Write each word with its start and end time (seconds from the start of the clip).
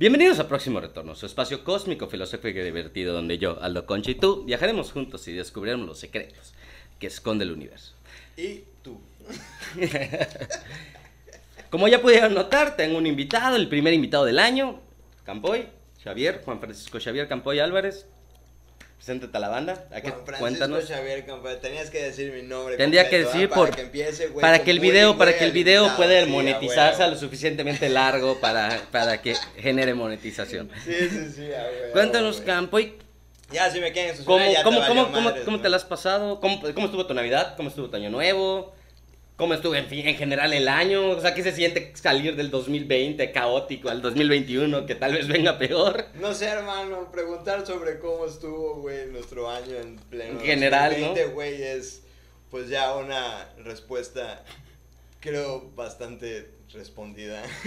Bienvenidos 0.00 0.38
a 0.38 0.46
Próximo 0.46 0.78
Retorno, 0.78 1.16
su 1.16 1.26
espacio 1.26 1.64
cósmico, 1.64 2.06
filosófico 2.06 2.60
y 2.60 2.62
divertido, 2.62 3.12
donde 3.12 3.36
yo, 3.36 3.60
Aldo 3.60 3.84
Concha 3.84 4.12
y 4.12 4.14
tú 4.14 4.44
viajaremos 4.44 4.92
juntos 4.92 5.26
y 5.26 5.32
descubriremos 5.32 5.88
los 5.88 5.98
secretos 5.98 6.54
que 7.00 7.08
esconde 7.08 7.44
el 7.44 7.50
universo. 7.50 7.94
Y 8.36 8.62
tú. 8.80 9.00
Como 11.70 11.88
ya 11.88 12.00
pudieron 12.00 12.32
notar, 12.32 12.76
tengo 12.76 12.96
un 12.96 13.08
invitado, 13.08 13.56
el 13.56 13.68
primer 13.68 13.92
invitado 13.92 14.24
del 14.24 14.38
año, 14.38 14.78
Campoy, 15.24 15.66
Xavier, 16.04 16.42
Juan 16.44 16.60
Francisco 16.60 17.00
Xavier 17.00 17.26
Campoy 17.26 17.58
Álvarez. 17.58 18.06
Preséntate 18.98 19.36
a 19.36 19.40
la 19.40 19.48
banda. 19.48 19.86
¿A 19.94 20.00
qué? 20.00 20.10
Juan 20.10 20.24
Cuéntanos. 20.38 20.84
Xavier 20.86 21.24
tenías 21.62 21.88
que 21.88 22.02
decir 22.02 22.32
mi 22.32 22.42
nombre. 22.42 22.76
Tendría 22.76 23.08
que 23.08 23.22
completo, 23.22 23.32
decir 23.32 23.48
¿ah? 23.50 23.54
por- 23.54 23.68
para 23.70 23.76
que 23.76 23.82
empiece, 23.82 24.26
güey, 24.26 24.40
para 24.42 24.58
que 24.64 24.70
el 24.72 24.80
video, 24.80 25.16
para 25.16 25.30
güey, 25.30 25.38
que 25.38 25.44
el 25.46 25.52
video 25.52 25.96
pueda 25.96 26.24
Sí, 26.24 26.30
monetizarse 26.30 27.02
a 27.04 27.06
lo 27.06 27.16
suficientemente 27.16 27.88
largo 27.88 28.40
para, 28.40 28.80
para 28.90 29.22
que 29.22 29.34
genere 29.56 29.94
monetización. 29.94 30.68
Sí, 30.84 30.92
sí, 31.08 31.32
sí, 31.34 31.52
a 31.52 31.62
huevo, 31.64 31.92
Cuéntanos, 31.92 32.36
güey. 32.36 32.46
Campoy, 32.46 32.94
Ya, 33.52 33.70
si 33.70 33.80
me 33.80 33.92
quieren 33.92 34.16
sus 34.16 34.24
¿cómo, 34.26 34.44
ya 34.44 34.58
te 34.58 34.62
cómo, 34.64 34.80
valió 34.80 34.94
cómo, 34.94 35.12
cómo, 35.12 35.20
madres, 35.28 35.44
cómo 35.44 35.56
¿no? 35.58 35.62
te 35.62 35.68
la 35.70 35.76
has 35.76 35.84
pasado? 35.84 36.40
¿Cómo, 36.40 36.60
cómo 36.74 36.86
estuvo 36.86 37.06
tu 37.06 37.14
Navidad? 37.14 37.54
¿Cómo 37.56 37.68
estuvo 37.70 37.88
tu 37.88 37.96
Año 37.96 38.10
Nuevo? 38.10 38.74
¿Cómo 39.38 39.54
estuvo 39.54 39.76
en, 39.76 39.86
fin, 39.86 40.04
en 40.08 40.16
general 40.16 40.52
el 40.52 40.66
año? 40.66 41.10
O 41.10 41.20
sea, 41.20 41.32
¿qué 41.32 41.44
se 41.44 41.52
siente 41.52 41.92
salir 41.94 42.34
del 42.34 42.50
2020 42.50 43.30
caótico 43.30 43.88
al 43.88 44.02
2021 44.02 44.84
que 44.84 44.96
tal 44.96 45.12
vez 45.12 45.28
venga 45.28 45.56
peor? 45.58 46.06
No 46.14 46.34
sé, 46.34 46.46
hermano, 46.46 47.08
preguntar 47.12 47.64
sobre 47.64 48.00
cómo 48.00 48.26
estuvo, 48.26 48.80
güey, 48.80 49.06
nuestro 49.06 49.48
año 49.48 49.76
en 49.76 49.94
pleno 50.10 50.40
En 50.40 50.44
general, 50.44 50.90
¿no? 50.90 51.06
2020, 51.10 51.34
güey, 51.34 51.62
es 51.62 52.02
pues 52.50 52.68
ya 52.68 52.96
una 52.96 53.48
respuesta, 53.58 54.42
creo, 55.20 55.70
bastante 55.74 56.50
respondida. 56.72 57.42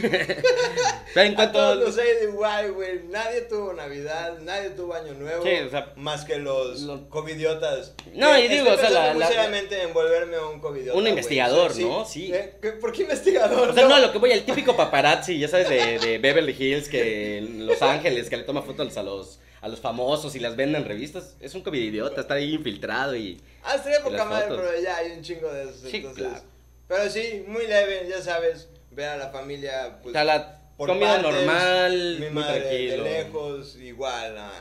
Pero 1.14 1.26
en 1.28 1.34
A 1.34 1.36
cuanto... 1.36 1.58
todos 1.58 1.78
los 1.80 1.98
hay 1.98 2.16
de 2.18 2.24
igual, 2.26 2.72
güey. 2.74 3.04
Nadie 3.10 3.42
tuvo 3.42 3.74
Navidad, 3.74 4.38
nadie 4.42 4.70
tuvo 4.72 4.94
Año 4.94 5.14
Nuevo. 5.14 5.44
Sí, 5.44 5.50
o 5.66 5.70
sea, 5.70 5.92
más 5.96 6.24
que 6.24 6.38
los 6.38 6.82
lo- 6.82 7.10
covidiotas. 7.10 7.94
No, 8.14 8.34
Que 8.34 8.46
y 8.46 8.48
digo, 8.48 8.72
o 8.72 8.78
sea, 8.78 8.90
la- 8.90 9.12
pensando 9.12 9.14
muy 9.14 9.20
la- 9.22 9.28
seriamente 9.28 9.82
en 9.82 9.94
volverme 9.94 10.38
un 10.40 10.60
covidiota. 10.60 10.98
Un 10.98 11.08
investigador, 11.08 11.74
Sí, 11.74 11.84
¿no? 11.84 12.06
Sí. 12.06 12.32
¿Eh? 12.34 12.58
¿Qué- 12.62 12.72
¿Por 12.74 12.92
qué 12.92 13.02
investigador? 13.04 13.70
O 13.70 13.74
sea, 13.74 13.88
no, 13.88 13.98
lo 14.00 14.12
que 14.12 14.20
voy, 14.20 14.32
el 14.32 14.44
típico 14.44 14.76
paparazzi, 14.78 15.40
ya 15.40 15.48
sabes, 15.48 15.68
de, 15.70 15.98
de 16.00 16.18
Beverly 16.20 16.56
Hills, 16.58 16.88
que 16.88 17.40
en 17.40 17.66
Los 17.66 17.82
Ángeles, 17.82 18.30
que 18.30 18.38
le 18.38 18.44
toma 18.44 18.62
fotos 18.62 18.96
a 18.98 19.04
los, 19.04 19.40
a 19.62 19.68
los 19.68 19.80
famosos 19.80 20.36
y 20.36 20.40
las 20.40 20.56
venden 20.56 20.84
en 20.84 20.88
revistas. 20.88 21.36
Es 21.40 21.56
un 21.56 21.62
COVID 21.64 21.80
idiota, 21.82 22.22
está 22.22 22.36
ahí 22.36 22.54
infiltrado 22.54 23.16
y... 23.16 23.42
Ah, 23.64 23.76
estaría 23.76 24.00
Y 24.00 24.04
poca 24.04 24.26
madre, 24.26 24.46
pero 24.50 24.80
ya 24.82 24.98
hay 24.98 25.12
un 25.12 25.22
chingo 25.24 25.52
de 25.52 25.64
esos. 25.64 25.90
Sí, 25.90 25.98
entonces. 25.98 26.24
claro. 26.28 26.51
Pero 26.92 27.10
sí, 27.10 27.46
muy 27.48 27.68
leve, 27.68 28.06
ya 28.10 28.22
sabes. 28.22 28.68
Ver 28.92 29.08
a 29.08 29.16
la 29.18 29.30
familia, 29.30 29.96
O 30.00 30.02
pues. 30.02 30.12
sea, 30.12 30.26
la 30.26 30.60
por 30.76 30.90
comida 30.90 31.22
partes, 31.22 31.32
normal, 31.32 32.16
Mi 32.20 32.26
muy 32.26 32.44
madre 32.44 32.60
tranquilo. 32.62 33.04
de 33.04 33.10
lejos, 33.10 33.76
igual. 33.78 34.36
La, 34.36 34.52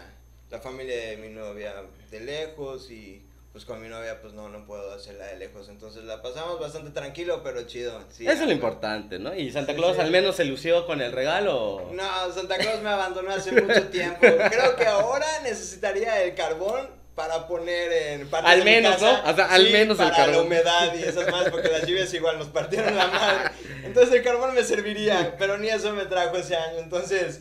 la 0.51 0.61
familia 0.61 0.97
de 0.97 1.17
mi 1.17 1.29
novia 1.31 1.75
de 2.11 2.21
lejos 2.21 2.89
y. 2.91 3.27
Pues 3.51 3.65
con 3.65 3.83
mi 3.83 3.89
novia, 3.89 4.21
pues 4.23 4.33
no, 4.33 4.49
no 4.49 4.65
puedo 4.65 4.93
hacerla 4.95 5.27
de 5.27 5.37
lejos. 5.39 5.69
Entonces 5.69 6.05
la 6.05 6.23
pasamos 6.23 6.61
bastante 6.61 6.91
tranquilo, 6.93 7.41
pero 7.43 7.65
chido. 7.67 8.01
Sí, 8.09 8.25
Eso 8.25 8.43
es 8.43 8.47
lo 8.47 8.53
importante, 8.53 9.19
¿no? 9.19 9.35
¿Y 9.35 9.51
Santa 9.51 9.73
Sí, 9.73 9.79
Claus 9.79 9.97
sí. 9.97 10.03
al 10.03 10.13
menos 10.13 10.37
se 10.37 10.45
lució 10.45 10.87
con 10.87 11.03
el 11.03 11.11
regalo? 11.11 11.91
No, 11.93 12.33
Santa 12.33 12.59
Claus 12.59 12.81
me 12.81 12.91
abandonó 12.91 13.33
hace 13.33 13.51
mucho 13.61 13.83
tiempo. 13.91 14.21
Creo 14.21 14.77
que 14.77 14.87
ahora 14.87 15.27
necesitaría 15.43 16.23
el 16.23 16.37
carbón 16.37 16.91
para 17.15 17.47
poner 17.48 17.93
en 17.93 18.28
partes 18.28 18.50
Al 18.50 18.59
de 18.60 18.65
mi 18.65 18.71
menos, 18.71 18.93
casa. 18.94 19.22
¿no? 19.25 19.31
O 19.31 19.34
sea, 19.37 19.44
al 19.47 19.66
Sí, 19.66 19.72
menos 19.72 20.00
el 20.00 20.10
carbón. 20.10 20.32
la 20.32 20.43
humedad 20.43 20.94
y 20.98 21.03
esas 21.03 21.31
más, 21.31 21.50
porque 21.50 21.69
las 21.69 21.87
lluvias 21.87 22.12
igual 22.15 22.38
nos 22.38 22.48
partieron 22.48 22.97
la 22.97 23.06
madre. 23.09 23.50
Entonces 23.84 24.15
el 24.15 24.22
carbón 24.22 24.54
me 24.54 24.62
serviría, 24.65 25.37
pero 25.38 25.59
ni 25.59 25.69
eso 25.69 25.93
me 25.93 26.06
trajo 26.06 26.37
ese 26.37 26.56
año. 26.56 26.78
Entonces, 26.78 27.41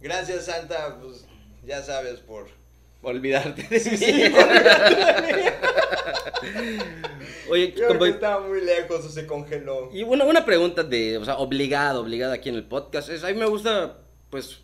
gracias 0.00 0.46
Santa, 0.46 0.98
pues 1.00 1.24
ya 1.64 1.82
sabes 1.82 2.20
por... 2.20 2.48
Olvidarte 3.04 3.62
de 3.64 3.90
mí. 3.90 3.96
Sí, 3.96 4.30
por 4.30 4.46
Oye, 7.50 7.74
Creo 7.74 7.98
que 7.98 8.08
estaba 8.08 8.46
muy 8.46 8.60
lejos 8.62 9.04
o 9.04 9.08
se 9.08 9.26
congeló. 9.26 9.90
y 9.92 10.02
una, 10.04 10.24
una 10.24 10.44
pregunta 10.44 10.82
de, 10.82 11.18
o 11.18 11.24
sea, 11.24 11.36
obligada, 11.38 11.98
obligada 11.98 12.34
aquí 12.34 12.48
en 12.48 12.54
el 12.54 12.64
podcast, 12.64 13.08
es, 13.10 13.24
a 13.24 13.28
mí 13.28 13.34
me 13.34 13.46
gusta, 13.46 13.98
pues, 14.30 14.58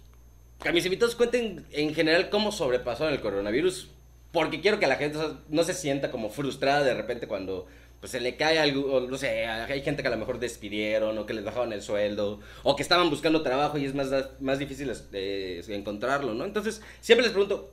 que 0.63 0.73
mis 0.73 0.85
invitados 0.85 1.15
cuenten 1.15 1.67
en 1.73 1.95
general 1.95 2.31
cómo 2.31 2.53
sobrepasaron 2.53 3.13
el 3.13 3.21
coronavirus, 3.21 3.89
porque 4.33 4.61
quiero 4.61 4.79
que 4.79 4.87
la 4.87 4.97
gente 4.97 5.19
no 5.49 5.65
se 5.65 5.75
sienta 5.75 6.11
como 6.11 6.31
frustrada 6.31 6.85
de 6.85 6.95
repente 6.95 7.27
cuando 7.27 7.67
pues 8.01 8.13
se 8.13 8.21
le 8.21 8.37
cae 8.37 8.59
algo, 8.61 9.01
no 9.01 9.19
sé, 9.19 9.47
hay 9.47 9.83
gente 9.83 10.03
que 10.03 10.09
a 10.09 10.13
lo 10.13 10.19
mejor 10.19 10.39
despidieron 10.39 11.19
o 11.19 11.27
que 11.27 11.35
les 11.35 11.45
bajaban 11.45 11.73
el 11.73 11.83
sueldo 11.83 12.39
o 12.63 12.77
que 12.77 12.83
estaban 12.83 13.11
buscando 13.11 13.43
trabajo 13.43 13.77
y 13.77 13.87
es 13.87 13.95
más, 13.95 14.11
más 14.41 14.59
difícil 14.61 14.93
eh, 15.13 15.63
encontrarlo, 15.69 16.33
¿no? 16.33 16.45
Entonces, 16.45 16.81
siempre 17.01 17.25
les 17.25 17.33
pregunto, 17.33 17.73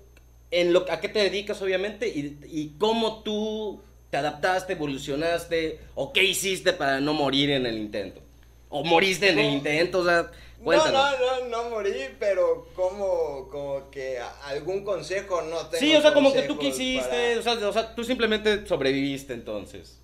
en 0.49 0.73
lo, 0.73 0.91
¿a 0.91 0.99
qué 0.99 1.09
te 1.09 1.19
dedicas 1.19 1.61
obviamente 1.61 2.07
y, 2.07 2.39
y 2.45 2.75
cómo 2.79 3.21
tú 3.21 3.83
te 4.09 4.17
adaptaste, 4.17 4.73
evolucionaste 4.73 5.79
o 5.93 6.11
qué 6.11 6.23
hiciste 6.23 6.73
para 6.73 6.99
no 6.99 7.13
morir 7.13 7.51
en 7.51 7.67
el 7.67 7.77
intento? 7.77 8.21
¿O 8.69 8.83
moriste 8.83 9.29
en 9.29 9.37
el 9.37 9.53
intento? 9.53 9.99
O 9.99 10.05
sea, 10.05 10.31
cuéntanos. 10.63 11.19
no, 11.19 11.39
no, 11.41 11.63
no 11.63 11.69
morí, 11.69 12.09
pero 12.19 12.67
como, 12.75 13.47
como 13.49 13.89
que 13.91 14.19
algún 14.43 14.83
consejo 14.83 15.41
no 15.41 15.67
tengo. 15.67 15.79
Sí, 15.79 15.95
o 15.95 16.01
sea, 16.01 16.13
como 16.13 16.33
que 16.33 16.43
tú 16.43 16.57
quisiste, 16.57 17.09
para- 17.09 17.39
o, 17.39 17.43
sea, 17.59 17.69
o 17.69 17.73
sea, 17.73 17.95
tú 17.95 18.03
simplemente 18.03 18.65
sobreviviste 18.65 19.33
entonces. 19.33 19.99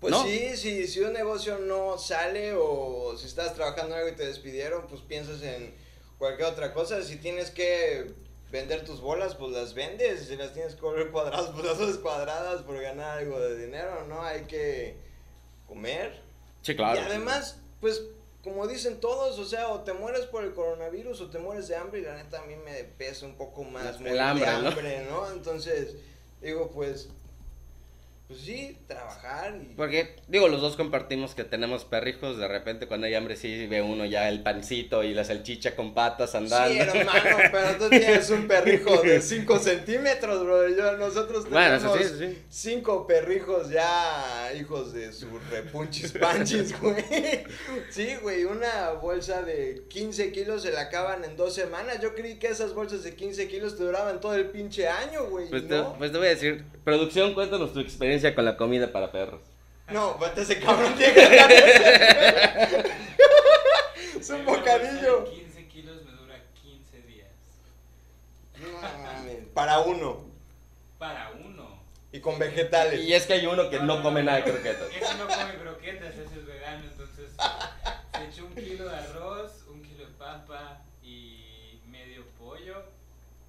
Pues 0.00 0.10
¿no? 0.10 0.24
sí, 0.24 0.56
sí, 0.56 0.88
si 0.88 1.00
un 1.00 1.12
negocio 1.12 1.58
no 1.58 1.96
sale 1.96 2.54
o 2.56 3.16
si 3.16 3.26
estás 3.26 3.54
trabajando 3.54 3.94
en 3.94 4.00
algo 4.00 4.12
y 4.12 4.16
te 4.16 4.26
despidieron, 4.26 4.86
pues 4.88 5.00
piensas 5.00 5.42
en 5.42 5.72
cualquier 6.18 6.48
otra 6.48 6.74
cosa. 6.74 7.02
Si 7.04 7.16
tienes 7.16 7.50
que 7.52 8.12
vender 8.50 8.84
tus 8.84 9.00
bolas, 9.00 9.36
pues 9.36 9.52
las 9.52 9.74
vendes. 9.74 10.26
Si 10.26 10.36
las 10.36 10.52
tienes 10.54 10.74
que 10.74 10.80
volver 10.80 11.10
cuadradas, 11.12 11.50
pues 11.50 11.64
las 11.64 11.80
haces 11.80 11.98
cuadradas 11.98 12.62
por 12.62 12.80
ganar 12.80 13.18
algo 13.18 13.38
de 13.38 13.64
dinero, 13.64 14.04
¿no? 14.08 14.22
Hay 14.22 14.42
que 14.42 14.96
comer. 15.68 16.20
Sí, 16.62 16.74
Y 16.76 16.82
además, 16.82 17.58
pues, 17.80 18.02
como 18.42 18.66
dicen 18.66 18.98
todos, 19.00 19.38
o 19.38 19.44
sea, 19.44 19.68
o 19.68 19.80
te 19.80 19.92
mueres 19.92 20.26
por 20.26 20.42
el 20.42 20.52
coronavirus 20.52 21.20
o 21.20 21.30
te 21.30 21.38
mueres 21.38 21.68
de 21.68 21.76
hambre 21.76 22.00
y 22.00 22.04
la 22.04 22.16
neta 22.16 22.40
a 22.40 22.46
mí 22.46 22.56
me 22.56 22.82
pesa 22.84 23.24
un 23.26 23.36
poco 23.36 23.62
más 23.62 24.00
El 24.00 24.18
hambre, 24.20 24.46
de 24.46 24.62
¿no? 24.62 24.68
hambre, 24.68 25.06
¿no? 25.08 25.30
Entonces, 25.30 25.94
digo, 26.40 26.70
pues, 26.70 27.08
pues 28.32 28.44
sí, 28.44 28.78
trabajar 28.86 29.54
y... 29.56 29.74
Porque, 29.74 30.16
digo, 30.26 30.48
los 30.48 30.60
dos 30.60 30.76
compartimos 30.76 31.34
que 31.34 31.44
tenemos 31.44 31.84
perrijos, 31.84 32.38
de 32.38 32.48
repente 32.48 32.86
cuando 32.86 33.06
hay 33.06 33.14
hambre 33.14 33.36
sí 33.36 33.66
ve 33.66 33.82
uno 33.82 34.06
ya 34.06 34.28
el 34.28 34.42
pancito 34.42 35.02
y 35.02 35.12
la 35.12 35.24
salchicha 35.24 35.76
con 35.76 35.92
patas 35.92 36.34
andando. 36.34 36.92
Sí, 36.92 36.98
hermano, 36.98 37.36
pero 37.52 37.76
tú 37.78 37.90
tienes 37.90 38.30
un 38.30 38.48
perrijo 38.48 39.02
de 39.02 39.20
5 39.20 39.58
centímetros, 39.58 40.42
bro. 40.42 40.68
Yo, 40.68 40.96
nosotros 40.96 41.44
tenemos 41.44 41.82
eso 41.82 41.96
sí, 41.96 42.02
eso 42.02 42.18
sí. 42.18 42.42
cinco 42.48 43.06
perrijos 43.06 43.68
ya 43.68 44.50
hijos 44.58 44.92
de 44.92 45.12
su 45.12 45.26
repunchis 45.50 46.12
panchis, 46.12 46.78
güey. 46.80 47.44
Sí, 47.90 48.16
güey, 48.22 48.44
una 48.44 48.92
bolsa 48.92 49.42
de 49.42 49.84
15 49.88 50.32
kilos 50.32 50.62
se 50.62 50.72
la 50.72 50.82
acaban 50.82 51.24
en 51.24 51.36
dos 51.36 51.54
semanas. 51.54 52.00
Yo 52.00 52.14
creí 52.14 52.38
que 52.38 52.48
esas 52.48 52.72
bolsas 52.72 53.04
de 53.04 53.14
15 53.14 53.48
kilos 53.48 53.76
te 53.76 53.84
duraban 53.84 54.20
todo 54.20 54.34
el 54.34 54.46
pinche 54.46 54.88
año, 54.88 55.26
güey. 55.28 55.50
Pues, 55.50 55.68
te, 55.68 55.76
¿no? 55.76 55.94
pues 55.98 56.12
te 56.12 56.18
voy 56.18 56.28
a 56.28 56.30
decir, 56.30 56.64
producción, 56.84 57.34
cuéntanos 57.34 57.72
tu 57.72 57.80
experiencia 57.80 58.21
con 58.34 58.44
la 58.44 58.56
comida 58.56 58.92
para 58.92 59.10
perros. 59.10 59.40
No, 59.90 60.16
pues 60.18 60.36
ese 60.38 60.60
cabrón 60.60 60.94
tiene 60.94 61.14
que 61.14 61.22
Es 64.18 64.30
un 64.30 64.44
bocadillo. 64.44 65.24
15 65.24 65.66
kilos 65.68 66.04
me 66.04 66.12
dura 66.12 66.36
15 66.62 67.02
días. 67.02 67.28
No, 68.60 68.80
mames, 68.80 69.46
Para 69.52 69.80
uno. 69.80 70.24
Para 70.98 71.32
uno. 71.44 71.82
Y 72.12 72.20
con 72.20 72.38
vegetales. 72.38 73.00
Y 73.00 73.12
es 73.12 73.26
que 73.26 73.32
hay 73.34 73.46
uno 73.46 73.68
que 73.68 73.80
no 73.80 74.00
come 74.02 74.22
nada 74.22 74.38
de 74.38 74.44
croquetas. 74.44 74.88
Ese 74.94 75.14
no 75.16 75.26
come 75.26 75.54
croquetas, 75.60 76.14
ese 76.14 76.38
es 76.38 76.46
vegano, 76.46 76.84
entonces 76.84 77.32
se 78.16 78.24
echó 78.24 78.46
un 78.46 78.54
kilo 78.54 78.88
de 78.88 78.96
arroz, 78.96 79.64
un 79.68 79.82
kilo 79.82 80.06
de 80.06 80.12
papa 80.12 80.82
y 81.02 81.80
medio 81.88 82.24
pollo. 82.38 82.84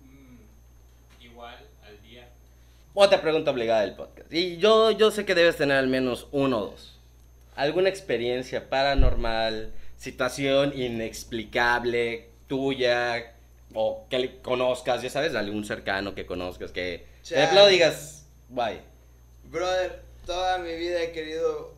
mm, 0.01 1.21
igual 1.23 1.59
al 1.85 2.01
día. 2.01 2.27
Otra 2.95 3.22
pregunta 3.22 3.51
obligada 3.51 3.81
del 3.81 3.95
podcast. 3.95 4.31
Y 4.31 4.57
yo, 4.57 4.92
yo 4.92 5.10
sé 5.10 5.25
que 5.25 5.34
debes 5.34 5.57
tener 5.57 5.78
al 5.78 5.88
menos 5.88 6.28
uno 6.31 6.60
o 6.60 6.66
dos. 6.68 7.00
¿Alguna 7.56 7.90
experiencia 7.90 8.69
paranormal, 8.69 9.74
situación 9.98 10.74
inexplicable 10.75 12.30
tuya 12.48 13.34
o 13.74 14.06
que 14.10 14.19
le 14.19 14.42
conozcas, 14.42 15.01
ya 15.01 15.10
sabes, 15.10 15.34
algún 15.34 15.66
cercano 15.66 16.13
que 16.13 16.25
conozcas 16.25 16.72
que 16.72 17.06
de 17.30 17.69
digas, 17.69 18.28
bye. 18.50 18.81
Brother, 19.45 20.01
toda 20.25 20.57
mi 20.60 20.75
vida 20.75 21.01
he 21.01 21.12
querido 21.12 21.72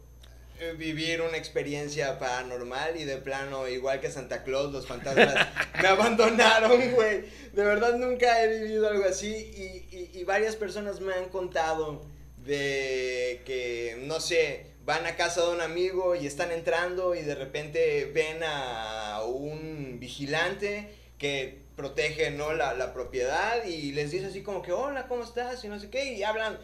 vivir 0.78 1.22
una 1.22 1.38
experiencia 1.38 2.18
paranormal 2.20 2.98
y 3.00 3.04
de 3.04 3.18
plano, 3.18 3.68
igual 3.68 4.00
que 4.00 4.10
Santa 4.12 4.44
Claus, 4.44 4.72
los 4.72 4.88
fantasmas 4.88 5.48
me 5.82 5.88
abandonaron, 5.88 6.92
güey. 6.92 7.22
De 7.54 7.64
verdad 7.64 7.96
nunca 7.98 8.44
he 8.44 8.60
vivido 8.60 8.88
algo 8.88 9.06
así 9.06 9.28
y, 9.34 9.96
y- 9.96 10.12
y 10.20 10.24
varias 10.24 10.56
personas 10.56 11.00
me 11.02 11.14
han 11.14 11.30
contado 11.30 12.04
de 12.46 13.42
que, 13.46 13.98
no 14.04 14.20
sé, 14.20 14.68
van 14.86 15.06
a 15.06 15.16
casa 15.16 15.42
de 15.46 15.50
un 15.52 15.62
amigo 15.62 16.16
y 16.16 16.28
están 16.28 16.52
entrando 16.52 17.16
y 17.16 17.22
de 17.22 17.36
repente 17.36 18.12
ven 18.14 18.38
a 18.44 19.22
un 19.26 20.00
vigilante 20.00 20.90
que 21.18 21.60
protege, 21.76 22.32
¿no? 22.32 22.54
La, 22.54 22.74
la 22.76 22.94
propiedad 22.94 23.66
y 23.66 23.92
les 23.92 24.12
dice 24.12 24.28
así 24.28 24.42
como 24.44 24.62
que, 24.62 24.72
hola, 24.72 25.08
¿cómo 25.08 25.24
estás? 25.24 25.64
Y 25.64 25.68
no 25.68 25.80
sé 25.80 25.90
qué, 25.90 26.14
y 26.14 26.24
hablan, 26.24 26.58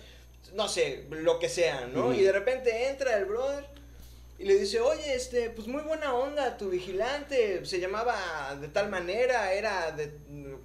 no 0.53 0.67
sé, 0.69 1.05
lo 1.09 1.39
que 1.39 1.49
sea, 1.49 1.87
¿no? 1.87 2.13
Y 2.13 2.21
de 2.21 2.31
repente 2.31 2.87
entra 2.89 3.17
el 3.17 3.25
brother 3.25 3.65
y 4.41 4.45
le 4.45 4.55
dice, 4.57 4.79
oye, 4.79 5.13
este, 5.13 5.51
pues 5.51 5.67
muy 5.67 5.83
buena 5.83 6.15
onda, 6.15 6.57
tu 6.57 6.69
vigilante, 6.71 7.63
se 7.65 7.79
llamaba 7.79 8.55
de 8.59 8.67
tal 8.69 8.89
manera, 8.89 9.53
era 9.53 9.91
de, 9.91 10.11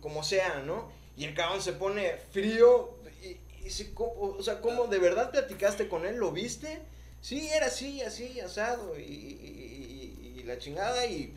como 0.01 0.23
sea, 0.25 0.61
¿no? 0.65 0.91
Y 1.17 1.25
el 1.25 1.35
cabrón 1.35 1.61
se 1.61 1.75
pone 1.75 2.17
frío 2.33 2.97
y, 3.23 3.37
y 3.67 3.85
"¿Cómo? 3.95 4.13
o 4.39 4.43
sea, 4.43 4.61
¿cómo 4.61 4.87
de 4.87 4.99
verdad 4.99 5.31
platicaste 5.31 5.89
con 5.89 6.07
él? 6.07 6.17
¿Lo 6.17 6.33
viste? 6.33 6.79
Sí, 7.21 7.49
era 7.49 7.67
así, 7.67 8.01
así, 8.03 8.41
asado, 8.41 8.99
y, 8.99 9.03
y- 9.03 10.23
y- 10.37 10.41
y 10.41 10.43
la 10.45 10.59
chingada, 10.59 11.05
y, 11.07 11.35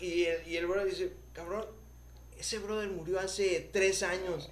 y, 0.00 0.24
el, 0.24 0.46
y 0.48 0.56
el 0.56 0.66
brother 0.66 0.88
dice, 0.88 1.12
cabrón, 1.32 1.66
ese 2.38 2.58
brother 2.58 2.88
murió 2.88 3.20
hace 3.20 3.68
tres 3.72 4.02
años. 4.02 4.48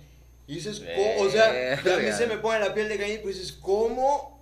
Y 0.46 0.56
dices, 0.56 0.80
¿cómo? 0.96 1.20
O 1.22 1.30
sea, 1.30 1.74
a 1.74 1.96
mí 1.98 2.12
se 2.12 2.26
me 2.26 2.38
pone 2.38 2.58
la 2.60 2.74
piel 2.74 2.88
de 2.88 2.96
gallina, 2.96 3.22
pues 3.22 3.38
dices, 3.38 3.52
¿cómo 3.60 4.37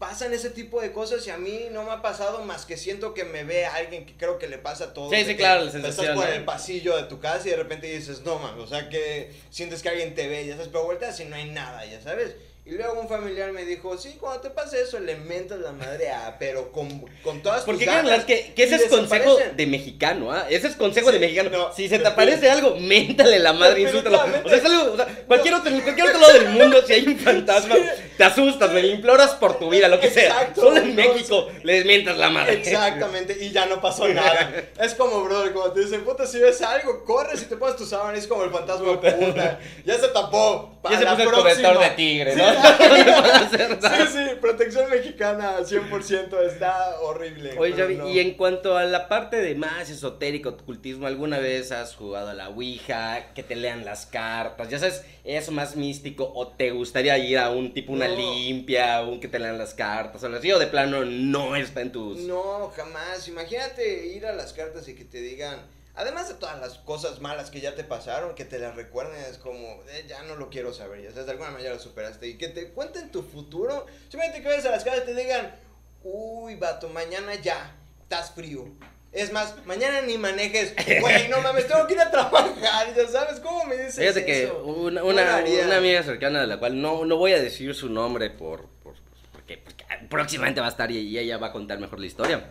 pasan 0.00 0.32
ese 0.32 0.48
tipo 0.48 0.80
de 0.80 0.92
cosas 0.92 1.24
y 1.26 1.30
a 1.30 1.36
mí 1.36 1.66
no 1.70 1.84
me 1.84 1.90
ha 1.90 2.00
pasado 2.00 2.42
más 2.42 2.64
que 2.64 2.78
siento 2.78 3.12
que 3.12 3.24
me 3.24 3.44
ve 3.44 3.66
alguien 3.66 4.06
que 4.06 4.14
creo 4.14 4.38
que 4.38 4.48
le 4.48 4.56
pasa 4.56 4.84
a 4.84 4.94
todos. 4.94 5.14
Sí, 5.14 5.24
sí, 5.26 5.36
claro, 5.36 5.60
la 5.60 5.66
Estás 5.66 5.82
sensación, 5.82 6.16
por 6.16 6.24
¿no? 6.24 6.32
el 6.32 6.44
pasillo 6.46 6.96
de 6.96 7.02
tu 7.02 7.20
casa 7.20 7.46
y 7.46 7.50
de 7.50 7.58
repente 7.58 7.86
dices, 7.86 8.22
no 8.22 8.38
mames, 8.38 8.64
o 8.64 8.66
sea 8.66 8.88
que 8.88 9.30
sientes 9.50 9.82
que 9.82 9.90
alguien 9.90 10.14
te 10.14 10.26
ve, 10.26 10.46
ya 10.46 10.54
sabes, 10.54 10.70
pero 10.72 10.84
volteas 10.84 11.20
y 11.20 11.26
no 11.26 11.36
hay 11.36 11.50
nada, 11.50 11.84
ya 11.84 12.00
sabes. 12.00 12.34
Y 12.66 12.72
luego 12.74 13.00
un 13.00 13.08
familiar 13.08 13.50
me 13.52 13.64
dijo, 13.64 13.96
sí, 13.98 14.16
cuando 14.20 14.42
te 14.42 14.50
pasa 14.50 14.76
eso, 14.78 15.00
le 15.00 15.16
mentas 15.16 15.58
la 15.58 15.72
madre 15.72 16.10
a, 16.10 16.36
pero 16.38 16.70
con, 16.70 17.04
con 17.24 17.42
todas 17.42 17.60
tus 17.60 17.64
Porque 17.64 17.84
ganas. 17.84 18.04
claro, 18.04 18.26
que, 18.26 18.52
que 18.54 18.62
ese 18.62 18.76
es 18.76 18.84
consejo 18.84 19.38
de 19.56 19.66
mexicano, 19.66 20.30
¿ah? 20.30 20.46
Ese 20.48 20.68
es 20.68 20.76
consejo 20.76 21.08
Sí, 21.08 21.14
de 21.14 21.18
mexicano. 21.20 21.50
no, 21.50 21.72
si 21.74 21.88
se 21.88 21.98
te 21.98 22.06
aparece 22.06 22.48
algo, 22.48 22.76
méntale 22.76 23.40
la 23.40 23.54
madre, 23.54 23.80
insúltalo. 23.80 24.22
O 24.44 24.48
sea, 24.48 24.58
es 24.58 24.64
algo, 24.64 24.92
o 24.92 24.96
sea, 24.96 25.06
cualquier, 25.26 25.54
otro, 25.54 25.72
cualquier 25.82 26.06
otro 26.08 26.20
lado 26.20 26.32
del 26.34 26.48
mundo, 26.50 26.82
si 26.86 26.92
hay 26.92 27.06
un 27.08 27.18
fantasma, 27.18 27.74
Sí. 27.74 27.82
te 28.18 28.24
asustas, 28.24 28.70
me 28.72 28.86
imploras 28.86 29.30
por 29.32 29.58
tu 29.58 29.68
vida, 29.70 29.88
lo 29.88 29.98
que 29.98 30.10
sea. 30.10 30.26
Exacto, 30.28 30.60
Solo 30.60 30.76
en 30.76 30.94
México 30.94 31.48
les 31.64 31.84
mientas 31.86 32.18
la 32.18 32.30
madre. 32.30 32.52
Exactamente, 32.52 33.36
y 33.40 33.50
ya 33.50 33.66
no 33.66 33.80
pasó 33.80 34.06
nada. 34.06 34.52
Es 34.80 34.94
como, 34.94 35.24
brother, 35.24 35.52
cuando 35.52 35.72
te 35.72 35.80
dicen, 35.80 36.04
puta, 36.04 36.24
si 36.26 36.38
ves 36.38 36.60
algo, 36.62 37.04
corres 37.04 37.42
y 37.42 37.46
te 37.46 37.56
pones 37.56 37.74
tu 37.76 37.84
sábana, 37.86 38.16
es 38.16 38.26
como 38.28 38.44
el 38.44 38.50
fantasma, 38.50 39.00
puta, 39.00 39.58
ya 39.84 39.98
se 39.98 40.08
tapó. 40.08 40.78
Ya 40.88 40.98
se 40.98 41.06
puso 41.06 41.22
el 41.22 41.30
cobertor 41.32 41.78
de 41.80 41.90
tigre, 41.90 42.36
¿no? 42.36 42.49
No 42.54 43.22
puede 43.22 43.32
hacer 43.32 43.82
nada. 43.82 44.06
Sí, 44.06 44.12
sí, 44.12 44.34
protección 44.40 44.90
mexicana 44.90 45.58
100%, 45.60 46.40
está 46.46 47.00
horrible. 47.00 47.54
Oye, 47.58 47.72
pero 47.74 47.84
Javi, 47.86 47.96
no. 47.96 48.08
y 48.10 48.18
en 48.20 48.34
cuanto 48.34 48.76
a 48.76 48.84
la 48.84 49.08
parte 49.08 49.36
de 49.36 49.54
más 49.54 49.90
esotérico, 49.90 50.50
ocultismo, 50.50 51.06
¿alguna 51.06 51.38
vez 51.38 51.72
has 51.72 51.94
jugado 51.94 52.28
a 52.30 52.34
la 52.34 52.48
Ouija, 52.48 53.32
que 53.34 53.42
te 53.42 53.56
lean 53.56 53.84
las 53.84 54.06
cartas? 54.06 54.68
Ya 54.68 54.78
sabes, 54.78 55.04
eso 55.24 55.52
más 55.52 55.76
místico, 55.76 56.30
o 56.34 56.48
te 56.48 56.70
gustaría 56.70 57.16
ir 57.18 57.38
a 57.38 57.50
un 57.50 57.72
tipo, 57.72 57.92
una 57.92 58.08
No. 58.08 58.16
limpia, 58.16 59.02
un 59.02 59.20
que 59.20 59.28
te 59.28 59.38
lean 59.38 59.58
las 59.58 59.74
cartas, 59.74 60.22
o 60.22 60.26
así, 60.34 60.50
o 60.52 60.58
de 60.58 60.66
plano 60.66 61.04
no 61.04 61.56
está 61.56 61.80
en 61.80 61.92
tus... 61.92 62.18
No, 62.20 62.72
jamás. 62.76 63.28
Imagínate 63.28 64.06
ir 64.08 64.26
a 64.26 64.32
las 64.32 64.52
cartas 64.52 64.88
y 64.88 64.94
que 64.94 65.04
te 65.04 65.20
digan, 65.20 65.58
además 66.00 66.28
de 66.28 66.34
todas 66.34 66.58
las 66.60 66.74
cosas 66.78 67.20
malas 67.20 67.50
que 67.50 67.60
ya 67.60 67.74
te 67.74 67.84
pasaron, 67.84 68.34
que 68.34 68.44
te 68.44 68.58
las 68.58 68.74
recuerden, 68.74 69.20
es 69.30 69.38
como, 69.38 69.82
eh, 69.90 70.04
ya 70.08 70.22
no 70.24 70.36
lo 70.36 70.50
quiero 70.50 70.72
saber, 70.74 71.02
ya 71.02 71.10
sabes, 71.10 71.26
de 71.26 71.32
alguna 71.32 71.50
manera 71.50 71.74
lo 71.74 71.80
superaste. 71.80 72.26
Y 72.28 72.38
que 72.38 72.48
te 72.48 72.70
cuenten 72.70 73.10
tu 73.10 73.22
futuro. 73.22 73.86
Simplemente 74.08 74.42
que 74.42 74.48
vayas 74.48 74.66
a 74.66 74.70
las 74.70 74.84
cartas 74.84 75.02
y 75.04 75.06
te 75.06 75.14
digan, 75.20 75.54
uy, 76.02 76.54
vato, 76.56 76.88
mañana 76.88 77.34
ya, 77.36 77.76
estás 78.02 78.32
frío. 78.32 78.66
Es 79.12 79.32
más, 79.32 79.54
mañana 79.66 80.02
ni 80.02 80.16
manejes. 80.18 80.72
Güey, 81.00 81.28
no 81.28 81.40
mames, 81.40 81.66
tengo 81.66 81.84
que 81.86 81.94
ir 81.94 82.00
a 82.00 82.10
trabajar. 82.10 82.94
Ya 82.96 83.08
sabes 83.08 83.40
cómo 83.40 83.64
me 83.64 83.76
dices 83.76 83.96
Fíjate 83.96 84.24
que 84.24 84.44
eso? 84.44 84.62
una, 84.64 85.02
una, 85.02 85.44
una 85.64 85.76
amiga 85.78 86.02
cercana 86.04 86.40
de 86.40 86.46
la 86.46 86.58
cual 86.58 86.80
no, 86.80 87.04
no 87.04 87.16
voy 87.16 87.32
a 87.32 87.42
decir 87.42 87.74
su 87.74 87.88
nombre 87.88 88.30
por, 88.30 88.68
por- 88.84 88.94
porque, 89.32 89.58
porque 89.58 89.84
próximamente 90.08 90.60
va 90.60 90.68
a 90.68 90.70
estar 90.70 90.90
y, 90.92 90.98
y 90.98 91.18
ella 91.18 91.38
va 91.38 91.48
a 91.48 91.52
contar 91.52 91.80
mejor 91.80 91.98
la 91.98 92.06
historia. 92.06 92.50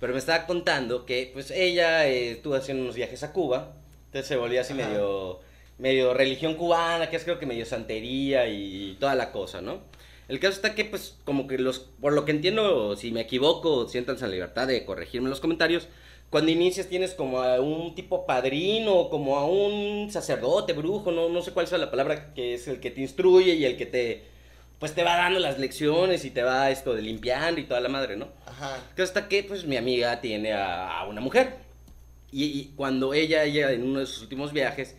Pero 0.00 0.12
me 0.12 0.18
estaba 0.18 0.46
contando 0.46 1.04
que 1.04 1.30
pues 1.32 1.50
ella 1.50 2.06
eh, 2.06 2.32
estuvo 2.32 2.54
haciendo 2.54 2.84
unos 2.84 2.94
viajes 2.94 3.22
a 3.22 3.32
Cuba, 3.32 3.74
entonces 4.06 4.28
se 4.28 4.36
volvió 4.36 4.60
así 4.60 4.72
Ajá. 4.72 4.88
medio, 4.88 5.40
medio 5.78 6.14
religión 6.14 6.54
cubana, 6.54 7.10
que 7.10 7.16
es 7.16 7.24
creo 7.24 7.38
que 7.38 7.46
medio 7.46 7.66
santería 7.66 8.48
y 8.48 8.96
toda 9.00 9.14
la 9.14 9.32
cosa, 9.32 9.60
¿no? 9.60 9.80
El 10.28 10.40
caso 10.40 10.54
está 10.54 10.74
que 10.74 10.84
pues 10.84 11.16
como 11.24 11.46
que 11.46 11.58
los, 11.58 11.78
por 11.78 12.12
lo 12.12 12.24
que 12.24 12.32
entiendo, 12.32 12.96
si 12.96 13.10
me 13.12 13.22
equivoco, 13.22 13.88
siéntanse 13.88 14.26
en 14.26 14.30
libertad 14.30 14.66
de 14.66 14.84
corregirme 14.84 15.26
en 15.26 15.30
los 15.30 15.40
comentarios, 15.40 15.88
cuando 16.30 16.50
inicias 16.50 16.88
tienes 16.88 17.14
como 17.14 17.40
a 17.40 17.60
un 17.60 17.94
tipo 17.94 18.26
padrino, 18.26 19.08
como 19.08 19.38
a 19.38 19.46
un 19.46 20.10
sacerdote, 20.10 20.74
brujo, 20.74 21.10
no, 21.10 21.30
no 21.30 21.40
sé 21.40 21.52
cuál 21.52 21.66
sea 21.66 21.78
la 21.78 21.90
palabra, 21.90 22.34
que 22.34 22.52
es 22.54 22.68
el 22.68 22.80
que 22.80 22.90
te 22.90 23.00
instruye 23.00 23.54
y 23.54 23.64
el 23.64 23.78
que 23.78 23.86
te, 23.86 24.24
pues 24.78 24.94
te 24.94 25.02
va 25.02 25.16
dando 25.16 25.40
las 25.40 25.58
lecciones 25.58 26.26
y 26.26 26.30
te 26.30 26.42
va 26.42 26.70
esto 26.70 26.94
de 26.94 27.00
limpiando 27.00 27.60
y 27.60 27.64
toda 27.64 27.80
la 27.80 27.88
madre, 27.88 28.16
¿no? 28.16 28.28
Ajá. 28.58 28.82
Que 28.96 29.02
hasta 29.02 29.28
que 29.28 29.44
pues 29.44 29.64
mi 29.64 29.76
amiga 29.76 30.20
tiene 30.20 30.52
a, 30.52 30.98
a 30.98 31.06
una 31.06 31.20
mujer 31.20 31.68
y, 32.32 32.44
y 32.44 32.72
cuando 32.76 33.14
ella 33.14 33.44
llega 33.46 33.72
en 33.72 33.84
uno 33.84 34.00
de 34.00 34.06
sus 34.06 34.22
últimos 34.22 34.52
viajes, 34.52 34.96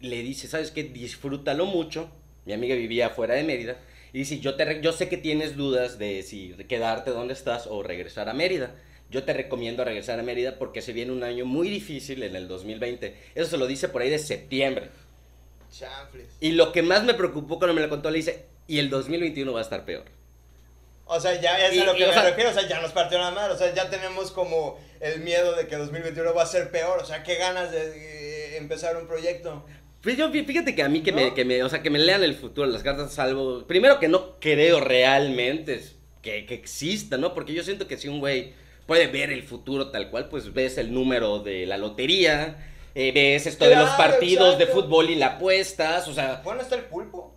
le 0.00 0.22
dice, 0.22 0.46
¿sabes 0.46 0.70
qué? 0.70 0.84
Disfrútalo 0.84 1.66
mucho. 1.66 2.10
Mi 2.44 2.52
amiga 2.52 2.74
vivía 2.74 3.10
fuera 3.10 3.34
de 3.34 3.44
Mérida. 3.44 3.76
Y 4.12 4.18
dice, 4.18 4.40
yo, 4.40 4.54
te 4.54 4.80
yo 4.80 4.92
sé 4.92 5.08
que 5.08 5.16
tienes 5.16 5.56
dudas 5.56 5.98
de 5.98 6.22
si 6.22 6.54
quedarte 6.68 7.10
donde 7.10 7.34
estás 7.34 7.66
o 7.66 7.82
regresar 7.82 8.28
a 8.28 8.34
Mérida. 8.34 8.74
Yo 9.10 9.24
te 9.24 9.32
recomiendo 9.32 9.84
regresar 9.84 10.20
a 10.20 10.22
Mérida 10.22 10.58
porque 10.58 10.82
se 10.82 10.92
viene 10.92 11.12
un 11.12 11.22
año 11.22 11.46
muy 11.46 11.68
difícil 11.68 12.22
en 12.22 12.36
el 12.36 12.46
2020. 12.46 13.14
Eso 13.34 13.50
se 13.50 13.58
lo 13.58 13.66
dice 13.66 13.88
por 13.88 14.02
ahí 14.02 14.10
de 14.10 14.18
septiembre. 14.18 14.90
Chanfles. 15.70 16.28
Y 16.40 16.52
lo 16.52 16.72
que 16.72 16.82
más 16.82 17.04
me 17.04 17.14
preocupó 17.14 17.58
cuando 17.58 17.74
me 17.74 17.80
lo 17.80 17.88
contó, 17.88 18.10
le 18.10 18.18
dice, 18.18 18.46
y 18.66 18.78
el 18.78 18.88
2021 18.90 19.52
va 19.52 19.60
a 19.60 19.62
estar 19.62 19.84
peor. 19.84 20.04
O 21.10 21.18
sea, 21.20 21.40
ya 21.40 21.58
es 21.66 21.74
Y- 21.74 21.80
a 21.80 21.84
lo 21.86 21.94
que 21.94 22.04
o 22.04 22.08
me 22.08 22.12
sea- 22.12 22.22
refiero, 22.22 22.50
o 22.50 22.52
sea, 22.52 22.68
ya 22.68 22.80
nos 22.80 22.92
partió 22.92 23.18
la 23.18 23.30
madre, 23.30 23.54
o 23.54 23.56
sea, 23.58 23.72
ya 23.74 23.88
tenemos 23.90 24.30
como 24.30 24.78
el 25.00 25.20
miedo 25.20 25.54
de 25.56 25.66
que 25.66 25.76
2021 25.76 26.34
va 26.34 26.42
a 26.42 26.46
ser 26.46 26.70
peor, 26.70 26.98
o 27.00 27.04
sea, 27.06 27.22
qué 27.22 27.36
ganas 27.36 27.70
de 27.72 28.54
eh, 28.54 28.56
empezar 28.58 28.96
un 28.96 29.06
proyecto. 29.06 29.64
Pues 30.02 30.16
yo, 30.16 30.30
fí- 30.30 30.44
fíjate 30.46 30.74
que 30.74 30.82
a 30.82 30.88
mí 30.88 31.02
que, 31.02 31.10
¿No? 31.12 31.16
me, 31.20 31.34
que 31.34 31.44
me, 31.44 31.62
o 31.62 31.68
sea, 31.68 31.82
que 31.82 31.90
me 31.90 31.98
lean 31.98 32.22
el 32.22 32.34
futuro, 32.34 32.66
las 32.68 32.82
cartas 32.82 33.12
salvo, 33.12 33.66
primero 33.66 33.98
que 33.98 34.06
no 34.08 34.38
creo 34.38 34.80
realmente 34.80 35.80
que, 36.22 36.46
que 36.46 36.54
exista, 36.54 37.16
¿no? 37.16 37.34
Porque 37.34 37.52
yo 37.54 37.62
siento 37.62 37.86
que 37.88 37.96
si 37.96 38.08
un 38.08 38.20
güey 38.20 38.52
puede 38.86 39.06
ver 39.06 39.30
el 39.30 39.42
futuro 39.42 39.90
tal 39.90 40.10
cual, 40.10 40.28
pues 40.28 40.52
ves 40.52 40.78
el 40.78 40.92
número 40.92 41.38
de 41.40 41.66
la 41.66 41.78
lotería, 41.78 42.70
eh, 42.94 43.12
ves 43.12 43.46
esto 43.46 43.66
de 43.68 43.76
los 43.76 43.90
partidos 43.90 44.58
de 44.58 44.66
fútbol 44.66 45.10
y 45.10 45.14
la 45.16 45.26
apuestas, 45.36 46.06
o 46.08 46.14
sea, 46.14 46.40
Bueno, 46.44 46.60
está 46.62 46.74
el 46.76 46.84
pulpo. 46.84 47.34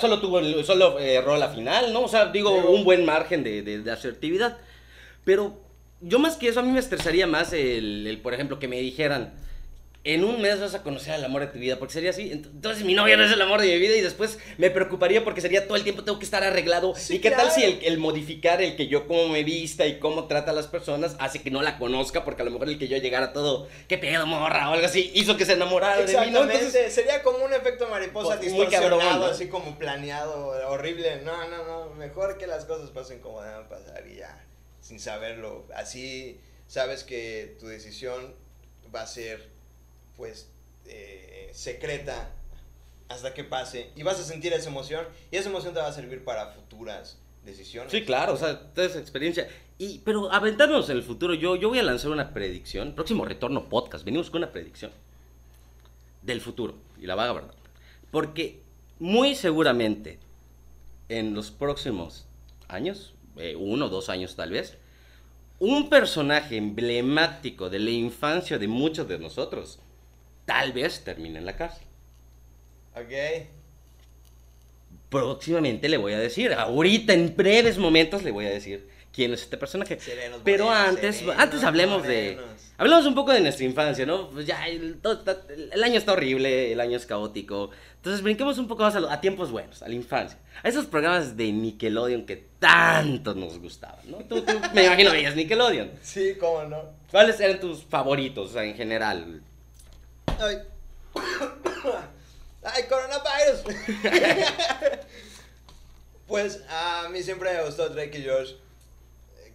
Solo 0.00 0.20
tuvo, 0.20 0.62
solo 0.64 0.98
eh, 0.98 1.14
erró 1.14 1.36
la 1.36 1.48
final, 1.48 1.92
¿no? 1.92 2.02
O 2.02 2.08
sea, 2.08 2.26
digo, 2.26 2.50
un 2.50 2.84
buen 2.84 3.04
margen 3.04 3.44
de, 3.44 3.62
de, 3.62 3.78
de 3.80 3.90
asertividad. 3.90 4.58
Pero 5.24 5.54
yo 6.00 6.18
más 6.18 6.36
que 6.36 6.48
eso, 6.48 6.60
a 6.60 6.62
mí 6.62 6.70
me 6.70 6.80
estresaría 6.80 7.26
más 7.26 7.52
el, 7.52 8.06
el, 8.06 8.18
por 8.18 8.34
ejemplo, 8.34 8.58
que 8.58 8.68
me 8.68 8.80
dijeran, 8.80 9.32
en 10.04 10.24
un 10.24 10.42
mes 10.42 10.60
vas 10.60 10.74
a 10.74 10.82
conocer 10.82 11.12
al 11.14 11.24
amor 11.24 11.42
de 11.42 11.46
tu 11.46 11.58
vida, 11.60 11.78
porque 11.78 11.94
sería 11.94 12.10
así. 12.10 12.30
Ent- 12.30 12.46
Entonces 12.46 12.82
mi 12.84 12.92
novia 12.94 13.16
no 13.16 13.22
es 13.22 13.30
el 13.30 13.40
amor 13.40 13.60
de 13.60 13.68
mi 13.68 13.78
vida 13.78 13.94
y 13.94 14.00
después 14.00 14.36
me 14.58 14.68
preocuparía 14.68 15.22
porque 15.22 15.40
sería 15.40 15.66
todo 15.68 15.76
el 15.76 15.84
tiempo 15.84 16.02
tengo 16.02 16.18
que 16.18 16.24
estar 16.24 16.42
arreglado. 16.42 16.94
Sí, 16.96 17.16
¿Y 17.16 17.18
qué 17.20 17.30
tal 17.30 17.52
si 17.52 17.62
el, 17.62 17.84
el 17.84 17.98
modificar 17.98 18.60
el 18.60 18.74
que 18.74 18.88
yo 18.88 19.06
cómo 19.06 19.28
me 19.28 19.44
vista 19.44 19.86
y 19.86 20.00
cómo 20.00 20.26
trata 20.26 20.50
a 20.50 20.54
las 20.54 20.66
personas 20.66 21.14
hace 21.20 21.40
que 21.40 21.52
no 21.52 21.62
la 21.62 21.78
conozca? 21.78 22.24
Porque 22.24 22.42
a 22.42 22.44
lo 22.44 22.50
mejor 22.50 22.68
el 22.68 22.78
que 22.80 22.88
yo 22.88 22.96
llegara 22.96 23.32
todo, 23.32 23.68
qué 23.86 23.96
pedo 23.96 24.26
morra 24.26 24.70
o 24.70 24.72
algo 24.72 24.86
así, 24.86 25.12
hizo 25.14 25.36
que 25.36 25.44
se 25.46 25.52
enamorara 25.52 26.04
de 26.04 26.18
mí, 26.20 26.30
¿no? 26.32 26.42
Entonces, 26.50 26.92
sería 26.92 27.22
como 27.22 27.44
un 27.44 27.52
efecto 27.52 27.86
mariposa 27.88 28.38
Pues, 28.38 28.50
muy 28.52 28.66
distorsionado, 28.66 28.98
cabrón, 28.98 29.20
¿no? 29.20 29.26
así 29.26 29.46
como 29.48 29.78
planeado, 29.78 30.48
horrible. 30.68 31.20
No, 31.22 31.48
no, 31.48 31.64
no, 31.64 31.94
mejor 31.94 32.38
que 32.38 32.48
las 32.48 32.64
cosas 32.64 32.90
pasen 32.90 33.20
como 33.20 33.40
deben 33.40 33.68
pasar 33.68 34.04
y 34.12 34.16
ya, 34.16 34.44
sin 34.80 34.98
saberlo. 34.98 35.64
Así 35.76 36.40
sabes 36.66 37.04
que 37.04 37.56
tu 37.60 37.68
decisión 37.68 38.34
va 38.92 39.02
a 39.02 39.06
ser, 39.06 39.48
pues, 40.16 40.50
eh, 40.86 41.50
secreta 41.52 42.30
hasta 43.08 43.34
que 43.34 43.44
pase 43.44 43.90
y 43.94 44.02
vas 44.02 44.18
a 44.18 44.24
sentir 44.24 44.52
esa 44.52 44.68
emoción 44.68 45.06
y 45.30 45.36
esa 45.36 45.48
emoción 45.48 45.74
te 45.74 45.80
va 45.80 45.88
a 45.88 45.92
servir 45.92 46.24
para 46.24 46.48
futuras 46.48 47.18
decisiones. 47.44 47.92
Sí, 47.92 48.04
claro, 48.04 48.34
o 48.34 48.36
sea, 48.36 48.72
toda 48.72 48.86
esa 48.86 48.98
experiencia. 48.98 49.48
Y, 49.78 49.98
pero 50.00 50.32
aventarnos 50.32 50.88
en 50.90 50.96
el 50.96 51.02
futuro, 51.02 51.34
yo, 51.34 51.56
yo 51.56 51.68
voy 51.68 51.78
a 51.78 51.82
lanzar 51.82 52.10
una 52.10 52.32
predicción. 52.32 52.94
Próximo 52.94 53.24
retorno 53.24 53.68
podcast, 53.68 54.04
venimos 54.04 54.30
con 54.30 54.42
una 54.42 54.52
predicción 54.52 54.92
del 56.22 56.40
futuro 56.40 56.74
y 57.00 57.06
la 57.06 57.14
vaga 57.14 57.32
verdad. 57.32 57.54
Porque 58.10 58.60
muy 58.98 59.34
seguramente 59.34 60.18
en 61.08 61.34
los 61.34 61.50
próximos 61.50 62.26
años, 62.68 63.14
eh, 63.36 63.56
uno 63.56 63.86
o 63.86 63.88
dos 63.88 64.08
años 64.08 64.36
tal 64.36 64.50
vez, 64.50 64.78
un 65.58 65.88
personaje 65.88 66.56
emblemático 66.56 67.70
de 67.70 67.78
la 67.78 67.90
infancia 67.90 68.58
de 68.58 68.68
muchos 68.68 69.08
de 69.08 69.18
nosotros 69.18 69.80
tal 70.44 70.72
vez 70.72 71.02
termine 71.04 71.38
en 71.38 71.46
la 71.46 71.56
cárcel. 71.56 71.86
Ok. 72.94 73.12
próximamente 75.08 75.88
le 75.88 75.98
voy 75.98 76.12
a 76.14 76.18
decir, 76.18 76.52
ahorita 76.54 77.12
en 77.12 77.36
breves 77.36 77.76
momentos 77.78 78.22
le 78.22 78.30
voy 78.30 78.46
a 78.46 78.50
decir 78.50 78.88
quién 79.12 79.32
es 79.34 79.42
este 79.42 79.58
personaje. 79.58 79.98
Serenos, 80.00 80.40
Pero 80.42 80.66
morenos, 80.66 80.88
antes, 80.88 81.16
serenos, 81.16 81.38
antes 81.38 81.64
hablemos 81.64 82.02
de... 82.04 82.36
morenos. 82.36 82.62
Hablemos 82.78 83.06
un 83.06 83.14
poco 83.14 83.32
de 83.32 83.40
nuestra 83.40 83.64
infancia, 83.66 84.06
¿no? 84.06 84.30
Pues 84.30 84.46
ya, 84.46 84.66
el, 84.66 84.98
todo 85.00 85.22
el 85.70 85.84
año 85.84 85.98
está 85.98 86.12
horrible, 86.14 86.72
el 86.72 86.80
año 86.80 86.96
es 86.96 87.04
caótico. 87.06 87.70
Entonces 87.96 88.22
brinquemos 88.22 88.56
un 88.58 88.66
poco 88.66 88.82
más 88.84 88.96
a, 88.96 89.12
a 89.12 89.20
tiempos 89.20 89.50
buenos, 89.52 89.82
a 89.82 89.88
la 89.88 89.94
infancia. 89.94 90.38
A 90.62 90.68
esos 90.68 90.86
programas 90.86 91.36
de 91.36 91.52
Nickelodeon 91.52 92.24
que 92.24 92.48
tanto 92.58 93.34
nos 93.34 93.58
gustaban, 93.58 94.10
¿no? 94.10 94.16
Tú, 94.24 94.40
tú 94.40 94.52
me 94.74 94.84
imagino 94.86 95.10
veías 95.12 95.36
Nickelodeon. 95.36 95.92
Sí, 96.02 96.34
cómo 96.40 96.64
no. 96.64 96.82
¿Cuáles 97.10 97.38
eran 97.38 97.60
tus 97.60 97.84
favoritos, 97.84 98.50
o 98.50 98.52
sea, 98.54 98.64
en 98.64 98.74
general? 98.74 99.42
Ay. 100.26 100.58
Ay, 102.64 102.84
coronavirus. 102.88 103.62
pues 106.26 106.60
a 106.68 107.08
mí 107.10 107.22
siempre 107.22 107.52
me 107.52 107.64
gustó 107.64 107.88
Drake 107.88 108.18
y 108.18 108.26
Josh. 108.26 108.54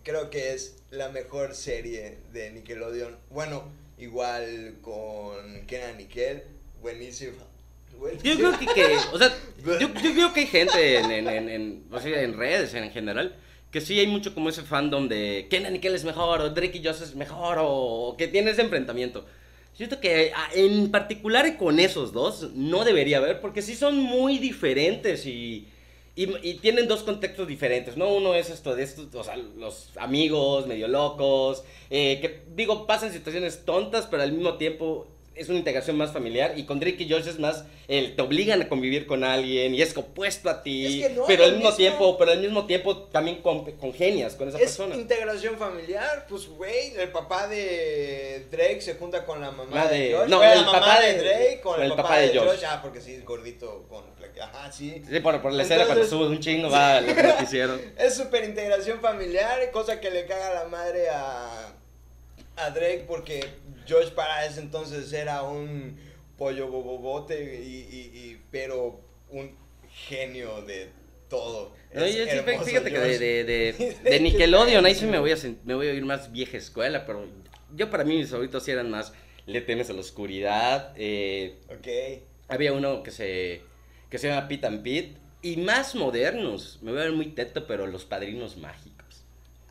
Creo 0.04 0.30
que 0.30 0.54
es 0.54 0.76
la 0.92 1.10
mejor 1.10 1.56
serie 1.56 2.18
de 2.32 2.52
Nickelodeon. 2.52 3.18
Bueno, 3.30 3.64
igual 3.98 4.76
con 4.82 5.66
Kenan 5.68 5.98
Nickel. 5.98 6.44
Buenísimo. 6.82 7.38
Yo 8.22 8.36
creo 8.36 8.60
que, 8.60 8.66
que, 8.68 8.98
o 9.12 9.18
sea, 9.18 9.36
yo, 9.66 9.80
yo 9.80 9.94
creo 9.94 10.32
que 10.34 10.42
hay 10.42 10.48
gente 10.48 11.00
en, 11.00 11.12
en, 11.12 11.28
en, 11.28 11.50
en, 11.50 11.84
o 11.92 12.00
sea, 12.00 12.22
en 12.22 12.38
redes 12.38 12.74
en 12.76 12.92
general 12.92 13.36
que 13.72 13.82
sí 13.82 14.00
hay 14.00 14.08
mucho 14.08 14.34
como 14.34 14.50
ese 14.50 14.64
fandom 14.64 15.08
de 15.08 15.48
Kenan 15.50 15.74
Nickel 15.74 15.96
es 15.96 16.04
mejor 16.04 16.42
o 16.42 16.50
Drake 16.52 16.78
y 16.78 16.84
Josh 16.84 17.02
es 17.02 17.16
mejor 17.16 17.58
o 17.60 18.16
que 18.18 18.28
tiene 18.28 18.52
ese 18.52 18.62
enfrentamiento. 18.62 19.26
Siento 19.78 20.00
que 20.00 20.32
ah, 20.36 20.50
en 20.56 20.90
particular 20.90 21.56
con 21.56 21.80
esos 21.80 22.12
dos 22.12 22.50
no 22.56 22.84
debería 22.84 23.20
haber 23.20 23.40
porque 23.40 23.62
sí 23.62 23.76
son 23.76 24.00
muy 24.00 24.40
diferentes 24.40 25.28
y, 25.28 25.68
y, 26.16 26.56
tienen 26.56 26.88
dos 26.88 27.04
contextos 27.04 27.48
diferentes, 27.48 27.96
¿no? 27.96 28.12
Uno 28.12 28.34
es 28.34 28.50
esto 28.50 28.76
de 28.76 28.82
estos, 28.82 29.14
o 29.14 29.24
sea, 29.24 29.38
los 29.38 29.92
amigos 29.98 30.66
medio 30.66 30.88
locos, 30.88 31.64
eh, 31.92 32.18
que 32.20 32.42
digo, 32.56 32.88
pasan 32.88 33.14
situaciones 33.14 33.66
tontas, 33.66 34.08
pero 34.08 34.24
al 34.24 34.32
mismo 34.32 34.56
tiempo 34.56 35.06
es 35.38 35.50
una 35.50 35.58
integración 35.60 35.98
más 35.98 36.12
familiar 36.12 36.54
y 36.58 36.66
con 36.66 36.80
Drake 36.80 37.04
y 37.04 37.10
Josh 37.12 37.28
es 37.28 37.40
más 37.40 37.66
el 37.88 38.16
te 38.16 38.22
obligan 38.22 38.62
a 38.62 38.68
convivir 38.70 39.06
con 39.08 39.24
alguien 39.24 39.74
y 39.76 39.82
es 39.82 39.96
opuesto 39.96 40.50
a 40.50 40.64
ti, 40.64 41.02
Es 41.04 41.08
que 41.08 41.14
no, 41.16 41.26
pero 41.28 41.44
al 41.46 41.52
lo 41.52 41.58
mismo 41.58 41.74
tiempo, 41.74 42.18
pero 42.18 42.32
al 42.32 42.40
mismo 42.40 42.66
tiempo 42.66 42.98
también 43.04 43.42
con, 43.42 43.64
congenias 43.74 44.36
con 44.36 44.50
esa 44.50 44.58
Es 44.58 44.64
persona. 44.66 44.96
integración 44.96 45.58
familiar, 45.58 46.26
pues 46.28 46.48
güey, 46.48 46.94
el 46.98 47.10
papá 47.10 47.48
de 47.48 48.46
Drake 48.52 48.82
se 48.82 48.96
junta 48.96 49.26
con 49.26 49.42
la 49.42 49.52
mamá 49.52 49.76
La 49.76 49.88
de, 49.88 50.00
de- 50.00 50.14
Josh. 50.16 50.30
no, 50.30 50.44
el 50.44 50.50
la 50.50 50.66
mamá 50.66 50.80
papá 50.80 51.00
de 51.02 51.14
de- 51.14 51.24
Drake 51.24 51.60
con 51.62 51.82
el, 51.82 51.94
papá, 51.94 52.18
de, 52.18 52.38
Josh. 52.40 52.64
Ah, 52.68 52.80
porque 52.82 53.02
sí 53.02 53.14
es 53.16 53.26
gordito 53.26 53.86
con 53.90 54.18
ajá, 54.40 54.72
sí. 54.72 55.02
Sí, 55.10 55.20
por, 55.20 55.42
por 55.42 55.52
la 55.52 55.64
escena 55.64 55.86
cuando 55.86 56.04
Entonces- 56.04 56.28
sube 56.28 56.36
un 56.36 56.40
chingo 56.40 56.70
va 56.70 56.98
al 56.98 57.08
noticiero. 57.08 57.80
Es 57.98 58.16
súper 58.16 58.44
integración 58.44 59.00
familiar, 59.00 59.72
cosa 59.72 60.00
que 60.00 60.12
le 60.12 60.26
caga 60.26 60.54
la 60.54 60.66
madre 60.66 61.10
a, 61.10 61.74
a 62.58 62.70
Drake 62.72 63.06
porque 63.08 63.46
Josh 63.88 64.10
para 64.12 64.46
ese 64.46 64.60
entonces 64.60 65.12
era 65.14 65.44
un 65.44 65.98
pollo 66.38 66.68
bobobote 66.68 67.62
y, 67.64 67.68
y- 67.90 68.20
y- 68.32 68.42
pero 68.52 69.02
un 69.30 69.56
genio 69.90 70.62
de 70.64 70.90
todo. 71.30 71.74
No, 71.94 72.06
Es 72.06 72.16
yo 72.16 72.24
sí, 72.26 72.30
hermoso 72.30 72.66
fíjate 72.66 72.92
que 72.92 73.00
de, 73.00 73.20
de, 73.20 73.44
de, 73.44 73.96
de 74.10 74.20
Nickelodeon, 74.20 74.86
ahí 74.86 74.96
sí 74.96 75.06
me 75.06 75.20
voy, 75.20 75.32
a, 75.32 75.38
me 75.66 75.74
voy 75.76 75.88
a 75.88 75.94
ir 75.94 76.06
más 76.06 76.32
vieja 76.32 76.58
escuela, 76.58 77.06
pero 77.06 77.26
yo 77.76 77.90
para 77.90 78.04
mí 78.04 78.18
mis 78.18 78.30
favoritos 78.30 78.64
sí 78.64 78.72
eran 78.72 78.90
más 78.90 79.14
Le 79.46 79.62
temes 79.62 79.90
a 79.90 79.94
la 79.94 80.02
oscuridad, 80.02 80.94
eh, 80.98 81.56
Ok. 81.70 81.88
había 82.50 82.74
uno 82.74 83.04
que 83.04 83.12
se, 83.12 83.62
que 84.10 84.18
se 84.18 84.28
llama 84.30 84.48
Pete 84.48 84.68
and 84.68 84.84
Pete, 84.84 85.18
y 85.42 85.58
más 85.58 85.96
modernos, 85.96 86.80
me 86.82 86.92
voy 86.92 87.02
a 87.02 87.04
ver 87.06 87.14
muy 87.14 87.28
teto, 87.28 87.66
pero 87.68 87.88
Los 87.88 88.06
Padrinos 88.06 88.58
Mágicos. 88.58 88.87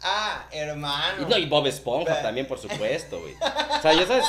Ah, 0.08 0.48
hermano. 0.52 1.22
Y, 1.22 1.24
no, 1.30 1.36
y 1.38 1.46
Bob 1.46 1.66
Esponja 1.66 2.22
también, 2.22 2.46
por 2.46 2.58
supuesto, 2.58 3.20
güey. 3.20 3.34
O 3.78 3.82
sea, 3.82 3.92
ya 3.92 4.06
sabes, 4.06 4.24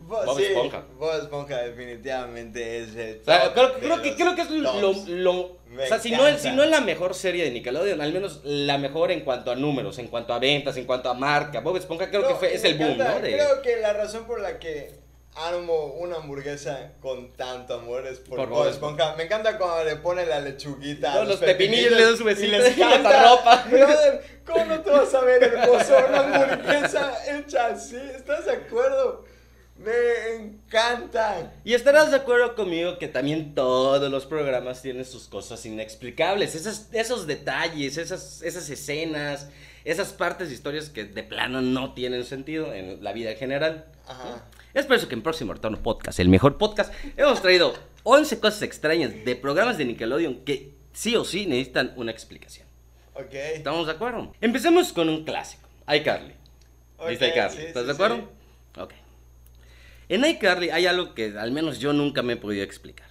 Bo- 0.00 0.24
Bob 0.24 0.36
sí, 0.38 0.44
Esponja. 0.44 0.82
Bob 0.98 1.14
Esponja 1.22 1.58
definitivamente 1.62 2.78
es 2.82 2.94
el 2.96 3.20
O 3.20 3.24
sea, 3.24 3.44
top 3.44 3.54
creo, 3.54 3.74
creo 3.74 4.02
que, 4.02 4.14
creo 4.16 4.34
que 4.34 4.42
es 4.42 4.50
lo, 4.50 4.92
lo- 5.06 5.40
o 5.74 5.86
sea, 5.88 5.98
si 5.98 6.10
no, 6.12 6.38
si 6.38 6.50
no 6.52 6.62
es 6.62 6.70
la 6.70 6.80
mejor 6.80 7.14
serie 7.14 7.44
de 7.44 7.50
Nickelodeon, 7.50 8.00
al 8.00 8.12
menos 8.12 8.40
la 8.44 8.78
mejor 8.78 9.10
en 9.10 9.20
cuanto 9.20 9.50
a 9.50 9.56
números, 9.56 9.98
en 9.98 10.06
cuanto 10.08 10.32
a 10.32 10.38
ventas, 10.38 10.76
en 10.76 10.84
cuanto 10.84 11.10
a 11.10 11.14
marca. 11.14 11.60
Bob 11.60 11.76
Esponja 11.76 12.08
creo 12.10 12.26
que 12.28 12.34
fue, 12.34 12.54
es 12.54 12.64
el 12.64 12.76
boom, 12.78 12.96
¿no? 12.98 13.20
De- 13.20 13.32
Creo 13.32 13.60
que 13.62 13.76
la 13.78 13.92
razón 13.92 14.24
por 14.24 14.40
la 14.40 14.58
que 14.58 15.03
amo 15.36 15.86
una 15.98 16.16
hamburguesa 16.16 16.92
con 17.00 17.32
tanto 17.32 17.74
amor 17.74 18.06
es 18.06 18.18
por, 18.18 18.36
Por 18.36 18.48
Bob 18.48 18.68
Esponja. 18.68 19.14
Me 19.16 19.24
encanta 19.24 19.58
cuando 19.58 19.84
le 19.84 19.96
pone 19.96 20.24
la 20.26 20.40
lechuguita. 20.40 21.10
a 21.10 21.14
Todos 21.14 21.28
los 21.28 21.36
pepinillos 21.38 22.18
su 22.18 22.22
y 22.22 22.26
les 22.26 22.42
y 22.42 22.46
les 22.46 22.76
encanta. 22.76 23.22
arropa. 23.22 23.64
Brother, 23.68 24.40
¿cómo 24.46 24.64
no 24.64 24.80
te 24.80 24.90
vas 24.90 25.14
a 25.14 25.20
ver 25.22 25.42
hermoso 25.42 25.96
una 26.08 26.20
hamburguesa 26.20 27.14
hecha 27.36 27.66
así? 27.66 27.96
¿Estás 27.96 28.46
de 28.46 28.52
acuerdo? 28.52 29.24
Me 29.76 30.36
encanta. 30.36 31.52
Y 31.64 31.74
estarás 31.74 32.12
de 32.12 32.16
acuerdo 32.18 32.54
conmigo 32.54 32.96
que 32.98 33.08
también 33.08 33.56
todos 33.56 34.08
los 34.08 34.24
programas 34.24 34.82
tienen 34.82 35.04
sus 35.04 35.26
cosas 35.26 35.66
inexplicables. 35.66 36.54
Esas, 36.54 36.88
esos 36.92 37.26
detalles, 37.26 37.96
esas, 37.96 38.40
esas 38.42 38.70
escenas, 38.70 39.48
esas 39.84 40.12
partes 40.12 40.48
de 40.48 40.54
historias 40.54 40.90
que 40.90 41.04
de 41.04 41.22
plano 41.24 41.60
no 41.60 41.92
tienen 41.92 42.24
sentido 42.24 42.72
en 42.72 43.02
la 43.02 43.12
vida 43.12 43.32
en 43.32 43.36
general. 43.36 43.86
Ajá. 44.06 44.44
Es 44.74 44.86
por 44.86 44.96
eso 44.96 45.08
que 45.08 45.14
en 45.14 45.22
Próximo 45.22 45.54
Retorno 45.54 45.82
Podcast, 45.82 46.18
el 46.18 46.28
mejor 46.28 46.58
podcast, 46.58 46.92
hemos 47.16 47.40
traído 47.40 47.74
11 48.02 48.40
cosas 48.40 48.62
extrañas 48.62 49.12
de 49.24 49.36
programas 49.36 49.78
de 49.78 49.84
Nickelodeon 49.84 50.44
que 50.44 50.74
sí 50.92 51.14
o 51.16 51.24
sí 51.24 51.46
necesitan 51.46 51.92
una 51.96 52.10
explicación. 52.10 52.66
Ok. 53.14 53.32
¿Estamos 53.32 53.86
de 53.86 53.92
acuerdo? 53.92 54.32
Empecemos 54.40 54.92
con 54.92 55.08
un 55.08 55.24
clásico, 55.24 55.68
iCarly. 55.88 56.34
¿Viste 57.08 57.26
Ok, 57.26 57.32
iCarly? 57.32 57.56
sí, 57.56 57.62
¿Estás 57.66 57.82
sí, 57.82 57.86
de 57.86 57.92
acuerdo? 57.92 58.16
sí. 58.16 58.80
Ok. 58.80 58.92
En 60.08 60.24
iCarly 60.24 60.70
hay 60.70 60.86
algo 60.86 61.14
que 61.14 61.38
al 61.38 61.52
menos 61.52 61.78
yo 61.78 61.92
nunca 61.92 62.22
me 62.22 62.32
he 62.32 62.36
podido 62.36 62.64
explicar. 62.64 63.08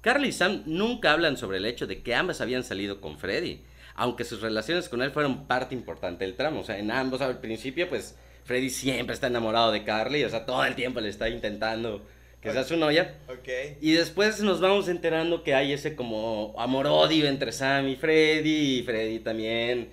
Carly 0.00 0.28
y 0.28 0.32
Sam 0.32 0.62
nunca 0.66 1.12
hablan 1.12 1.36
sobre 1.36 1.58
el 1.58 1.66
hecho 1.66 1.86
de 1.86 2.02
que 2.02 2.14
ambas 2.14 2.40
habían 2.40 2.64
salido 2.64 3.00
con 3.00 3.18
Freddy, 3.18 3.62
aunque 3.96 4.24
sus 4.24 4.40
relaciones 4.40 4.88
con 4.88 5.02
él 5.02 5.10
fueron 5.10 5.46
parte 5.46 5.74
importante 5.74 6.24
del 6.24 6.36
tramo. 6.36 6.60
O 6.60 6.64
sea, 6.64 6.78
en 6.78 6.90
ambos 6.90 7.20
al 7.20 7.38
principio, 7.40 7.88
pues 7.88 8.16
Freddy 8.46 8.70
siempre 8.70 9.12
está 9.14 9.26
enamorado 9.26 9.72
de 9.72 9.84
Carly, 9.84 10.24
o 10.24 10.30
sea, 10.30 10.46
todo 10.46 10.64
el 10.64 10.74
tiempo 10.74 11.00
le 11.00 11.08
está 11.08 11.28
intentando 11.28 12.00
que 12.40 12.52
sea 12.52 12.62
su 12.62 12.76
novia. 12.76 13.16
Ok. 13.28 13.48
Y 13.80 13.92
después 13.92 14.40
nos 14.40 14.60
vamos 14.60 14.88
enterando 14.88 15.42
que 15.42 15.54
hay 15.54 15.72
ese 15.72 15.96
como 15.96 16.54
amor-odio 16.58 17.26
entre 17.26 17.50
Sam 17.50 17.88
y 17.88 17.96
Freddy, 17.96 18.78
y 18.78 18.82
Freddy 18.84 19.18
también 19.18 19.88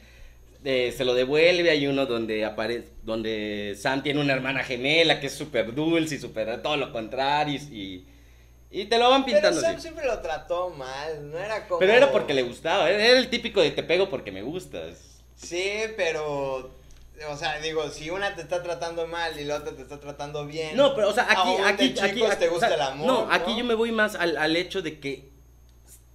eh, 0.64 0.94
se 0.96 1.04
lo 1.04 1.16
devuelve. 1.16 1.72
Hay 1.72 1.88
uno 1.88 2.06
donde 2.06 2.46
aparece, 2.46 2.90
donde 3.02 3.76
Sam 3.76 4.04
tiene 4.04 4.22
una 4.22 4.34
hermana 4.34 4.64
gemela 4.64 5.20
que 5.20 5.28
es 5.28 5.34
súper 5.34 5.74
dulce 5.74 6.16
y 6.16 6.20
súper 6.20 6.62
todo 6.62 6.78
lo 6.78 6.92
contrario 6.92 7.60
y, 7.72 8.06
y 8.70 8.86
te 8.86 9.00
lo 9.00 9.10
van 9.10 9.26
Pero 9.26 9.38
pintando 9.38 9.60
Sam 9.60 9.72
así. 9.74 9.82
siempre 9.82 10.06
lo 10.06 10.20
trató 10.20 10.70
mal, 10.70 11.32
no 11.32 11.40
era 11.40 11.68
como... 11.68 11.80
Pero 11.80 11.94
era 11.94 12.12
porque 12.12 12.36
le 12.36 12.44
gustaba, 12.44 12.88
era 12.90 13.18
el 13.18 13.30
típico 13.30 13.62
de 13.62 13.72
te 13.72 13.82
pego 13.82 14.10
porque 14.10 14.32
me 14.32 14.44
gustas. 14.44 15.24
Sí, 15.36 15.72
pero... 15.98 16.83
O 17.30 17.38
sea, 17.38 17.60
digo, 17.60 17.90
si 17.90 18.10
una 18.10 18.36
te 18.36 18.42
está 18.42 18.62
tratando 18.64 19.08
mal 19.08 19.40
y 19.40 19.44
la 19.44 19.58
otra 19.58 19.74
te 19.74 19.82
está 19.82 20.00
tratando 20.00 20.46
bien... 20.46 20.76
No, 20.76 20.96
pero 20.96 21.10
o 21.10 21.14
sea, 21.14 21.28
aquí, 21.30 21.56
de 21.58 21.64
aquí, 21.64 22.00
aquí, 22.00 22.20
te 22.40 22.48
o 22.48 22.52
gusta 22.52 22.68
sea, 22.68 22.76
el 22.76 22.82
amor, 22.82 23.08
no, 23.08 23.28
aquí 23.32 23.52
¿no? 23.52 23.58
yo 23.60 23.66
me 23.66 23.74
voy 23.74 23.92
más 23.92 24.16
al, 24.16 24.38
al 24.38 24.56
hecho 24.56 24.82
de 24.82 25.00
que 25.00 25.34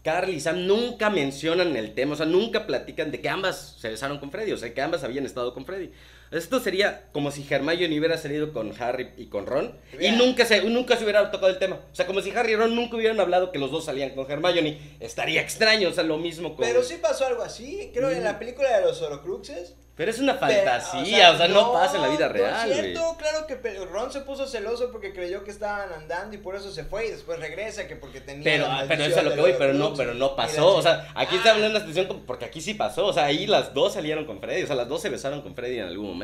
Carly 0.03 0.35
y 0.35 0.41
Sam 0.41 0.67
nunca 0.67 1.11
mencionan 1.11 1.77
el 1.77 1.95
tema, 1.95 2.15
o 2.15 2.17
sea, 2.17 2.27
nunca 2.27 2.67
platican 2.67 3.11
de 3.11 3.21
que 3.21 3.29
ambas 3.29 3.77
se 3.79 3.89
besaron 3.89 4.19
con 4.19 4.31
Freddy, 4.31 4.53
o 4.53 4.57
sea, 4.57 4.73
que 4.73 4.81
ambas 4.81 5.05
habían 5.05 5.27
estado 5.27 5.53
con 5.53 5.67
Freddy. 5.67 5.91
Esto 6.31 6.61
sería 6.61 7.07
como 7.13 7.31
si 7.31 7.47
Hermione 7.49 7.99
hubiera 7.99 8.19
salido 8.19 8.53
con 8.53 8.73
Harry 8.81 9.11
y 9.17 9.27
con 9.27 9.47
Ron 9.47 9.75
y 9.99 10.11
nunca 10.13 10.45
se, 10.45 10.63
nunca 10.63 10.97
se 10.97 11.05
hubiera 11.05 11.31
tocado 11.31 11.49
el 11.51 11.59
tema. 11.59 11.77
O 11.91 11.95
sea, 11.95 12.07
como 12.07 12.21
si 12.21 12.31
Harry 12.31 12.53
y 12.53 12.57
Ron 12.57 12.75
nunca 12.77 12.97
hubieran 12.97 13.19
hablado 13.21 13.51
que 13.53 13.59
los 13.59 13.71
dos 13.71 13.85
salían 13.87 14.11
con 14.11 14.31
Hermione. 14.31 14.79
Estaría 15.01 15.41
extraño, 15.41 15.89
o 15.89 15.93
sea, 15.93 16.05
lo 16.05 16.19
mismo 16.19 16.55
con... 16.57 16.65
Pero 16.67 16.83
sí 16.83 16.97
pasó 17.01 17.27
algo 17.27 17.43
así, 17.43 17.91
creo, 17.95 18.11
en 18.11 18.21
Mm. 18.21 18.25
la 18.25 18.39
película 18.39 18.77
de 18.79 18.85
los 18.85 19.01
Horocruxes. 19.01 19.75
Pero 19.95 20.13
es 20.13 20.21
una 20.21 20.39
Pero, 20.39 20.63
fantasía, 20.63 21.33
o 21.33 21.37
sea, 21.37 21.49
no, 21.49 21.73
pasa 21.73 21.97
en 21.97 22.03
la 22.03 22.09
vida 22.09 22.29
real, 22.29 22.71
es 22.71 22.77
güey. 22.77 22.93
cierto, 22.93 23.17
claro 23.19 23.47
que 23.49 23.57
Ron 23.87 24.13
se 24.13 24.21
puso 24.21 24.47
celoso 24.47 24.93
porque 24.93 25.13
creyó 25.13 25.43
que 25.43 25.51
estaban 25.51 25.93
andando 25.93 26.37
y 26.37 26.39
por 26.39 26.55
eso 26.55 26.71
se 26.71 26.85
fue 26.85 27.09
y 27.09 27.11
después 27.11 27.41
regresa 27.41 27.89
que 27.89 27.97
porque 27.97 28.21
tenía 28.21 28.45
Pero, 28.45 28.69
la 28.69 28.85
pero 28.87 29.03
eso 29.03 29.11
es 29.11 29.17
a 29.19 29.23
lo 29.23 29.35
que 29.35 29.41
voy, 29.41 29.55
pero 29.59 29.75
no, 29.75 29.95
pero 29.95 30.15
no 30.15 30.37
pasó. 30.37 30.77
O 30.77 30.83
sea, 30.83 31.11
aquí 31.17 31.35
Ah, 31.35 31.39
está 31.39 31.51
hablando 31.51 31.81
de 31.81 31.85
una 31.85 31.93
situación 31.93 32.23
porque 32.29 32.45
aquí 32.45 32.61
sí 32.61 32.75
pasó. 32.75 33.07
O 33.07 33.13
sea, 33.13 33.25
ahí 33.25 33.49
las 33.49 33.75
dos 33.75 33.95
salieron 33.95 34.25
con 34.25 34.39
Freddy. 34.41 34.63
O 34.63 34.67
sea, 34.69 34.77
las 34.77 34.87
dos 34.89 35.03
se 35.03 35.09
besaron 35.09 35.43
con 35.43 35.57
Freddy 35.57 35.79
en 35.81 35.87
algún 35.87 36.07
momento. 36.07 36.18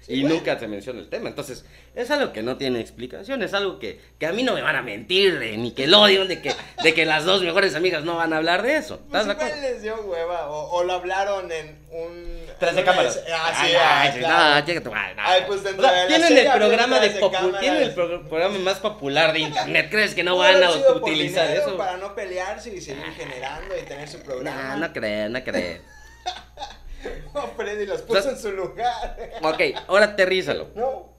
Sí, 0.00 0.12
y 0.12 0.20
bueno. 0.20 0.34
nunca 0.36 0.58
se 0.58 0.68
menciona 0.68 1.00
el 1.00 1.08
tema. 1.08 1.30
Entonces, 1.30 1.64
es 1.94 2.10
algo 2.10 2.30
que 2.34 2.42
no 2.42 2.58
tiene 2.58 2.78
explicación. 2.78 3.42
Es 3.42 3.54
algo 3.54 3.78
que, 3.78 3.98
que 4.18 4.26
a 4.26 4.32
mí 4.34 4.42
no 4.42 4.52
me 4.52 4.60
van 4.60 4.76
a 4.76 4.82
mentir 4.82 5.38
de 5.38 5.56
Nickelodeon, 5.56 6.28
de 6.28 6.42
que, 6.42 6.54
de 6.82 6.92
que 6.92 7.06
las 7.06 7.24
dos 7.24 7.40
mejores 7.42 7.74
amigas 7.74 8.04
no 8.04 8.16
van 8.16 8.34
a 8.34 8.36
hablar 8.36 8.60
de 8.62 8.76
eso. 8.76 9.00
Pues 9.08 9.22
¿Estás 9.22 9.26
de 9.26 9.32
igual 9.32 9.46
acuerdo? 9.48 9.62
les 9.72 9.82
dio 9.82 9.96
hueva 10.02 10.50
o, 10.50 10.72
o 10.72 10.84
lo 10.84 10.92
hablaron 10.92 11.50
en 11.50 11.78
un... 11.90 12.44
Tras 12.58 12.76
de 12.76 12.84
cámaras. 12.84 13.18
Ah, 13.32 13.64
sí, 13.66 13.72
ah, 13.78 14.00
ay, 14.02 14.12
sí, 14.12 14.18
claro. 14.18 14.60
no, 14.60 14.66
chica 14.66 14.80
tu 14.82 14.90
madre, 14.92 15.14
no. 15.14 15.22
Ay, 15.24 15.42
pues 15.46 15.62
dentro 15.64 15.86
O 15.86 15.88
sea, 15.88 16.04
de 16.04 16.10
la 16.10 16.16
tienen 16.26 16.38
el 16.46 16.52
programa 16.52 17.00
de 17.00 17.08
de 17.08 17.20
tienen 17.60 17.82
el 17.84 17.94
pro- 17.94 18.28
programa 18.28 18.58
más 18.58 18.78
popular 18.80 19.32
de 19.32 19.38
internet. 19.40 19.88
¿Crees 19.90 20.14
que 20.14 20.22
no 20.22 20.36
van 20.36 20.62
a 20.62 20.70
utilizar 20.70 21.50
eso? 21.50 21.78
Para 21.78 21.96
no 21.96 22.14
pelearse 22.14 22.68
y 22.76 22.80
seguir 22.82 23.02
generando 23.16 23.74
y 23.76 23.82
tener 23.86 24.06
su 24.06 24.20
programa. 24.20 24.76
No, 24.76 24.86
no 24.86 24.92
creo, 24.92 25.30
no 25.30 25.42
creo. 25.42 25.78
a 27.34 27.46
Freddy, 27.56 27.86
las 27.86 28.02
puso 28.02 28.30
en 28.30 28.38
su 28.38 28.52
lugar. 28.52 29.16
Ok, 29.42 29.60
ahora 29.88 30.06
aterrízalo. 30.06 30.68
No. 30.74 31.14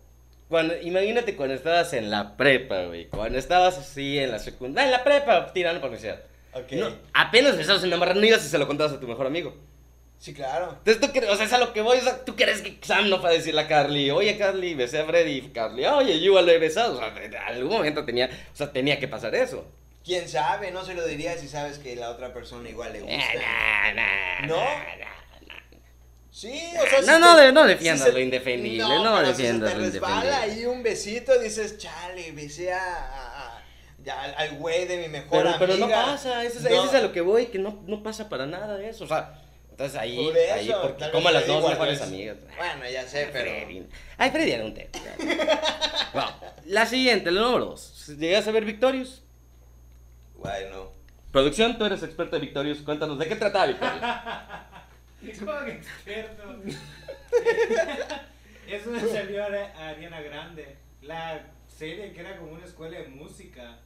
Cuando, 0.47 0.79
imagínate 0.79 1.35
cuando 1.35 1.55
estabas 1.55 1.93
en 1.93 2.11
la 2.11 2.37
prepa, 2.37 2.83
güey. 2.83 3.07
Cuando 3.07 3.39
estabas 3.39 3.77
así 3.77 4.19
en 4.19 4.31
la 4.31 4.39
secundaria. 4.39 4.85
En 4.85 4.91
la 4.91 5.03
prepa, 5.03 5.51
tirando 5.53 5.81
por 5.81 5.89
la 5.89 5.97
universidad. 5.97 6.23
Ok. 6.53 6.71
No, 6.73 6.95
apenas 7.13 7.53
empezabas 7.53 7.83
a 7.83 7.87
enamorar, 7.87 8.15
no 8.15 8.25
ibas 8.25 8.45
y 8.45 8.49
se 8.49 8.57
lo 8.57 8.67
contabas 8.67 8.93
a 8.93 8.99
tu 8.99 9.07
mejor 9.07 9.25
amigo. 9.25 9.55
Sí, 10.17 10.33
claro. 10.33 10.75
Entonces 10.77 10.99
tú 10.99 11.11
crees, 11.11 11.29
o 11.31 11.35
sea, 11.35 11.45
es 11.45 11.53
a 11.53 11.57
lo 11.57 11.73
que 11.73 11.81
voy, 11.81 11.97
o 11.97 12.01
sea, 12.01 12.23
tú 12.23 12.35
crees 12.35 12.61
que 12.61 12.77
Sam 12.81 13.09
no 13.09 13.19
fue 13.19 13.29
a 13.29 13.33
decirle 13.33 13.61
a 13.61 13.67
Carly, 13.67 14.09
oye 14.11 14.37
Carly, 14.37 14.73
besé 14.73 14.99
a 14.99 15.05
Freddy, 15.05 15.49
Carly, 15.49 15.85
oye, 15.85 16.19
yo 16.19 16.27
igual 16.27 16.45
lo 16.45 16.53
he 16.53 16.57
besado, 16.57 16.95
o 16.95 16.97
sea, 16.97 17.13
en 17.21 17.35
algún 17.35 17.73
momento 17.73 18.05
tenía, 18.05 18.29
o 18.53 18.55
sea, 18.55 18.71
tenía 18.71 18.97
que 18.97 19.07
pasar 19.07 19.35
eso. 19.35 19.67
¿Quién 20.05 20.29
sabe? 20.29 20.71
No 20.71 20.85
se 20.85 20.93
lo 20.93 21.05
diría 21.05 21.35
si 21.37 21.47
sabes 21.47 21.79
que 21.79 21.95
la 21.95 22.11
otra 22.11 22.31
persona 22.33 22.69
igual 22.69 22.93
le 22.93 23.01
gusta. 23.01 23.17
Nah, 23.17 23.93
nah, 23.93 24.47
¿No? 24.47 24.55
nah, 24.55 24.95
nah. 24.99 25.04
Sí, 26.37 26.51
o 26.51 26.85
sea, 26.89 26.99
No, 26.99 27.15
si 27.15 27.21
no, 27.21 27.37
te- 27.37 27.51
no 27.53 27.61
si 27.63 27.67
defiendas 27.69 28.07
se- 28.07 28.11
lo 28.11 28.19
indefendible, 28.19 28.83
no 28.83 29.15
pero 29.15 29.27
defiendas 29.29 29.71
si 29.71 29.77
lo 29.77 29.85
se 29.85 29.91
te 29.91 29.99
resbala 29.99 30.41
ahí 30.41 30.65
un 30.65 30.83
besito, 30.83 31.39
dices, 31.39 31.77
chale, 31.77 32.29
besé 32.33 32.73
a, 32.73 32.83
a- 32.83 33.47
a- 33.57 33.63
ya, 34.03 34.21
al- 34.21 34.57
güey 34.57 34.85
de 34.85 34.97
mi 34.97 35.07
mejor 35.07 35.43
Pero, 35.43 35.55
pero 35.57 35.77
no 35.77 35.85
amiga". 35.85 36.05
pasa, 36.07 36.43
eso 36.43 36.57
es, 36.59 36.63
No. 36.65 36.69
eso 36.71 36.85
es 36.87 36.93
a 36.93 37.01
lo 37.01 37.13
que 37.13 37.21
voy, 37.21 37.45
que 37.45 37.57
no, 37.57 37.81
no 37.87 38.03
pasa 38.03 38.27
para 38.27 38.45
nada 38.45 38.75
de 38.75 38.89
eso, 38.89 39.05
o 39.05 39.07
sea, 39.07 39.39
entonces 39.71 39.97
ahí, 39.97 40.17
Por 40.25 40.37
eso, 40.37 40.53
ahí, 40.55 40.73
porque 40.81 41.09
como 41.11 41.31
las 41.31 41.47
dos 41.47 41.69
mejores 41.69 42.01
es. 42.01 42.05
amigas. 42.05 42.35
Bueno, 42.57 42.89
ya 42.91 43.07
sé, 43.07 43.29
pero... 43.31 43.51
Freddy. 43.51 43.87
Ay, 44.17 44.31
Freddy 44.31 44.51
era 44.51 44.65
un 44.65 44.73
tema. 44.73 44.89
Bueno, 46.13 46.31
la 46.65 46.85
siguiente, 46.85 47.31
la 47.31 47.41
número 47.41 47.65
dos. 47.65 48.07
¿Llegas 48.19 48.45
a 48.47 48.51
ver 48.51 48.65
Victorious? 48.65 49.21
Bueno, 50.35 50.91
Producción, 51.31 51.77
tú 51.77 51.85
eres 51.85 52.03
experto 52.03 52.35
de 52.37 52.41
Victorious. 52.41 52.79
Cuéntanos, 52.79 53.17
¿de 53.19 53.27
qué 53.27 53.35
trataba 53.37 53.65
Victorious? 53.67 54.01
Como 55.39 55.61
experto. 55.61 56.61
Eso 58.67 58.91
me 58.91 58.99
salió 58.99 59.43
a 59.43 59.89
Ariana 59.89 60.21
Grande. 60.21 60.75
La 61.01 61.47
serie 61.67 62.13
que 62.13 62.21
era 62.21 62.37
como 62.37 62.53
una 62.53 62.65
escuela 62.65 62.99
de 62.99 63.07
música. 63.07 63.79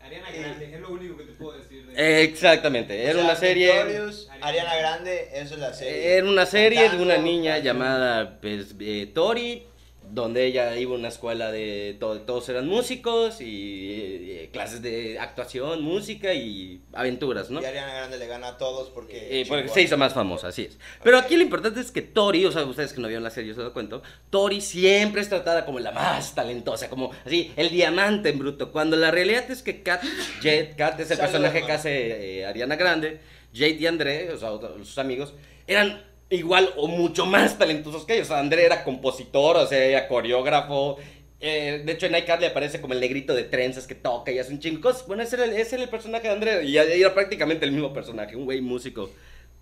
Ariana 0.00 0.30
Eh. 0.30 0.40
Grande, 0.40 0.74
es 0.74 0.80
lo 0.80 0.90
único 0.90 1.16
que 1.18 1.24
te 1.24 1.32
puedo 1.32 1.58
decir 1.58 1.86
de 1.86 2.22
Exactamente, 2.22 3.02
era 3.02 3.10
o 3.10 3.14
sea, 3.16 3.24
una 3.24 3.36
serie... 3.36 3.72
Victorious, 3.72 4.30
Ariana 4.40 4.76
Grande, 4.76 5.28
eso 5.34 5.54
es 5.54 5.60
la 5.60 5.74
serie. 5.74 6.16
Era 6.16 6.26
una 6.26 6.46
serie 6.46 6.88
de 6.88 7.02
una 7.02 7.18
niña 7.18 7.58
llamada 7.58 8.40
pues, 8.40 8.74
eh, 8.80 9.10
Tori, 9.12 9.66
donde 10.12 10.44
ella 10.46 10.76
iba 10.76 10.92
a 10.94 10.98
una 10.98 11.08
escuela 11.08 11.52
de 11.52 11.96
to- 12.00 12.20
todos 12.22 12.48
eran 12.48 12.66
músicos 12.66 13.40
y 13.40 14.26
eh, 14.32 14.50
clases 14.52 14.82
de 14.82 15.18
actuación, 15.18 15.82
música 15.82 16.34
y 16.34 16.80
aventuras, 16.92 17.50
¿no? 17.50 17.62
Y 17.62 17.64
Ariana 17.64 17.94
Grande 17.94 18.18
le 18.18 18.26
gana 18.26 18.48
a 18.48 18.58
todos 18.58 18.90
porque... 18.90 19.40
Eh, 19.40 19.46
porque 19.48 19.68
se 19.68 19.82
hizo 19.82 19.96
más 19.96 20.12
famosa, 20.12 20.48
así 20.48 20.62
es. 20.62 20.78
Pero 21.02 21.18
aquí 21.18 21.36
lo 21.36 21.42
importante 21.42 21.80
es 21.80 21.90
que 21.90 22.02
Tori, 22.02 22.44
o 22.44 22.52
sea, 22.52 22.64
ustedes 22.64 22.92
que 22.92 23.00
no 23.00 23.08
vieron 23.08 23.22
la 23.24 23.30
serie, 23.30 23.50
yo 23.50 23.54
se 23.54 23.62
lo 23.62 23.72
cuento, 23.72 24.02
Tori 24.30 24.60
siempre 24.60 25.20
es 25.20 25.28
tratada 25.28 25.64
como 25.64 25.78
la 25.80 25.92
más 25.92 26.34
talentosa, 26.34 26.90
como 26.90 27.12
así, 27.24 27.52
el 27.56 27.70
diamante 27.70 28.30
en 28.30 28.38
bruto. 28.38 28.72
Cuando 28.72 28.96
la 28.96 29.10
realidad 29.10 29.50
es 29.50 29.62
que 29.62 29.82
Kat, 29.82 30.02
Jet, 30.42 30.76
Kat 30.76 30.98
es 31.00 31.10
el 31.10 31.18
personaje 31.18 31.64
que 31.64 31.72
hace 31.72 32.40
eh, 32.40 32.46
Ariana 32.46 32.76
Grande, 32.76 33.20
Jade 33.54 33.78
y 33.80 33.86
André, 33.86 34.32
o 34.32 34.38
sea, 34.38 34.50
sus 34.78 34.98
amigos, 34.98 35.34
eran 35.66 36.02
igual 36.30 36.72
o 36.76 36.86
mucho 36.88 37.26
más 37.26 37.58
talentosos 37.58 38.04
que 38.04 38.14
ellos. 38.14 38.28
O 38.28 38.30
sea, 38.32 38.40
André 38.40 38.64
era 38.64 38.84
compositor, 38.84 39.56
o 39.56 39.66
sea, 39.66 39.84
era 39.84 40.08
coreógrafo. 40.08 40.98
eh, 41.40 41.82
de 41.84 41.92
hecho, 41.92 42.06
en 42.06 42.16
iCarly 42.16 42.46
aparece 42.46 42.80
como 42.80 42.94
el 42.94 43.00
negrito 43.00 43.34
de 43.34 43.44
trenzas 43.44 43.86
que 43.86 43.94
toca 43.94 44.30
y 44.30 44.38
hace 44.38 44.52
un 44.52 44.60
chingo. 44.60 44.92
Bueno, 45.06 45.22
ese 45.22 45.36
era, 45.36 45.44
el, 45.46 45.52
ese 45.54 45.76
era 45.76 45.84
el 45.84 45.90
personaje 45.90 46.28
de 46.28 46.34
André. 46.34 46.64
Y 46.64 46.76
era 46.76 47.14
prácticamente 47.14 47.64
el 47.64 47.72
mismo 47.72 47.92
personaje, 47.92 48.36
un 48.36 48.44
güey 48.44 48.60
músico 48.60 49.10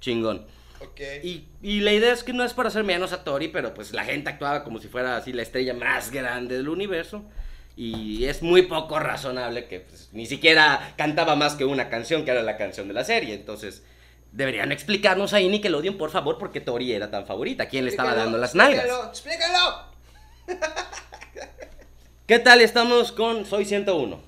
chingón. 0.00 0.46
Ok. 0.80 1.00
Y, 1.24 1.48
y 1.62 1.80
la 1.80 1.92
idea 1.92 2.12
es 2.12 2.22
que 2.22 2.32
no 2.32 2.44
es 2.44 2.54
para 2.54 2.68
hacer 2.68 2.84
menos 2.84 3.12
a 3.12 3.24
Tori, 3.24 3.48
pero 3.48 3.74
pues 3.74 3.92
la 3.92 4.04
gente 4.04 4.30
actuaba 4.30 4.62
como 4.64 4.78
si 4.78 4.88
fuera 4.88 5.16
así 5.16 5.32
la 5.32 5.42
estrella 5.42 5.74
más 5.74 6.10
grande 6.10 6.56
del 6.56 6.68
universo. 6.68 7.24
Y 7.76 8.24
es 8.24 8.42
muy 8.42 8.62
poco 8.62 8.98
razonable 8.98 9.66
que 9.66 9.80
pues, 9.80 10.08
ni 10.12 10.26
siquiera 10.26 10.94
cantaba 10.96 11.36
más 11.36 11.54
que 11.54 11.64
una 11.64 11.88
canción, 11.88 12.24
que 12.24 12.32
era 12.32 12.42
la 12.42 12.56
canción 12.56 12.88
de 12.88 12.94
la 12.94 13.04
serie. 13.04 13.34
Entonces, 13.34 13.84
deberían 14.32 14.72
explicarnos 14.72 15.32
ahí 15.32 15.48
Nickelodeon, 15.48 15.96
por 15.96 16.10
favor, 16.10 16.38
por 16.38 16.52
qué 16.52 16.60
Tori 16.60 16.92
era 16.92 17.10
tan 17.10 17.26
favorita. 17.26 17.68
¿Quién 17.68 17.84
le 17.84 17.90
estaba 17.90 18.10
Explícalo, 18.10 18.30
dando 18.30 18.38
las 18.38 18.54
nalgas? 18.54 18.84
Explícalo, 19.10 19.88
explícalo. 20.46 20.84
¿Qué 22.26 22.38
tal? 22.38 22.60
Estamos 22.60 23.12
con 23.12 23.46
Soy 23.46 23.64
101. 23.64 24.20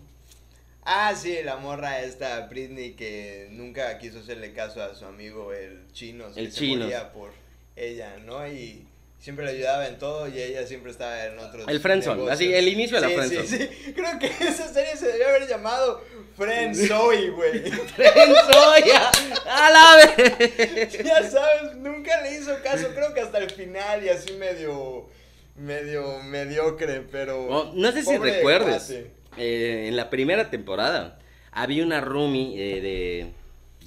Ah, 0.84 1.14
sí, 1.14 1.36
la 1.44 1.56
morra 1.56 2.00
esta, 2.00 2.46
Britney, 2.46 2.92
que 2.92 3.48
nunca 3.50 3.98
quiso 3.98 4.20
hacerle 4.20 4.52
caso 4.52 4.82
a 4.82 4.94
su 4.94 5.04
amigo 5.04 5.52
el 5.52 5.86
chino. 5.92 6.26
El 6.34 6.46
que 6.46 6.50
se 6.50 6.66
moría 6.66 7.12
por 7.12 7.30
ella, 7.76 8.16
¿no? 8.24 8.46
Y 8.48 8.86
siempre 9.20 9.44
le 9.44 9.52
ayudaba 9.52 9.86
en 9.86 9.98
todo 9.98 10.26
y 10.28 10.40
ella 10.40 10.66
siempre 10.66 10.90
estaba 10.90 11.26
en 11.26 11.38
otros 11.38 11.68
El 11.68 11.78
friendzone, 11.80 12.30
así, 12.30 12.52
el 12.52 12.66
inicio 12.68 13.00
de 13.00 13.02
la 13.02 13.08
Sí, 13.08 13.14
friendzone. 13.14 13.46
Sí, 13.46 13.74
sí, 13.84 13.92
creo 13.94 14.18
que 14.18 14.26
esa 14.26 14.72
serie 14.72 14.96
se 14.96 15.06
debió 15.06 15.28
haber 15.28 15.46
llamado 15.46 16.02
Friendzoe, 16.36 17.30
güey. 17.30 17.70
¡Soya! 17.70 19.10
¡A 19.46 19.70
la 19.70 20.14
vez! 20.16 20.98
ya 21.04 21.22
sabes, 21.28 21.76
nunca 21.76 22.22
le 22.22 22.38
hizo 22.38 22.62
caso, 22.62 22.88
creo 22.94 23.12
que 23.12 23.20
hasta 23.20 23.38
el 23.38 23.50
final 23.50 24.02
y 24.02 24.08
así 24.08 24.32
medio, 24.32 25.06
medio 25.54 26.22
mediocre, 26.22 27.02
pero... 27.12 27.70
No 27.74 27.92
sé 27.92 28.02
si 28.02 28.16
recuerdes, 28.16 28.90
eh, 29.36 29.84
en 29.88 29.96
la 29.96 30.08
primera 30.08 30.50
temporada 30.50 31.18
había 31.52 31.84
una 31.84 32.00
roomie 32.00 32.54
eh, 32.56 32.80
de, 32.80 33.32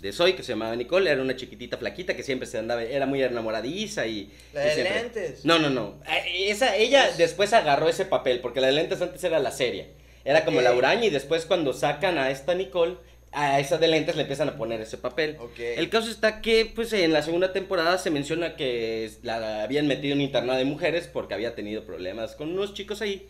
de 0.03 0.11
Soy 0.13 0.33
que 0.33 0.43
se 0.43 0.51
llamaba 0.51 0.75
Nicole, 0.75 1.09
era 1.09 1.21
una 1.21 1.35
chiquitita 1.35 1.77
flaquita 1.77 2.15
que 2.15 2.21
siempre 2.23 2.45
se 2.47 2.59
andaba, 2.59 2.83
era 2.83 3.05
muy 3.07 3.23
enamoradiza 3.23 4.05
y... 4.05 4.29
La 4.53 4.63
y 4.63 4.67
de 4.67 4.73
siempre- 4.75 5.01
lentes. 5.01 5.45
No, 5.45 5.57
no, 5.57 5.69
no. 5.69 5.95
Eh, 6.07 6.49
Esa, 6.51 6.75
ella 6.75 7.05
Pues- 7.05 7.17
después 7.17 7.53
agarró 7.53 7.87
ese 7.89 8.05
papel, 8.05 8.39
porque 8.41 8.61
la 8.61 8.67
de 8.67 8.73
lentes 8.73 9.01
antes 9.01 9.23
era 9.23 9.39
la 9.39 9.51
serie. 9.51 9.91
Era 10.25 10.45
como 10.45 10.61
la 10.61 10.73
Uraña 10.73 11.05
y 11.05 11.09
después 11.09 11.45
cuando 11.45 11.73
sacan 11.73 12.17
a 12.17 12.29
esta 12.31 12.53
Nicole, 12.53 12.97
a 13.31 13.59
esa 13.59 13.77
de 13.77 13.87
lentes 13.87 14.15
le 14.15 14.21
empiezan 14.21 14.47
a 14.49 14.57
poner 14.57 14.79
ese 14.81 14.97
papel. 14.97 15.37
El 15.57 15.89
caso 15.89 16.09
está 16.11 16.39
que, 16.41 16.71
pues, 16.75 16.93
en 16.93 17.11
la 17.13 17.23
segunda 17.23 17.51
temporada 17.51 17.97
se 17.97 18.11
menciona 18.11 18.55
que 18.55 19.09
la 19.23 19.63
habían 19.63 19.87
metido 19.87 20.13
en 20.13 20.19
un 20.19 20.25
internado 20.25 20.59
de 20.59 20.65
mujeres 20.65 21.07
porque 21.11 21.33
había 21.33 21.55
tenido 21.55 21.83
problemas 21.83 22.35
con 22.35 22.51
unos 22.51 22.73
chicos 22.73 23.01
ahí. 23.01 23.27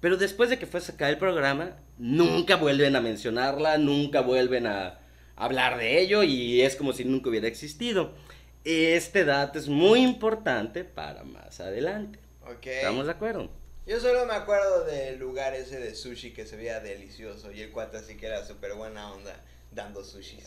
Pero 0.00 0.16
después 0.16 0.50
de 0.50 0.58
que 0.58 0.66
fue 0.66 0.80
sacado 0.80 1.10
el 1.10 1.18
programa, 1.18 1.76
nunca 1.98 2.56
vuelven 2.56 2.94
a 2.94 3.00
mencionarla, 3.00 3.76
nunca 3.78 4.20
vuelven 4.20 4.66
a 4.66 4.98
hablar 5.40 5.78
de 5.78 6.00
ello 6.00 6.22
y 6.22 6.62
es 6.62 6.76
como 6.76 6.92
si 6.92 7.04
nunca 7.04 7.30
hubiera 7.30 7.48
existido. 7.48 8.12
Este 8.64 9.24
dato 9.24 9.58
es 9.58 9.68
muy 9.68 10.02
importante 10.02 10.84
para 10.84 11.24
más 11.24 11.60
adelante. 11.60 12.18
Ok. 12.42 12.66
¿Estamos 12.66 13.06
de 13.06 13.12
acuerdo? 13.12 13.50
Yo 13.86 13.98
solo 13.98 14.26
me 14.26 14.34
acuerdo 14.34 14.84
del 14.84 15.18
lugar 15.18 15.54
ese 15.54 15.80
de 15.80 15.94
sushi 15.94 16.32
que 16.32 16.46
se 16.46 16.56
veía 16.56 16.80
delicioso 16.80 17.50
y 17.50 17.62
el 17.62 17.70
cuate 17.70 17.96
así 17.96 18.16
que 18.16 18.26
era 18.26 18.44
súper 18.44 18.74
buena 18.74 19.10
onda 19.10 19.34
dando 19.72 20.04
sushi. 20.04 20.38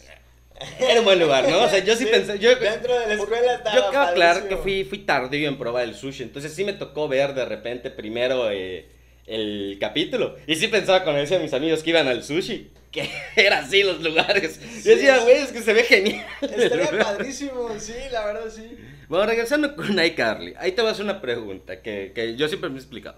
Era 0.79 0.99
un 0.99 1.05
buen 1.05 1.19
lugar, 1.19 1.49
¿no? 1.49 1.63
O 1.63 1.67
sea, 1.67 1.79
yo 1.79 1.95
sí, 1.95 2.05
Sí, 2.05 2.11
pensé. 2.11 2.37
Yo, 2.37 2.55
dentro 2.55 2.99
de 2.99 3.07
la 3.07 3.13
escuela 3.15 3.55
estaba 3.55 3.75
Yo 3.75 3.89
quiero 3.89 4.03
aclarar 4.03 4.47
que 4.47 4.57
fui, 4.57 4.83
fui 4.83 4.99
tardío 4.99 5.49
en 5.49 5.57
probar 5.57 5.83
el 5.83 5.95
sushi. 5.95 6.21
Entonces 6.21 6.53
sí 6.53 6.63
me 6.63 6.73
tocó 6.73 7.07
ver 7.07 7.33
de 7.33 7.43
repente 7.43 7.89
primero 7.89 8.51
eh, 8.51 8.85
el 9.25 9.77
capítulo. 9.79 10.35
Y 10.45 10.55
sí 10.55 10.67
pensaba 10.67 11.03
cuando 11.03 11.21
decía 11.21 11.37
a 11.37 11.41
mis 11.41 11.53
amigos 11.53 11.81
que 11.81 11.89
iban 11.89 12.07
al 12.07 12.23
sushi. 12.23 12.69
Que 12.93 13.09
era 13.35 13.59
así 13.59 13.83
los 13.83 14.01
lugares. 14.01 14.57
Sí. 14.61 14.83
Yo 14.85 14.91
decía, 14.95 15.17
güey, 15.19 15.37
es 15.37 15.51
que 15.51 15.61
se 15.61 15.73
ve 15.73 15.83
genial. 15.83 16.25
Estaría 16.41 16.89
padrísimo, 17.03 17.69
sí, 17.77 17.95
la 18.11 18.25
verdad 18.25 18.49
sí. 18.49 18.77
Bueno, 19.09 19.25
regresando 19.25 19.75
con 19.75 19.99
iCarly. 20.01 20.53
Ahí 20.57 20.71
te 20.71 20.81
voy 20.81 20.89
a 20.89 20.93
hacer 20.93 21.03
una 21.03 21.19
pregunta 21.19 21.81
que, 21.81 22.13
que 22.15 22.35
yo 22.35 22.47
siempre 22.47 22.69
me 22.69 22.75
he 22.77 22.79
explicado. 22.79 23.17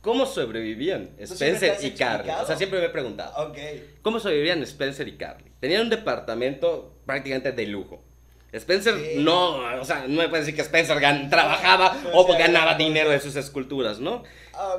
¿Cómo 0.00 0.26
sobrevivían 0.26 1.10
Spencer 1.18 1.76
y 1.82 1.90
Carly? 1.90 2.30
O 2.30 2.46
sea, 2.46 2.56
siempre 2.56 2.78
me 2.78 2.86
he 2.86 2.90
preguntado. 2.90 3.48
Ok. 3.48 3.58
¿Cómo 4.02 4.20
sobrevivían 4.20 4.62
Spencer 4.62 5.08
y 5.08 5.16
Carly? 5.16 5.50
Tenían 5.58 5.82
un 5.82 5.90
departamento 5.90 6.94
prácticamente 7.04 7.50
de 7.52 7.66
lujo. 7.66 8.04
Spencer 8.52 8.94
no, 9.16 9.56
o 9.80 9.84
sea, 9.84 10.04
no 10.06 10.22
me 10.22 10.28
puede 10.28 10.42
decir 10.42 10.54
que 10.54 10.62
Spencer 10.62 10.96
gan- 10.98 11.28
trabajaba 11.28 11.96
o 12.14 12.26
sea, 12.26 12.38
ganaba 12.38 12.74
dinero 12.76 13.10
de 13.10 13.20
sus 13.20 13.36
esculturas, 13.36 13.98
¿no? 14.00 14.22
Ah, 14.54 14.76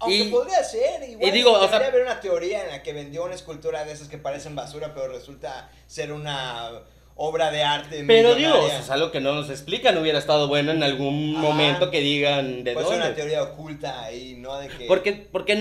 aunque 0.00 0.16
Y- 0.18 0.30
podría 0.30 0.62
ser, 0.64 1.08
igual. 1.08 1.28
y 1.28 1.30
digo, 1.30 1.50
o 1.52 1.60
podría 1.60 1.78
sea- 1.78 1.88
haber 1.88 2.02
una 2.02 2.20
teoría 2.20 2.64
en 2.64 2.70
la 2.70 2.82
que 2.82 2.92
vendió 2.92 3.24
una 3.24 3.34
escultura 3.34 3.84
de 3.84 3.92
esas 3.92 4.08
que 4.08 4.18
parecen 4.18 4.54
basura, 4.56 4.92
pero 4.94 5.08
resulta 5.08 5.70
ser 5.86 6.12
una 6.12 6.70
obra 7.16 7.50
de 7.50 7.62
arte. 7.62 8.02
Pero 8.06 8.34
millonaria. 8.34 8.68
eso 8.74 8.82
es 8.82 8.90
algo 8.90 9.10
que 9.10 9.20
no 9.20 9.34
nos 9.34 9.50
explican, 9.50 9.98
hubiera 9.98 10.18
estado 10.18 10.48
bueno 10.48 10.72
en 10.72 10.82
algún 10.82 11.34
Ajá. 11.36 11.42
momento 11.46 11.90
que 11.90 12.00
digan 12.00 12.64
de 12.64 12.72
Puede 12.72 12.86
ser 12.86 12.96
una 12.96 13.04
dónde. 13.06 13.20
teoría 13.22 13.42
oculta 13.42 14.02
ahí, 14.02 14.36
¿no? 14.38 14.56
De 14.58 14.68
que. 14.68 14.86
Porque, 14.86 15.12
porque 15.30 15.54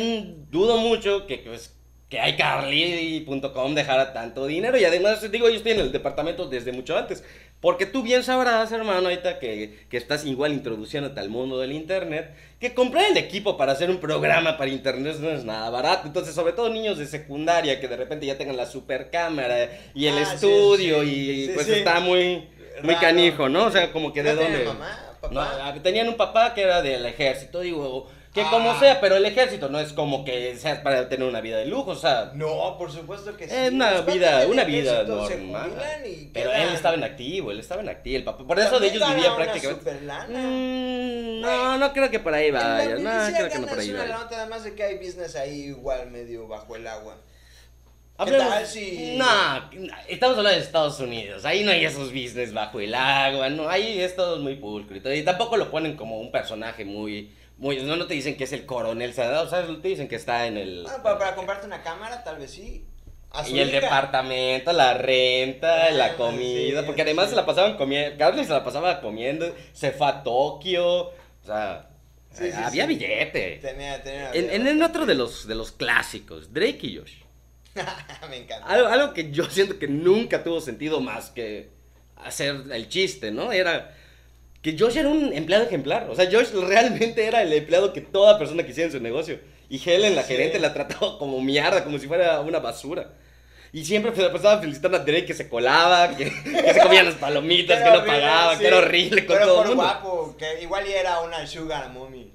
dudo 0.49 0.77
mucho 0.77 1.27
que, 1.27 1.39
pues, 1.39 1.75
que 2.09 2.17
iCarly.com 2.29 3.75
dejara 3.75 4.13
tanto 4.13 4.45
dinero 4.47 4.77
y 4.77 4.85
además, 4.85 5.29
digo, 5.31 5.47
ellos 5.47 5.63
tienen 5.63 5.85
el 5.85 5.91
departamento 5.91 6.47
desde 6.47 6.71
mucho 6.71 6.97
antes. 6.97 7.23
Porque 7.61 7.85
tú 7.85 8.01
bien 8.03 8.23
sabrás, 8.23 8.71
hermano, 8.71 9.09
ahorita 9.09 9.37
que, 9.37 9.79
que 9.89 9.97
estás 9.97 10.25
igual 10.25 10.53
introduciéndote 10.53 11.19
al 11.19 11.29
mundo 11.29 11.59
del 11.59 11.73
internet, 11.73 12.33
que 12.59 12.73
comprar 12.73 13.05
el 13.11 13.17
equipo 13.17 13.57
para 13.57 13.73
hacer 13.73 13.89
un 13.89 13.97
programa 13.99 14.57
para 14.57 14.71
internet 14.71 15.17
no 15.19 15.29
es 15.29 15.43
nada 15.43 15.69
barato. 15.69 16.07
Entonces, 16.07 16.33
sobre 16.33 16.53
todo 16.53 16.69
niños 16.69 16.97
de 16.97 17.05
secundaria 17.05 17.81
que 17.81 17.89
de 17.89 17.97
repente 17.97 18.25
ya 18.25 18.37
tengan 18.37 18.55
la 18.55 18.65
super 18.65 19.09
cámara 19.11 19.69
y 19.93 20.07
el 20.07 20.17
Ah, 20.17 20.21
estudio 20.33 21.03
sí. 21.03 21.09
y 21.09 21.45
Sí, 21.47 21.51
pues 21.53 21.67
está 21.67 21.99
muy... 21.99 22.47
muy 22.81 22.93
Raro. 22.93 23.01
canijo, 23.01 23.49
¿no? 23.49 23.65
O 23.65 23.71
sea, 23.71 23.91
como 23.91 24.13
que 24.13 24.23
de 24.23 24.33
¿No 24.35 24.41
dónde... 24.41 24.57
tenían 24.59 24.77
mamá, 24.79 25.17
papá? 25.19 25.71
No, 25.75 25.81
tenían 25.81 26.07
un 26.07 26.15
papá 26.15 26.53
que 26.53 26.61
era 26.61 26.81
del 26.81 27.05
ejército, 27.05 27.59
digo, 27.59 28.09
que 28.33 28.41
Ah. 28.41 28.47
como 28.51 28.79
sea, 28.79 29.01
pero 29.01 29.15
el 29.15 29.25
ejército 29.25 29.69
no 29.69 29.79
es 29.79 29.91
como 29.91 30.23
que 30.23 30.55
sea 30.55 30.83
para 30.83 31.09
tener 31.09 31.27
una 31.27 31.41
vida 31.41 31.57
de 31.57 31.65
lujo, 31.65 31.91
o 31.91 31.95
sea, 31.95 32.31
No, 32.35 32.77
por 32.77 32.91
supuesto 32.91 33.35
que 33.35 33.47
sí. 33.47 33.53
es 33.55 33.71
una 33.71 34.01
vida, 34.01 34.45
una 34.47 34.63
vida 34.63 35.03
normal. 35.03 35.71
Pero 36.31 36.51
él 36.53 36.69
estaba 36.73 36.95
en 36.95 37.03
activo, 37.03 37.51
él 37.51 37.59
estaba 37.59 37.81
en 37.81 37.89
activo, 37.89 38.17
el 38.17 38.23
papá, 38.23 38.45
por 38.45 38.59
eso 38.59 38.79
de 38.79 38.87
ellos 38.87 39.07
vivía 39.15 39.35
prácticamente. 39.35 39.91
Mm, 40.29 41.41
no, 41.41 41.77
no 41.77 41.93
creo 41.93 42.09
que 42.11 42.19
por 42.19 42.33
ahí 42.33 42.51
vaya, 42.51 42.95
no, 42.97 43.35
creo 43.35 43.49
que 43.49 43.59
no 43.59 43.67
por 43.67 43.79
ahí 43.79 43.91
vaya. 43.91 44.17
nota, 44.17 44.37
además 44.37 44.63
de 44.63 44.75
que 44.75 44.83
hay 44.83 44.97
business 44.97 45.35
ahí 45.35 45.61
igual 45.67 46.09
medio 46.11 46.47
bajo 46.47 46.75
el 46.75 46.85
agua. 46.87 47.17
¿Qué 48.25 48.31
tal 48.33 48.67
si- 48.67 49.15
No, 49.17 49.25
estamos 50.09 50.37
hablando 50.37 50.59
de 50.59 50.63
Estados 50.65 50.99
Unidos. 50.99 51.45
Ahí 51.45 51.63
no 51.63 51.71
hay 51.71 51.85
esos 51.85 52.09
business 52.11 52.53
bajo 52.53 52.81
el 52.81 52.93
agua, 52.93 53.49
no. 53.49 53.69
Ahí 53.69 54.01
es 54.01 54.13
todo 54.15 54.37
muy 54.39 54.55
pulcro 54.55 54.97
y 54.97 54.99
todo. 54.99 55.13
Y 55.13 55.23
tampoco 55.23 55.55
lo 55.55 55.71
ponen 55.71 55.95
como 55.95 56.19
un 56.19 56.29
personaje 56.29 56.83
muy. 56.83 57.33
Muy 57.59 57.77
no, 57.83 57.95
no 57.95 58.07
te 58.07 58.13
dicen 58.15 58.35
que 58.35 58.45
es 58.45 58.53
el 58.53 58.65
coronel 58.65 59.13
¿sabes? 59.13 59.49
Te 59.81 59.87
dicen 59.87 60.07
que 60.07 60.15
está 60.15 60.47
en 60.47 60.57
el. 60.57 60.83
Bueno, 60.83 61.03
para, 61.03 61.19
para 61.19 61.35
comprarte 61.35 61.67
una 61.67 61.83
cámara, 61.83 62.23
tal 62.23 62.37
vez 62.39 62.51
sí. 62.51 62.85
Y 63.47 63.59
el 63.59 63.69
departamento, 63.69 64.73
la 64.73 64.95
renta, 64.95 65.85
Ah, 65.85 65.91
la 65.91 66.15
comida. 66.15 66.79
sí, 66.79 66.85
porque 66.87 67.03
además 67.03 67.25
sí. 67.25 67.31
se 67.31 67.35
la 67.35 67.45
pasaban 67.45 67.77
comiendo. 67.77 68.17
Carly 68.17 68.43
se 68.43 68.51
la 68.53 68.63
pasaba 68.63 68.99
comiendo. 69.01 69.53
Se 69.71 69.91
fue 69.91 70.07
a 70.07 70.23
Tokio. 70.23 70.85
O 71.09 71.13
sea, 71.45 71.85
Sí, 72.31 72.49
había 72.51 72.85
billete. 72.85 73.59
Tenía, 73.61 74.01
tenía. 74.01 74.31
En, 74.33 74.65
en 74.65 74.81
otro 74.83 75.05
de 75.05 75.15
los, 75.15 75.47
de 75.47 75.55
los 75.55 75.71
clásicos, 75.71 76.53
Drake 76.53 76.79
y 76.83 76.97
Josh. 76.97 77.13
Me 78.29 78.37
encanta. 78.37 78.65
Algo, 78.67 78.87
algo 78.87 79.13
que 79.13 79.31
yo 79.31 79.45
siento 79.45 79.77
que 79.77 79.87
nunca 79.87 80.43
tuvo 80.43 80.61
sentido 80.61 80.99
más 81.01 81.29
que 81.31 81.69
hacer 82.15 82.63
el 82.71 82.87
chiste, 82.89 83.31
¿no? 83.31 83.51
Era 83.51 83.95
que 84.61 84.77
Josh 84.77 84.97
era 84.97 85.09
un 85.09 85.31
empleado 85.33 85.65
ejemplar. 85.65 86.09
O 86.09 86.15
sea, 86.15 86.25
Josh 86.31 86.51
realmente 86.53 87.25
era 87.25 87.41
el 87.41 87.53
empleado 87.53 87.93
que 87.93 88.01
toda 88.01 88.37
persona 88.37 88.65
quisiera 88.65 88.87
en 88.87 88.91
su 88.91 88.99
negocio. 88.99 89.39
Y 89.69 89.77
Helen, 89.87 90.15
la 90.15 90.23
Sí. 90.23 90.29
gerente, 90.33 90.59
la 90.59 90.73
trataba 90.73 91.17
como 91.19 91.39
mierda, 91.41 91.83
como 91.83 91.97
si 91.99 92.07
fuera 92.07 92.39
una 92.41 92.59
basura. 92.59 93.13
Y 93.71 93.85
siempre 93.85 94.11
pasaba 94.11 94.59
felicitando 94.59 94.97
a 94.97 95.01
Drake 95.01 95.25
que 95.25 95.33
se 95.35 95.47
colaba, 95.47 96.09
que, 96.17 96.25
que 96.25 96.73
se 96.73 96.79
comían 96.81 97.05
las 97.05 97.15
palomitas, 97.15 97.81
que 97.83 97.89
no 97.91 98.03
pagaba, 98.03 98.53
sí. 98.53 98.59
que 98.61 98.67
era 98.67 98.77
horrible 98.77 99.25
con 99.27 99.35
Pero 99.35 99.45
todo 99.47 99.55
por 99.57 99.65
el 99.67 99.75
mundo. 99.75 99.83
guapo, 99.83 100.35
que 100.37 100.63
igual 100.63 100.87
era 100.87 101.19
una 101.21 101.45
sugar 101.45 101.89
mommy. 101.91 102.33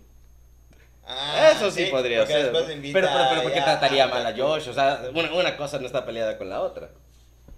Ah, 1.06 1.50
Eso 1.54 1.70
sí, 1.70 1.86
podría 1.86 2.24
ser. 2.26 2.50
Pero, 2.52 2.64
pero, 2.92 3.08
pero, 3.28 3.42
¿por 3.42 3.52
qué 3.52 3.58
ya 3.58 3.64
trataría 3.64 4.06
mal 4.06 4.24
a 4.26 4.32
Josh? 4.34 4.68
O 4.68 4.72
sea, 4.72 5.02
una, 5.12 5.34
una 5.34 5.56
cosa 5.56 5.78
no 5.78 5.86
está 5.86 6.06
peleada 6.06 6.38
con 6.38 6.48
la 6.48 6.62
otra. 6.62 6.90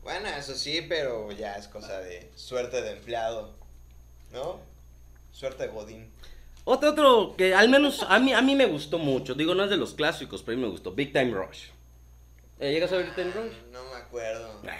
Bueno, 0.02 0.28
eso 0.36 0.54
sí, 0.54 0.84
pero 0.88 1.30
ya 1.32 1.54
es 1.56 1.68
cosa 1.68 2.00
de 2.00 2.30
suerte 2.34 2.80
de 2.82 2.92
empleado. 2.92 3.54
¿No? 4.36 4.60
Suerte 5.32 5.64
de 5.64 5.68
Godín. 5.70 6.10
Otro, 6.64 6.90
otro 6.90 7.34
que 7.38 7.54
al 7.54 7.68
menos 7.68 8.04
a 8.08 8.18
mí, 8.18 8.32
a 8.32 8.42
mí 8.42 8.54
me 8.54 8.66
gustó 8.66 8.98
mucho, 8.98 9.34
digo, 9.34 9.54
no 9.54 9.64
es 9.64 9.70
de 9.70 9.76
los 9.76 9.94
clásicos, 9.94 10.42
pero 10.42 10.56
a 10.56 10.60
mí 10.60 10.64
me 10.66 10.70
gustó, 10.70 10.92
Big 10.92 11.12
Time 11.12 11.32
Rush. 11.32 11.68
Eh, 12.60 12.72
¿Llegas 12.72 12.92
a 12.92 12.96
ver 12.96 13.06
Big 13.06 13.14
Time 13.14 13.30
Rush? 13.32 13.52
Ah, 13.52 13.66
No 13.72 13.84
me 13.90 13.96
acuerdo. 13.96 14.60
Bueno, 14.62 14.78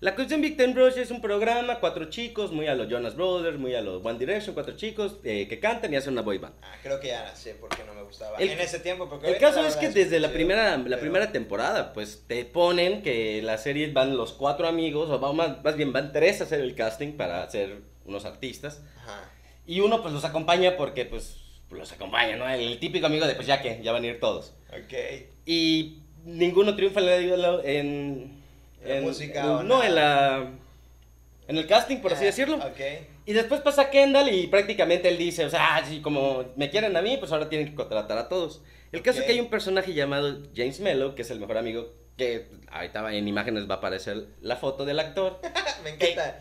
La 0.00 0.14
cuestión 0.14 0.42
Big 0.42 0.56
Time 0.58 0.74
Rush 0.74 0.98
es 0.98 1.10
un 1.10 1.20
programa, 1.22 1.80
cuatro 1.80 2.04
chicos, 2.10 2.52
muy 2.52 2.66
a 2.66 2.74
los 2.74 2.88
Jonas 2.88 3.16
Brothers, 3.16 3.58
muy 3.58 3.74
a 3.74 3.80
los 3.80 4.04
One 4.04 4.18
Direction, 4.18 4.52
cuatro 4.54 4.76
chicos 4.76 5.16
eh, 5.24 5.48
que 5.48 5.58
cantan 5.60 5.92
y 5.94 5.96
hacen 5.96 6.12
una 6.12 6.20
boy 6.22 6.36
band. 6.38 6.54
Ah, 6.62 6.74
creo 6.82 7.00
que 7.00 7.08
ya 7.08 7.34
sé 7.34 7.54
por 7.54 7.70
qué 7.70 7.84
no 7.84 7.94
me 7.94 8.02
gustaba. 8.02 8.36
El- 8.38 8.50
en 8.50 8.60
ese 8.60 8.80
tiempo, 8.80 9.08
porque 9.08 9.28
El 9.28 9.38
caso 9.38 9.62
la 9.62 9.68
es 9.68 9.76
que 9.76 9.88
desde 9.88 10.20
la 10.20 10.30
primera, 10.30 10.76
la 10.76 10.84
pero- 10.84 11.00
primera 11.00 11.32
temporada, 11.32 11.92
pues 11.94 12.24
te 12.26 12.44
ponen 12.44 13.02
que 13.02 13.40
la 13.42 13.56
serie 13.56 13.90
van 13.92 14.16
los 14.16 14.34
cuatro 14.34 14.68
amigos, 14.68 15.08
o 15.08 15.32
más, 15.32 15.64
más 15.64 15.76
bien 15.76 15.92
van 15.94 16.12
tres 16.12 16.40
a 16.42 16.44
hacer 16.44 16.60
el 16.60 16.74
casting 16.74 17.12
para 17.16 17.48
ser 17.48 17.93
unos 18.04 18.24
artistas. 18.24 18.82
Ajá. 19.02 19.30
Y 19.66 19.80
uno 19.80 20.02
pues 20.02 20.12
los 20.12 20.24
acompaña 20.24 20.76
porque 20.76 21.04
pues 21.04 21.36
los 21.70 21.90
acompaña, 21.92 22.36
¿no? 22.36 22.48
El 22.48 22.78
típico 22.78 23.06
amigo 23.06 23.26
de 23.26 23.34
pues 23.34 23.46
ya 23.46 23.60
que, 23.62 23.80
ya 23.82 23.92
van 23.92 24.04
a 24.04 24.06
ir 24.06 24.20
todos. 24.20 24.52
Ok. 24.70 24.94
Y 25.46 25.98
ninguno 26.24 26.76
triunfa 26.76 27.00
en, 27.00 27.40
la- 27.42 27.60
en, 27.64 28.42
¿En 28.84 28.94
la 28.96 29.00
música 29.00 29.40
en- 29.40 29.46
o 29.48 29.62
no, 29.62 29.82
en 29.82 29.94
la 29.94 30.50
en 31.46 31.58
el 31.58 31.66
casting, 31.66 31.98
por 31.98 32.12
así 32.12 32.22
Ah, 32.24 32.26
decirlo. 32.26 32.56
Ok. 32.56 32.80
Y 33.26 33.32
después 33.32 33.60
pasa 33.60 33.90
Kendall 33.90 34.32
y 34.34 34.46
prácticamente 34.46 35.08
él 35.08 35.18
dice, 35.18 35.44
o 35.44 35.50
sea, 35.50 35.76
ah, 35.76 35.82
sí, 35.86 36.00
como 36.00 36.44
me 36.56 36.70
quieren 36.70 36.96
a 36.96 37.02
mí, 37.02 37.16
pues 37.18 37.32
ahora 37.32 37.48
tienen 37.48 37.68
que 37.68 37.74
contratar 37.74 38.16
a 38.18 38.28
todos. 38.28 38.62
El 38.92 39.02
caso 39.02 39.20
es 39.20 39.26
que 39.26 39.32
hay 39.32 39.40
un 39.40 39.48
personaje 39.50 39.92
llamado 39.92 40.40
James 40.54 40.80
Mello, 40.80 41.14
que 41.14 41.22
es 41.22 41.30
el 41.30 41.40
mejor 41.40 41.58
amigo, 41.58 41.92
que 42.16 42.48
ahorita 42.70 43.12
en 43.14 43.26
imágenes 43.28 43.68
va 43.68 43.74
a 43.74 43.78
aparecer 43.78 44.26
la 44.40 44.56
foto 44.56 44.84
del 44.84 45.00
actor. 45.00 45.40
me 45.84 45.90
encanta 45.90 46.40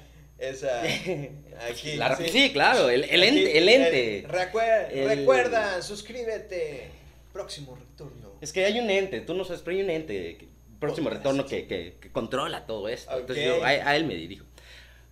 esa. 0.49 0.81
Aquí. 1.69 1.95
La- 1.95 2.15
sí, 2.15 2.51
claro, 2.51 2.89
el, 2.89 3.03
el 3.05 3.23
Aquí, 3.23 3.29
ente. 3.37 3.57
El 3.57 3.69
ente. 3.69 4.27
recuer- 4.27 4.87
El- 4.91 5.07
Recuerda, 5.19 5.81
suscríbete. 5.81 6.89
Próximo 7.31 7.75
retorno. 7.75 8.33
Es 8.41 8.53
que 8.53 8.63
hay 8.65 8.79
un 8.79 8.89
ente, 8.89 9.21
tú 9.21 9.33
no 9.33 9.43
sabes, 9.45 9.61
pero 9.63 9.77
hay 9.77 9.83
un 9.83 9.89
ente, 9.89 10.37
que- 10.37 10.47
próximo 10.79 11.07
Oh, 11.09 11.13
retorno, 11.13 11.45
que, 11.45 11.65
que- 11.65 11.95
que 11.99 12.11
controla 12.11 12.65
todo 12.65 12.87
esto. 12.89 13.17
Entonces 13.17 13.45
yo 13.45 13.63
a, 13.63 13.67
a 13.69 13.95
él 13.95 14.05
me 14.05 14.15
dirijo. 14.15 14.45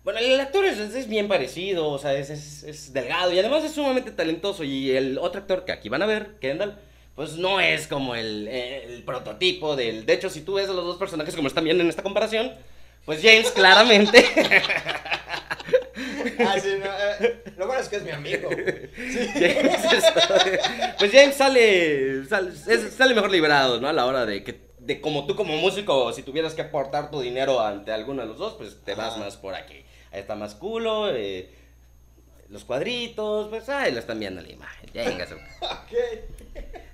Bueno, 0.04 0.18
el 0.18 0.38
actor 0.40 0.64
es, 0.64 0.78
es 0.78 1.08
bien 1.08 1.28
parecido, 1.28 1.88
o 1.88 1.98
sea, 1.98 2.12
es, 2.14 2.28
es, 2.28 2.64
es 2.64 2.92
delgado 2.92 3.32
y 3.32 3.38
además 3.38 3.64
es 3.64 3.72
sumamente 3.72 4.10
talentoso. 4.10 4.64
Y 4.64 4.90
el 4.90 5.16
otro 5.18 5.40
actor 5.40 5.64
que 5.64 5.72
aquí 5.72 5.88
van 5.88 6.02
a 6.02 6.06
ver, 6.06 6.34
Kendall, 6.40 6.76
pues 7.14 7.34
no 7.36 7.60
es 7.60 7.86
como 7.86 8.14
el, 8.16 8.48
el 8.48 9.02
prototipo 9.04 9.76
del... 9.76 10.04
De 10.04 10.12
hecho, 10.14 10.28
si 10.28 10.40
tú 10.42 10.54
ves 10.54 10.68
a 10.68 10.72
los 10.72 10.84
dos 10.84 10.96
personajes 10.96 11.34
como 11.36 11.46
están 11.48 11.64
viendo 11.64 11.82
en 11.84 11.88
esta 11.88 12.02
comparación, 12.02 12.52
pues 13.04 13.20
James 13.22 13.50
claramente... 13.52 14.24
Ah, 16.46 16.58
sí, 16.60 16.68
no, 16.78 17.24
eh, 17.26 17.42
lo 17.56 17.66
bueno 17.66 17.80
es 17.82 17.88
que 17.88 17.96
es 17.96 18.02
mi 18.02 18.10
amigo. 18.10 18.48
James 19.34 19.84
es- 19.92 20.04
pues 20.98 21.12
James 21.12 21.34
sale, 21.36 22.24
sale, 22.26 22.50
es- 22.68 22.92
sale 22.94 23.14
mejor 23.14 23.30
librado, 23.30 23.80
¿no? 23.80 23.88
A 23.88 23.92
la 23.92 24.06
hora 24.06 24.26
de 24.26 24.42
que, 24.44 24.60
de 24.78 25.00
como 25.00 25.26
tú 25.26 25.36
como 25.36 25.56
músico, 25.56 26.12
si 26.12 26.22
tuvieras 26.22 26.54
que 26.54 26.62
aportar 26.62 27.10
tu 27.10 27.20
dinero 27.20 27.60
ante 27.60 27.92
alguno 27.92 28.22
de 28.22 28.28
los 28.28 28.38
dos, 28.38 28.54
pues 28.54 28.78
te 28.84 28.94
vas 28.94 29.16
más 29.18 29.36
por 29.36 29.54
aquí. 29.54 29.84
Ahí 30.12 30.20
está 30.20 30.34
más 30.34 30.54
culo, 30.54 31.10
eh, 31.14 31.50
los 32.48 32.64
cuadritos, 32.64 33.48
pues 33.48 33.68
ahí 33.68 33.92
lo 33.92 33.98
están 33.98 34.18
viendo 34.20 34.42
la 34.42 34.48
imagen. 34.50 34.90
Ya, 34.92 35.04
ok. 35.60 36.41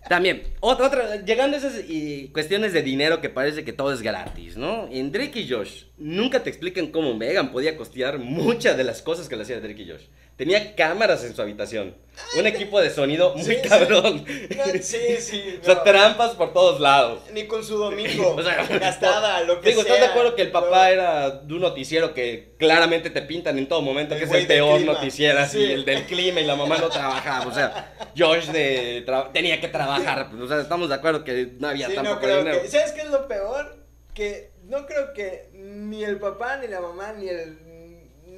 También, 0.08 0.42
otra, 0.60 0.86
otra, 0.86 1.16
llegando 1.22 1.56
a 1.56 1.60
esas 1.60 1.84
y, 1.88 2.28
cuestiones 2.28 2.72
de 2.72 2.82
dinero 2.82 3.20
que 3.20 3.28
parece 3.28 3.64
que 3.64 3.72
todo 3.72 3.92
es 3.92 4.00
gratis, 4.00 4.56
¿no? 4.56 4.88
En 4.90 5.12
Drake 5.12 5.40
y 5.40 5.48
Josh, 5.48 5.84
nunca 5.98 6.42
te 6.42 6.48
explican 6.48 6.88
cómo 6.88 7.14
Megan 7.14 7.52
podía 7.52 7.76
costear 7.76 8.18
muchas 8.18 8.76
de 8.76 8.84
las 8.84 9.02
cosas 9.02 9.28
que 9.28 9.36
le 9.36 9.42
hacía 9.42 9.60
Drake 9.60 9.82
y 9.82 9.90
Josh. 9.90 10.04
Tenía 10.38 10.76
cámaras 10.76 11.24
en 11.24 11.34
su 11.34 11.42
habitación, 11.42 11.96
un 12.38 12.46
equipo 12.46 12.80
de 12.80 12.90
sonido 12.90 13.34
muy 13.34 13.42
Sí, 13.44 13.56
sí. 13.60 13.68
cabrón. 13.68 14.24
No, 14.56 14.64
sí, 14.80 15.16
sí. 15.18 15.58
O 15.62 15.64
sea, 15.64 15.74
no. 15.74 15.82
trampas 15.82 16.30
por 16.36 16.52
todos 16.52 16.78
lados. 16.80 17.22
Ni 17.32 17.48
con 17.48 17.64
su 17.64 17.76
domingo. 17.76 18.34
O 18.38 18.42
sea, 18.42 18.64
gastada, 18.64 19.40
lo 19.40 19.60
que 19.60 19.70
Digo, 19.70 19.82
sea. 19.82 19.94
¿estás 19.94 20.06
de 20.06 20.12
acuerdo 20.12 20.36
que 20.36 20.42
el 20.42 20.52
papá 20.52 20.84
No. 20.84 20.92
era 20.92 21.30
de 21.30 21.52
un 21.54 21.60
noticiero 21.60 22.14
que 22.14 22.54
claramente 22.56 23.10
te 23.10 23.20
pintan 23.22 23.58
en 23.58 23.66
todo 23.66 23.82
momento 23.82 24.14
El 24.14 24.20
que 24.20 24.26
es 24.26 24.32
el 24.32 24.46
peor 24.46 24.80
noticiero, 24.82 25.40
así, 25.40 25.58
Sí. 25.58 25.72
el 25.72 25.84
del 25.84 26.04
clima 26.04 26.40
y 26.40 26.44
la 26.46 26.54
mamá 26.54 26.78
no 26.78 26.88
trabajaba? 26.88 27.44
O 27.44 27.52
sea, 27.52 27.92
Josh 28.16 28.46
de 28.46 29.04
tenía 29.32 29.60
que 29.60 29.66
trabajar. 29.66 30.30
O 30.40 30.46
sea, 30.46 30.60
estamos 30.60 30.88
de 30.88 30.94
acuerdo 30.94 31.24
que 31.24 31.54
no 31.58 31.66
había 31.66 31.88
Sí, 31.88 31.94
tampoco 31.96 32.28
no 32.28 32.36
dinero. 32.38 32.62
que. 32.62 32.68
¿Sabes 32.68 32.92
qué 32.92 33.00
es 33.00 33.08
lo 33.10 33.26
peor? 33.26 33.76
Que 34.14 34.52
no 34.68 34.86
creo 34.86 35.12
que 35.14 35.50
ni 35.52 36.04
el 36.04 36.18
papá, 36.20 36.58
ni 36.58 36.68
la 36.68 36.80
mamá, 36.80 37.12
ni 37.14 37.28
el. 37.28 37.58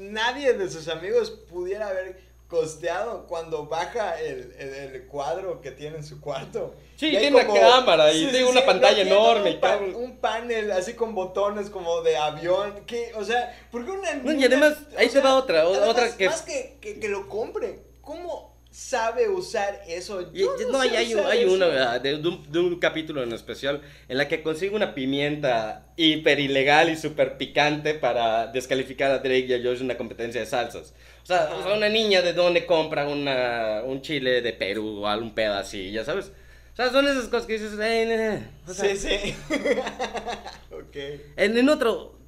Nadie 0.01 0.55
de 0.55 0.69
sus 0.71 0.89
amigos 0.89 1.31
pudiera 1.31 1.89
haber 1.89 2.19
costeado 2.49 3.27
cuando 3.29 3.67
baja 3.67 4.21
el, 4.21 4.53
el, 4.59 4.75
el 4.95 5.07
cuadro 5.07 5.61
que 5.61 5.71
tiene 5.71 5.99
en 5.99 6.05
su 6.05 6.21
cuarto. 6.21 6.75
Sí, 6.97 7.11
tiene 7.11 7.31
una 7.37 7.47
cámara 7.47 8.13
y 8.13 8.27
tiene 8.27 8.45
una 8.45 8.65
pantalla 8.67 8.95
tiene 8.97 9.11
enorme 9.13 9.51
Un, 9.51 9.57
y 9.57 9.59
pa- 9.61 9.79
tal. 9.79 9.95
un 9.95 10.17
panel 10.19 10.73
así 10.73 10.95
con 10.95 11.15
botones 11.15 11.71
como 11.71 12.03
de 12.03 12.17
avión. 12.17 12.85
Que, 12.87 13.13
o 13.15 13.25
sea, 13.25 13.57
¿por 13.71 13.85
qué 13.85 13.93
una 13.93 14.15
No, 14.15 14.33
y 14.33 14.45
además, 14.45 14.75
ahí 14.97 15.09
te 15.09 15.21
va 15.21 15.37
otra, 15.37 15.67
o- 15.69 15.71
además, 15.75 15.89
otra 15.91 16.17
que- 16.17 16.27
Más 16.29 16.43
que, 16.43 16.79
que, 16.81 16.99
que 16.99 17.09
lo 17.09 17.29
compre. 17.29 17.85
¿Cómo 18.01 18.59
sabe 18.71 19.29
usar 19.29 19.83
eso? 19.89 20.33
Yo 20.33 20.47
no, 20.67 20.73
no, 20.73 20.83
sé 20.83 20.91
hay, 20.91 21.13
hay, 21.13 21.43
eso. 21.43 21.53
una 21.55 21.67
¿verdad? 21.67 22.01
de, 22.01 22.19
de 22.19 22.29
un, 22.29 22.51
de 22.53 22.59
un 22.61 22.79
capítulo 22.79 23.23
en 23.23 23.33
especial 23.33 23.81
en 24.09 24.17
la 24.17 24.29
que 24.29 24.43
consigue 24.43 24.75
una 24.75 24.95
pimienta 24.95 25.87
hiper 25.97 26.39
ilegal 26.39 26.89
y 26.89 26.97
súper 26.97 27.37
picante 27.37 27.95
para 27.95 28.47
descalificar 28.47 29.11
a 29.11 29.19
Drake 29.19 29.47
y 29.49 29.55
a 29.55 29.59
Josh 29.59 29.79
en 29.79 29.87
una 29.87 29.97
competencia 29.97 30.41
de 30.41 30.47
salsas. 30.47 30.95
O 31.23 31.27
sea, 31.27 31.51
o 31.55 31.63
sea, 31.63 31.75
una 31.75 31.89
niña 31.89 32.23
de 32.23 32.33
donde 32.33 32.65
compra 32.67 33.07
una, 33.09 33.83
un 33.85 34.03
chile 34.03 34.41
de 34.41 34.53
Perú 34.53 35.01
o 35.03 35.07
algún 35.07 35.35
pedo 35.35 35.55
así, 35.55 35.91
ya 35.91 36.05
sabes. 36.05 36.33
O 36.73 36.77
sea, 36.77 36.91
son 36.91 37.07
esas 37.09 37.25
cosas 37.25 37.47
que 37.47 37.55
dices, 37.55 37.73
"Eh, 37.79 38.05
eh", 38.09 38.43
o 38.67 38.73
sea, 38.73 38.95
Sí, 38.95 38.97
sí. 38.97 39.35
ok. 40.71 40.97
En, 41.37 41.59
en 41.59 41.69
otro, 41.69 42.19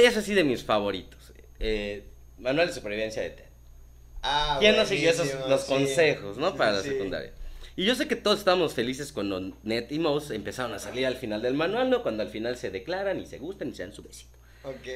es 0.00 0.16
así 0.16 0.34
de 0.34 0.44
mis 0.44 0.64
favoritos. 0.64 1.32
Eh, 1.58 2.04
Manual 2.38 2.68
de 2.68 2.72
supervivencia 2.72 3.20
de 3.22 3.30
Ted. 3.30 3.44
Ah, 4.22 4.56
¿Quién 4.60 4.76
no 4.76 4.84
siguió 4.84 5.10
esos 5.10 5.28
los 5.48 5.62
sí. 5.62 5.68
consejos, 5.72 6.36
no? 6.38 6.56
Para 6.56 6.72
la 6.72 6.82
sí. 6.82 6.90
secundaria. 6.90 7.32
Y 7.76 7.84
yo 7.84 7.94
sé 7.94 8.08
que 8.08 8.16
todos 8.16 8.40
estábamos 8.40 8.74
felices 8.74 9.12
cuando 9.12 9.40
Ned 9.62 9.90
y 9.90 10.00
Mouse 10.00 10.32
empezaron 10.32 10.72
a 10.72 10.80
salir 10.80 11.06
al 11.06 11.16
final 11.16 11.42
del 11.42 11.54
manual, 11.54 11.90
¿no? 11.90 12.02
Cuando 12.02 12.24
al 12.24 12.28
final 12.28 12.56
se 12.56 12.70
declaran 12.70 13.20
y 13.20 13.26
se 13.26 13.38
gustan 13.38 13.68
y 13.68 13.74
se 13.74 13.84
dan 13.84 13.92
su 13.92 14.02
besito. 14.02 14.36
Ok. 14.64 14.88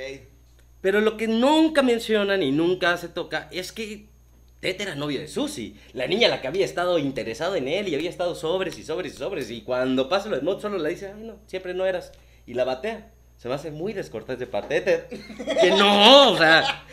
Pero 0.80 1.00
lo 1.00 1.16
que 1.16 1.28
nunca 1.28 1.82
mencionan 1.82 2.42
y 2.42 2.50
nunca 2.50 2.96
se 2.96 3.08
toca 3.08 3.48
es 3.52 3.70
que 3.70 4.08
Ted 4.58 4.80
era 4.80 4.96
novio 4.96 5.20
de 5.20 5.28
Susie, 5.28 5.76
la 5.92 6.06
niña 6.08 6.26
a 6.26 6.30
la 6.30 6.40
que 6.40 6.48
había 6.48 6.64
estado 6.64 6.98
interesado 6.98 7.54
en 7.54 7.68
él 7.68 7.88
y 7.88 7.94
había 7.94 8.10
estado 8.10 8.34
sobres 8.34 8.78
y 8.78 8.84
sobres 8.84 9.14
y 9.14 9.16
sobres. 9.16 9.50
Y 9.50 9.62
cuando 9.62 10.08
pasa 10.08 10.28
lo 10.28 10.36
de 10.36 10.42
Mod, 10.42 10.60
solo 10.60 10.78
le 10.78 10.90
dice, 10.90 11.12
ay 11.14 11.22
no, 11.22 11.38
siempre 11.46 11.74
no 11.74 11.86
eras. 11.86 12.12
Y 12.46 12.54
la 12.54 12.64
batea. 12.64 13.12
Se 13.42 13.48
me 13.48 13.54
hace 13.56 13.72
muy 13.72 13.92
descortés 13.92 14.38
de 14.38 14.46
Ted. 14.46 15.02
Que 15.60 15.70
no, 15.70 16.30
o 16.30 16.38
sea, 16.38 16.84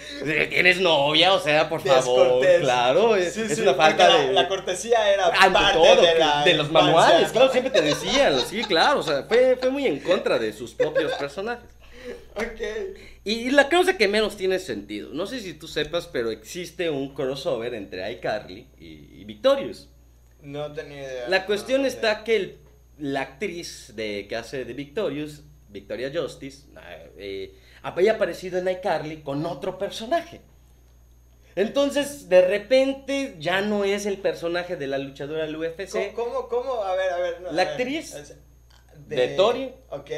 tienes 0.49 0.79
novia, 0.81 1.33
o 1.35 1.39
sea, 1.39 1.69
por 1.69 1.79
favor. 1.79 1.93
Descortés. 2.41 2.61
Claro, 2.61 3.15
es, 3.15 3.33
Sí, 3.35 3.41
es 3.41 3.55
sí, 3.55 3.61
una 3.61 3.75
falta 3.75 4.09
la, 4.09 4.17
de. 4.17 4.33
la 4.33 4.47
cortesía 4.47 5.13
era 5.13 5.27
ante 5.27 5.51
parte 5.51 5.73
todo, 5.77 6.01
de, 6.01 6.17
la 6.17 6.43
de 6.43 6.53
los 6.55 6.71
manuales, 6.71 7.31
claro, 7.31 7.51
siempre 7.51 7.71
te 7.71 7.83
decían, 7.83 8.39
sí, 8.39 8.63
claro, 8.63 9.01
o 9.01 9.03
sea, 9.03 9.25
fue, 9.27 9.57
fue 9.57 9.69
muy 9.69 9.85
en 9.85 9.99
contra 9.99 10.39
de 10.39 10.51
sus 10.51 10.73
propios 10.73 11.11
personajes. 11.13 11.69
Ok. 12.33 12.61
Y 13.25 13.51
la 13.51 13.69
causa 13.69 13.95
que 13.95 14.07
menos 14.07 14.35
tiene 14.35 14.57
sentido, 14.57 15.09
no 15.13 15.27
sé 15.27 15.41
si 15.41 15.53
tú 15.53 15.67
sepas, 15.67 16.07
pero 16.07 16.31
existe 16.31 16.89
un 16.89 17.13
crossover 17.13 17.75
entre 17.75 18.11
iCarly 18.13 18.69
y, 18.79 19.21
y 19.21 19.23
Victorious. 19.23 19.87
No 20.41 20.71
tenía 20.73 21.03
idea. 21.03 21.29
La 21.29 21.45
cuestión 21.45 21.83
no, 21.83 21.87
está 21.87 22.23
que 22.23 22.35
el- 22.35 22.57
la 22.97 23.21
actriz 23.21 23.93
de, 23.95 24.25
que 24.27 24.35
hace 24.35 24.65
de 24.65 24.73
Victorious, 24.73 25.43
Victoria 25.69 26.11
Justice, 26.13 26.67
eh, 27.17 27.53
había 27.81 28.13
aparecido 28.13 28.59
en 28.59 28.67
iCarly 28.69 29.21
con 29.21 29.45
otro 29.45 29.77
personaje. 29.77 30.41
Entonces, 31.55 32.29
de 32.29 32.41
repente, 32.47 33.35
ya 33.39 33.61
no 33.61 33.83
es 33.83 34.05
el 34.05 34.17
personaje 34.17 34.75
de 34.77 34.87
la 34.87 34.97
luchadora 34.97 35.45
del 35.45 35.55
UFC. 35.55 36.13
¿Cómo, 36.13 36.47
cómo? 36.47 36.83
A 36.83 36.95
ver, 36.95 37.11
a 37.11 37.17
ver. 37.17 37.41
no, 37.41 37.51
La 37.51 37.63
actriz 37.63 38.15
de 39.07 39.27
Tori. 39.29 39.73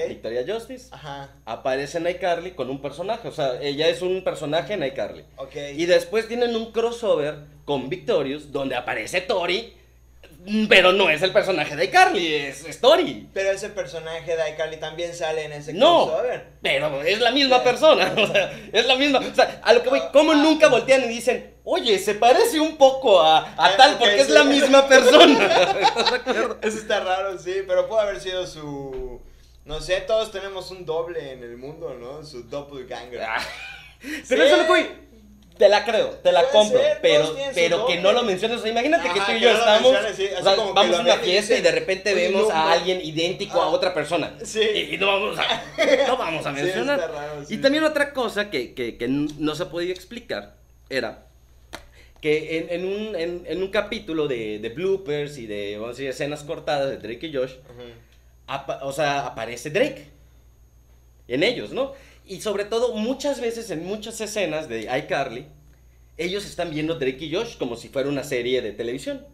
Victoria 0.07 0.43
Justice, 0.47 0.89
Ajá. 0.91 1.29
aparece 1.45 1.97
en 1.97 2.07
iCarly 2.09 2.51
con 2.51 2.69
un 2.69 2.81
personaje. 2.81 3.27
O 3.27 3.31
sea, 3.31 3.61
ella 3.61 3.87
es 3.87 4.01
un 4.01 4.23
personaje 4.23 4.73
en 4.73 4.83
iCarly. 4.83 5.23
Ok. 5.37 5.55
Y 5.75 5.85
después 5.85 6.27
tienen 6.27 6.55
un 6.55 6.71
crossover 6.71 7.35
con 7.65 7.89
Victorious, 7.89 8.51
donde 8.51 8.75
aparece 8.75 9.21
Tori, 9.21 9.73
pero 10.69 10.91
no 10.91 11.09
es 11.09 11.21
el 11.21 11.31
personaje 11.31 11.75
de 11.75 11.85
iCarly, 11.85 12.33
es, 12.33 12.81
Tori. 12.81 13.29
Pero 13.33 13.51
ese 13.51 13.69
personaje 13.69 14.35
de 14.35 14.49
iCarly 14.51 14.77
también 14.77 15.13
sale 15.13 15.45
en 15.45 15.51
ese 15.51 15.73
No, 15.73 16.07
crossover. 16.07 16.47
pero 16.61 17.01
es 17.03 17.19
la 17.19 17.31
misma 17.31 17.63
persona, 17.63 18.13
o 18.17 18.27
sea, 18.27 18.51
es 18.73 18.85
la 18.87 18.95
misma, 18.95 19.19
o 19.19 19.35
sea, 19.35 19.59
a 19.63 19.73
lo 19.73 19.83
que 19.83 19.89
voy, 19.89 20.01
¿cómo 20.11 20.33
nunca 20.33 20.67
voltean 20.67 21.03
y 21.05 21.09
dicen, 21.09 21.53
oye, 21.63 21.99
se 21.99 22.15
parece 22.15 22.59
un 22.59 22.77
poco 22.77 23.21
a, 23.21 23.39
a 23.39 23.53
Ah, 23.57 23.73
tal 23.77 23.97
porque 23.97 24.19
es 24.21 24.29
la 24.29 24.43
misma 24.43 24.87
persona? 24.87 25.47
Eso 26.61 26.77
está 26.77 26.99
raro, 27.01 27.37
sí, 27.37 27.57
pero 27.67 27.87
puede 27.87 28.01
haber 28.03 28.19
sido 28.19 28.47
su... 28.47 29.21
No 29.63 29.79
sé, 29.79 30.01
todos 30.01 30.31
tenemos 30.31 30.71
un 30.71 30.85
doble 30.87 31.33
en 31.33 31.43
el 31.43 31.55
mundo, 31.55 31.93
¿no? 31.93 32.25
Su 32.25 32.43
doppelganger. 32.49 33.21
Ah, 33.21 33.37
Pero 34.27 34.41
Sí. 34.43 34.47
eso 34.47 34.57
lo 34.57 34.63
que 34.63 34.69
voy, 34.69 34.89
te 35.61 35.69
la 35.69 35.85
creo, 35.85 36.09
te 36.09 36.31
la 36.31 36.41
Puede 36.41 36.51
compro, 36.53 36.79
ser, 36.79 36.97
pero, 37.03 37.23
todos 37.27 37.39
pero 37.53 37.85
que 37.85 37.97
no 38.01 38.11
lo 38.13 38.23
menciones, 38.23 38.57
o 38.57 38.61
sea, 38.61 38.71
imagínate 38.71 39.09
que 39.09 39.19
tú 39.19 39.25
y 39.29 39.33
que 39.35 39.39
yo 39.41 39.47
no 39.49 39.53
lo 39.53 39.59
estamos, 39.59 39.91
menciones, 39.93 40.17
sí, 40.17 40.25
o 40.25 40.35
así 40.35 40.43
sea, 40.43 40.55
como 40.55 40.67
que 40.69 40.73
vamos 40.73 40.91
lo 40.91 40.97
a 40.97 41.01
una 41.01 41.15
ven 41.15 41.23
y 41.23 41.31
fiesta 41.31 41.53
y 41.53 41.57
dicen, 41.57 41.63
de 41.73 41.79
repente 41.79 42.13
"Oye, 42.13 42.21
vemos 42.27 42.49
no, 42.49 42.55
a 42.55 42.61
güey". 42.63 42.73
alguien 42.79 43.01
idéntico 43.03 43.61
a 43.61 43.67
otra 43.69 43.93
persona. 43.93 44.33
Sí. 44.43 44.59
Y, 44.61 44.95
y 44.95 44.97
no 44.97 45.05
vamos 45.07 45.37
a, 45.37 45.63
no 46.07 46.17
vamos 46.17 46.45
a 46.45 46.49
Sí, 46.55 46.61
mencionar. 46.63 46.99
está 46.99 47.11
raro, 47.11 47.45
sí. 47.45 47.53
Y 47.53 47.57
también 47.59 47.83
otra 47.83 48.11
cosa 48.13 48.49
que, 48.49 48.73
que, 48.73 48.97
que 48.97 49.07
no 49.07 49.53
se 49.55 49.65
podía 49.67 49.93
explicar 49.93 50.55
era 50.89 51.25
que 52.21 52.57
en, 52.57 52.69
en 52.69 52.85
un, 52.85 53.15
en, 53.15 53.43
en 53.45 53.61
un 53.63 53.69
capítulo 53.69 54.27
de, 54.27 54.57
de 54.59 54.69
bloopers 54.69 55.37
y 55.37 55.45
de, 55.47 55.73
vamos 55.77 55.89
a 55.89 55.91
decir, 55.91 56.09
escenas 56.09 56.43
cortadas 56.43 56.89
de 56.89 56.97
Drake 56.97 57.27
y 57.27 57.33
Josh, 57.35 57.53
apa- 58.47 58.79
o 58.83 58.91
sea, 58.91 59.27
aparece 59.27 59.69
Drake 59.69 60.07
en 61.27 61.43
ellos, 61.43 61.71
¿no? 61.71 61.93
Y 62.25 62.41
sobre 62.41 62.65
todo, 62.65 62.93
muchas 62.93 63.41
veces 63.41 63.69
en 63.71 63.85
muchas 63.85 64.19
escenas 64.21 64.69
de 64.69 64.81
iCarly, 64.99 65.47
ellos 66.17 66.45
están 66.45 66.69
viendo 66.71 66.95
Drake 66.95 67.25
y 67.25 67.33
Josh 67.33 67.57
como 67.57 67.75
si 67.75 67.89
fuera 67.89 68.07
una 68.09 68.23
serie 68.23 68.61
de 68.61 68.71
televisión. 68.71 69.25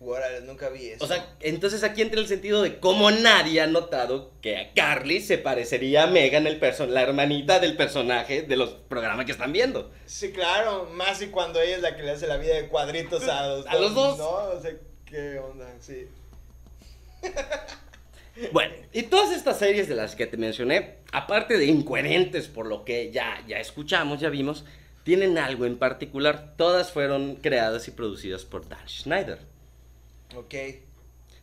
Órale, 0.00 0.42
nunca 0.42 0.68
vi 0.68 0.88
eso. 0.88 1.02
O 1.02 1.08
sea, 1.08 1.34
entonces 1.40 1.82
aquí 1.82 2.02
entra 2.02 2.20
el 2.20 2.26
sentido 2.26 2.60
de 2.60 2.78
cómo 2.78 3.10
nadie 3.10 3.62
ha 3.62 3.66
notado 3.66 4.32
que 4.42 4.58
a 4.58 4.72
Carly 4.74 5.22
se 5.22 5.38
parecería 5.38 6.02
a 6.02 6.06
Megan, 6.06 6.46
el 6.46 6.60
perso- 6.60 6.86
la 6.86 7.00
hermanita 7.00 7.58
del 7.58 7.74
personaje 7.76 8.42
de 8.42 8.56
los 8.56 8.70
programas 8.70 9.24
que 9.24 9.32
están 9.32 9.52
viendo. 9.54 9.90
Sí, 10.04 10.30
claro, 10.32 10.90
más 10.92 11.22
y 11.22 11.28
cuando 11.28 11.58
ella 11.60 11.76
es 11.76 11.82
la 11.82 11.96
que 11.96 12.02
le 12.02 12.10
hace 12.10 12.26
la 12.26 12.36
vida 12.36 12.54
de 12.56 12.68
cuadritos 12.68 13.26
a 13.28 13.46
los 13.46 13.66
A 13.68 13.76
los 13.76 13.94
dos. 13.94 14.18
No, 14.18 14.28
o 14.30 14.60
sea, 14.60 14.72
qué 15.06 15.38
onda, 15.38 15.72
sí. 15.80 16.06
Bueno, 18.52 18.74
y 18.92 19.02
todas 19.04 19.34
estas 19.34 19.58
series 19.58 19.88
de 19.88 19.94
las 19.94 20.16
que 20.16 20.26
te 20.26 20.36
mencioné, 20.36 20.96
aparte 21.12 21.56
de 21.56 21.66
incoherentes 21.66 22.48
por 22.48 22.66
lo 22.66 22.84
que 22.84 23.12
ya, 23.12 23.42
ya 23.46 23.60
escuchamos, 23.60 24.20
ya 24.20 24.28
vimos, 24.28 24.64
tienen 25.04 25.38
algo 25.38 25.66
en 25.66 25.76
particular. 25.78 26.54
Todas 26.56 26.90
fueron 26.90 27.36
creadas 27.36 27.86
y 27.86 27.92
producidas 27.92 28.44
por 28.44 28.68
Dan 28.68 28.88
Schneider. 28.88 29.38
Ok. 30.34 30.54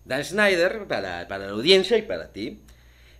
Dan 0.03 0.23
Schneider, 0.23 0.85
para, 0.87 1.27
para 1.27 1.45
la 1.45 1.51
audiencia 1.51 1.97
y 1.97 2.01
para 2.01 2.33
ti, 2.33 2.59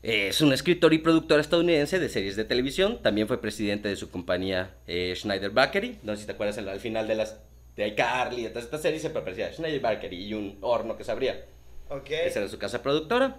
es 0.04 0.42
un 0.42 0.52
escritor 0.52 0.94
y 0.94 0.98
productor 0.98 1.40
estadounidense 1.40 2.00
de 2.00 2.10
series 2.10 2.36
de 2.36 2.44
televisión. 2.44 3.02
También 3.02 3.28
fue 3.28 3.40
presidente 3.40 3.88
de 3.88 3.96
su 3.96 4.10
compañía 4.10 4.72
eh, 4.88 5.14
Schneider 5.16 5.52
Bakery. 5.52 6.00
No 6.04 6.16
sé 6.16 6.22
si 6.22 6.26
te 6.26 6.34
acuerdas 6.34 6.58
al, 6.58 6.68
al 6.68 6.80
final 6.80 7.08
de 7.08 7.16
las 7.16 7.40
de 7.76 7.88
iCarly 7.88 8.44
de 8.44 8.50
todas 8.50 8.66
estas 8.66 8.82
series 8.82 9.02
siempre 9.02 9.22
aparecía 9.22 9.54
Schneider 9.54 9.80
Bakery 9.80 10.26
y 10.26 10.34
un 10.34 10.58
horno 10.60 10.98
que 10.98 11.04
se 11.04 11.12
abría. 11.12 11.46
Ok. 11.90 12.10
Esa 12.10 12.40
era 12.40 12.50
su 12.50 12.58
casa 12.58 12.82
productora. 12.82 13.38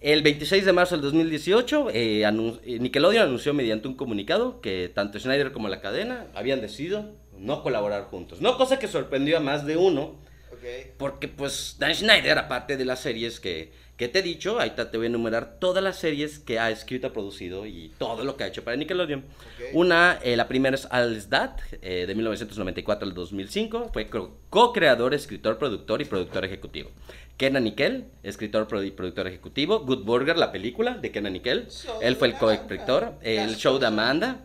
El 0.00 0.22
26 0.22 0.64
de 0.64 0.72
marzo 0.72 0.94
del 0.94 1.02
2018, 1.02 1.88
eh, 1.90 2.22
anun- 2.24 2.60
eh, 2.64 2.78
Nickelodeon 2.78 3.24
anunció 3.24 3.52
mediante 3.52 3.88
un 3.88 3.94
comunicado 3.94 4.60
que 4.60 4.90
tanto 4.94 5.18
Schneider 5.18 5.50
como 5.50 5.68
la 5.68 5.80
cadena 5.80 6.26
habían 6.34 6.60
decidido 6.60 7.16
no 7.36 7.62
colaborar 7.64 8.04
juntos. 8.04 8.40
No 8.40 8.56
cosa 8.56 8.78
que 8.78 8.86
sorprendió 8.86 9.36
a 9.36 9.40
más 9.40 9.66
de 9.66 9.76
uno, 9.76 10.16
Ok. 10.52 10.94
porque 10.98 11.26
pues 11.26 11.76
Dan 11.80 11.94
Schneider, 11.94 12.38
aparte 12.38 12.76
de 12.76 12.84
las 12.84 13.00
series 13.00 13.40
que, 13.40 13.72
que 13.96 14.06
te 14.06 14.20
he 14.20 14.22
dicho, 14.22 14.60
ahí 14.60 14.70
te 14.70 14.96
voy 14.96 15.06
a 15.06 15.08
enumerar 15.08 15.58
todas 15.58 15.82
las 15.82 15.96
series 15.98 16.38
que 16.38 16.60
ha 16.60 16.70
escrito, 16.70 17.12
producido 17.12 17.66
y 17.66 17.90
todo 17.98 18.22
lo 18.24 18.36
que 18.36 18.44
ha 18.44 18.46
hecho 18.46 18.62
para 18.62 18.76
Nickelodeon. 18.76 19.20
Ok. 19.20 19.64
Una, 19.72 20.20
eh, 20.22 20.36
la 20.36 20.46
primera 20.46 20.76
es 20.76 20.86
Alice 20.92 21.26
That, 21.28 21.58
eh, 21.82 22.04
de 22.06 22.14
1994 22.14 23.04
al 23.08 23.14
2005. 23.14 23.90
Fue 23.92 24.06
co- 24.06 24.36
co-creador, 24.48 25.12
escritor, 25.14 25.58
productor 25.58 26.00
y 26.02 26.04
productor 26.04 26.44
ejecutivo. 26.44 26.90
Kenan 27.38 27.64
Nickel, 27.64 28.04
escritor 28.24 28.66
y 28.84 28.90
productor 28.90 29.28
ejecutivo. 29.28 29.78
Good 29.86 30.04
Burger, 30.04 30.36
la 30.36 30.52
película 30.52 30.98
de 30.98 31.12
Kenan 31.12 31.32
Nickel. 31.32 31.68
Él 32.02 32.16
fue 32.16 32.28
el 32.28 32.34
co-escritor. 32.34 33.14
El 33.22 33.56
show 33.56 33.78
de. 33.78 33.86
Amanda. 33.86 34.44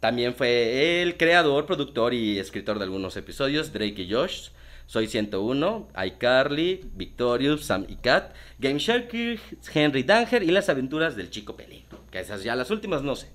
También 0.00 0.34
fue 0.34 1.02
el 1.02 1.18
creador, 1.18 1.66
productor 1.66 2.14
y 2.14 2.38
escritor 2.38 2.78
de 2.78 2.84
algunos 2.84 3.16
episodios. 3.18 3.72
Drake 3.74 4.02
y 4.02 4.12
Josh. 4.12 4.48
Soy 4.86 5.06
101, 5.06 5.88
iCarly, 6.06 6.80
Victorious, 6.94 7.64
Sam 7.64 7.86
y 7.88 7.94
Cat, 7.96 8.34
Game 8.58 8.80
Sharky, 8.80 9.38
Henry 9.72 10.02
Danger 10.02 10.42
y 10.42 10.50
las 10.50 10.68
aventuras 10.68 11.14
del 11.14 11.30
Chico 11.30 11.54
Peligro. 11.54 12.00
Que 12.10 12.20
esas 12.20 12.42
ya 12.42 12.56
las 12.56 12.70
últimas 12.70 13.02
no 13.02 13.14
sé. 13.14 13.28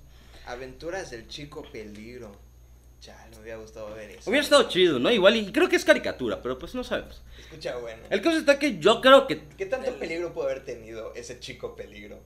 Aventuras 0.46 1.10
del 1.10 1.26
chico 1.26 1.64
peligro. 1.72 2.45
Ya, 3.06 3.28
me 3.30 3.40
hubiera 3.40 3.58
gustado 3.58 3.94
ver 3.94 4.10
eso. 4.10 4.28
Hubiera 4.28 4.42
estado 4.42 4.68
chido, 4.68 4.98
¿no? 4.98 5.12
Igual, 5.12 5.36
y 5.36 5.52
creo 5.52 5.68
que 5.68 5.76
es 5.76 5.84
caricatura, 5.84 6.42
pero 6.42 6.58
pues 6.58 6.74
no 6.74 6.82
sabemos. 6.82 7.22
Escucha, 7.38 7.76
bueno. 7.76 8.02
El 8.10 8.20
caso 8.20 8.38
está 8.38 8.58
que 8.58 8.78
yo 8.78 9.00
creo 9.00 9.28
que. 9.28 9.42
¿Qué 9.56 9.66
tanto 9.66 9.92
peligro 9.94 10.32
puede 10.34 10.50
haber 10.50 10.64
tenido 10.64 11.14
ese 11.14 11.38
chico 11.38 11.76
peligro? 11.76 12.18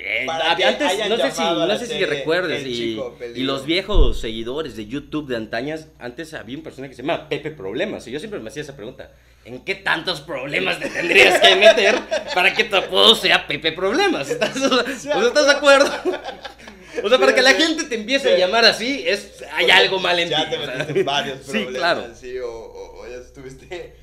eh, 0.00 0.26
antes, 0.30 1.08
no 1.08 1.16
sé 1.16 1.32
si, 1.32 1.42
no 1.42 1.76
sé 1.76 1.86
si 1.86 2.04
recuerdes, 2.04 2.64
y, 2.64 3.00
y 3.34 3.42
los 3.42 3.66
viejos 3.66 4.20
seguidores 4.20 4.76
de 4.76 4.86
YouTube 4.86 5.26
de 5.26 5.34
antañas, 5.34 5.88
antes 5.98 6.34
había 6.34 6.56
un 6.56 6.62
personaje 6.62 6.90
que 6.90 6.96
se 6.96 7.02
llama 7.02 7.28
Pepe 7.28 7.50
Problemas, 7.50 8.06
y 8.06 8.12
yo 8.12 8.20
siempre 8.20 8.38
me 8.38 8.48
hacía 8.48 8.62
esa 8.62 8.76
pregunta, 8.76 9.10
¿en 9.44 9.64
qué 9.64 9.74
tantos 9.74 10.20
problemas 10.20 10.78
te 10.78 10.88
tendrías 10.88 11.40
que 11.40 11.56
meter 11.56 11.96
para 12.32 12.54
que 12.54 12.62
tu 12.62 12.76
apodo 12.76 13.16
sea 13.16 13.48
Pepe 13.48 13.72
Problemas? 13.72 14.30
¿Estás, 14.30 14.56
o 14.62 14.84
sea, 14.84 15.18
¿estás 15.18 15.46
de 15.46 15.52
acuerdo? 15.52 15.90
O 17.04 17.08
sea, 17.08 17.18
para 17.18 17.34
que 17.34 17.42
la 17.42 17.52
gente 17.54 17.84
te 17.84 17.94
empiece 17.94 18.34
a 18.34 18.38
llamar 18.38 18.64
así, 18.64 19.04
es, 19.06 19.42
hay 19.54 19.70
algo 19.70 19.98
mal 20.00 20.18
en 20.18 20.28
ya 20.28 20.44
ti. 20.44 20.50
te 20.50 20.58
o 20.58 20.64
sea. 20.66 20.74
metiste 20.76 21.00
en 21.00 21.06
varios 21.06 21.38
Sí, 21.42 21.50
problemas. 21.64 21.74
claro. 21.76 22.14
Sí, 22.14 22.38
o, 22.38 22.50
o- 22.50 23.00
o 23.02 23.08
ya 23.08 23.16
estuviste 23.16 23.94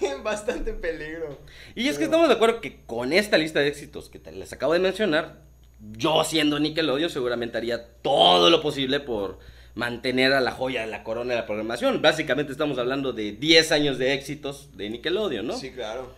en 0.00 0.22
bastante 0.24 0.72
peligro. 0.72 1.38
Y 1.74 1.88
es 1.88 1.98
que 1.98 2.04
estamos 2.04 2.28
de 2.28 2.34
acuerdo 2.34 2.60
que 2.60 2.84
con 2.86 3.12
esta 3.12 3.38
lista 3.38 3.60
de 3.60 3.68
éxitos 3.68 4.08
que 4.08 4.18
te- 4.18 4.32
les 4.32 4.52
acabo 4.52 4.72
de 4.72 4.78
mencionar, 4.78 5.40
yo 5.96 6.22
siendo 6.24 6.58
Nickelodeon 6.60 7.10
seguramente 7.10 7.58
haría 7.58 7.86
todo 8.02 8.50
lo 8.50 8.60
posible 8.62 9.00
por 9.00 9.38
mantener 9.74 10.32
a 10.34 10.40
la 10.40 10.50
joya 10.52 10.82
de 10.82 10.86
la 10.88 11.02
corona 11.02 11.30
de 11.34 11.40
la 11.40 11.46
programación. 11.46 12.02
Básicamente 12.02 12.52
estamos 12.52 12.78
hablando 12.78 13.12
de 13.12 13.32
10 13.32 13.72
años 13.72 13.98
de 13.98 14.12
éxitos 14.12 14.76
de 14.76 14.90
Nickelodeon, 14.90 15.46
¿no? 15.46 15.56
Sí, 15.56 15.70
claro. 15.70 16.14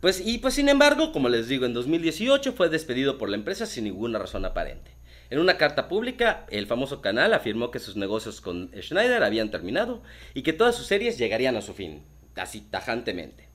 Pues, 0.00 0.22
y 0.24 0.38
pues 0.38 0.54
sin 0.54 0.68
embargo, 0.68 1.12
como 1.12 1.28
les 1.28 1.48
digo, 1.48 1.66
en 1.66 1.74
2018 1.74 2.54
fue 2.54 2.70
despedido 2.70 3.18
por 3.18 3.28
la 3.28 3.36
empresa 3.36 3.66
sin 3.66 3.84
ninguna 3.84 4.18
razón 4.18 4.44
aparente. 4.46 4.92
En 5.28 5.38
una 5.38 5.58
carta 5.58 5.88
pública, 5.88 6.46
el 6.50 6.66
famoso 6.66 7.02
canal 7.02 7.34
afirmó 7.34 7.70
que 7.70 7.78
sus 7.78 7.96
negocios 7.96 8.40
con 8.40 8.70
Schneider 8.80 9.22
habían 9.22 9.50
terminado 9.50 10.02
y 10.34 10.42
que 10.42 10.52
todas 10.52 10.74
sus 10.74 10.86
series 10.86 11.18
llegarían 11.18 11.56
a 11.56 11.62
su 11.62 11.74
fin, 11.74 12.02
así 12.34 12.62
tajantemente. 12.62 13.48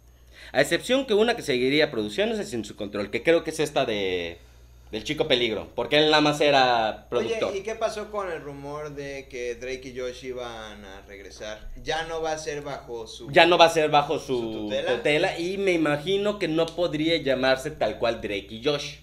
A 0.54 0.62
excepción 0.62 1.06
que 1.06 1.16
una 1.16 1.36
que 1.36 1.42
seguiría 1.42 1.92
producciones 1.92 2.48
sin 2.48 2.64
su 2.64 2.76
control, 2.76 3.10
que 3.10 3.24
creo 3.24 3.44
que 3.44 3.50
es 3.50 3.60
esta 3.60 3.86
de, 3.86 4.38
del 4.96 5.04
chico 5.04 5.28
peligro, 5.28 5.68
porque 5.76 5.98
él 5.98 6.06
nada 6.10 6.22
más 6.22 6.40
era 6.40 7.08
productor. 7.10 7.50
Oye, 7.50 7.60
¿y 7.60 7.64
qué 7.64 7.76
pasó 7.76 8.10
con 8.12 8.32
el 8.32 8.42
rumor 8.42 8.92
de 8.96 9.28
que 9.30 9.56
Drake 9.56 9.90
y 9.94 10.00
Josh 10.00 10.24
iban 10.24 10.86
a 10.86 11.02
regresar? 11.06 11.70
Ya 11.84 12.04
no 12.04 12.22
va 12.22 12.32
a 12.32 12.38
ser 12.38 12.62
bajo 12.62 13.06
su... 13.06 13.30
Ya 13.30 13.46
no 13.46 13.58
va 13.58 13.66
a 13.66 13.70
ser 13.70 13.90
bajo 13.90 14.20
su, 14.20 14.38
¿Su 14.40 14.52
tutela? 14.54 14.96
tutela? 14.96 15.38
y 15.38 15.58
me 15.58 15.74
imagino 15.74 16.40
que 16.40 16.48
no 16.48 16.66
podría 16.66 17.18
llamarse 17.18 17.72
tal 17.72 18.00
cual 18.00 18.22
Drake 18.22 18.48
y 18.52 18.64
Josh, 18.64 19.00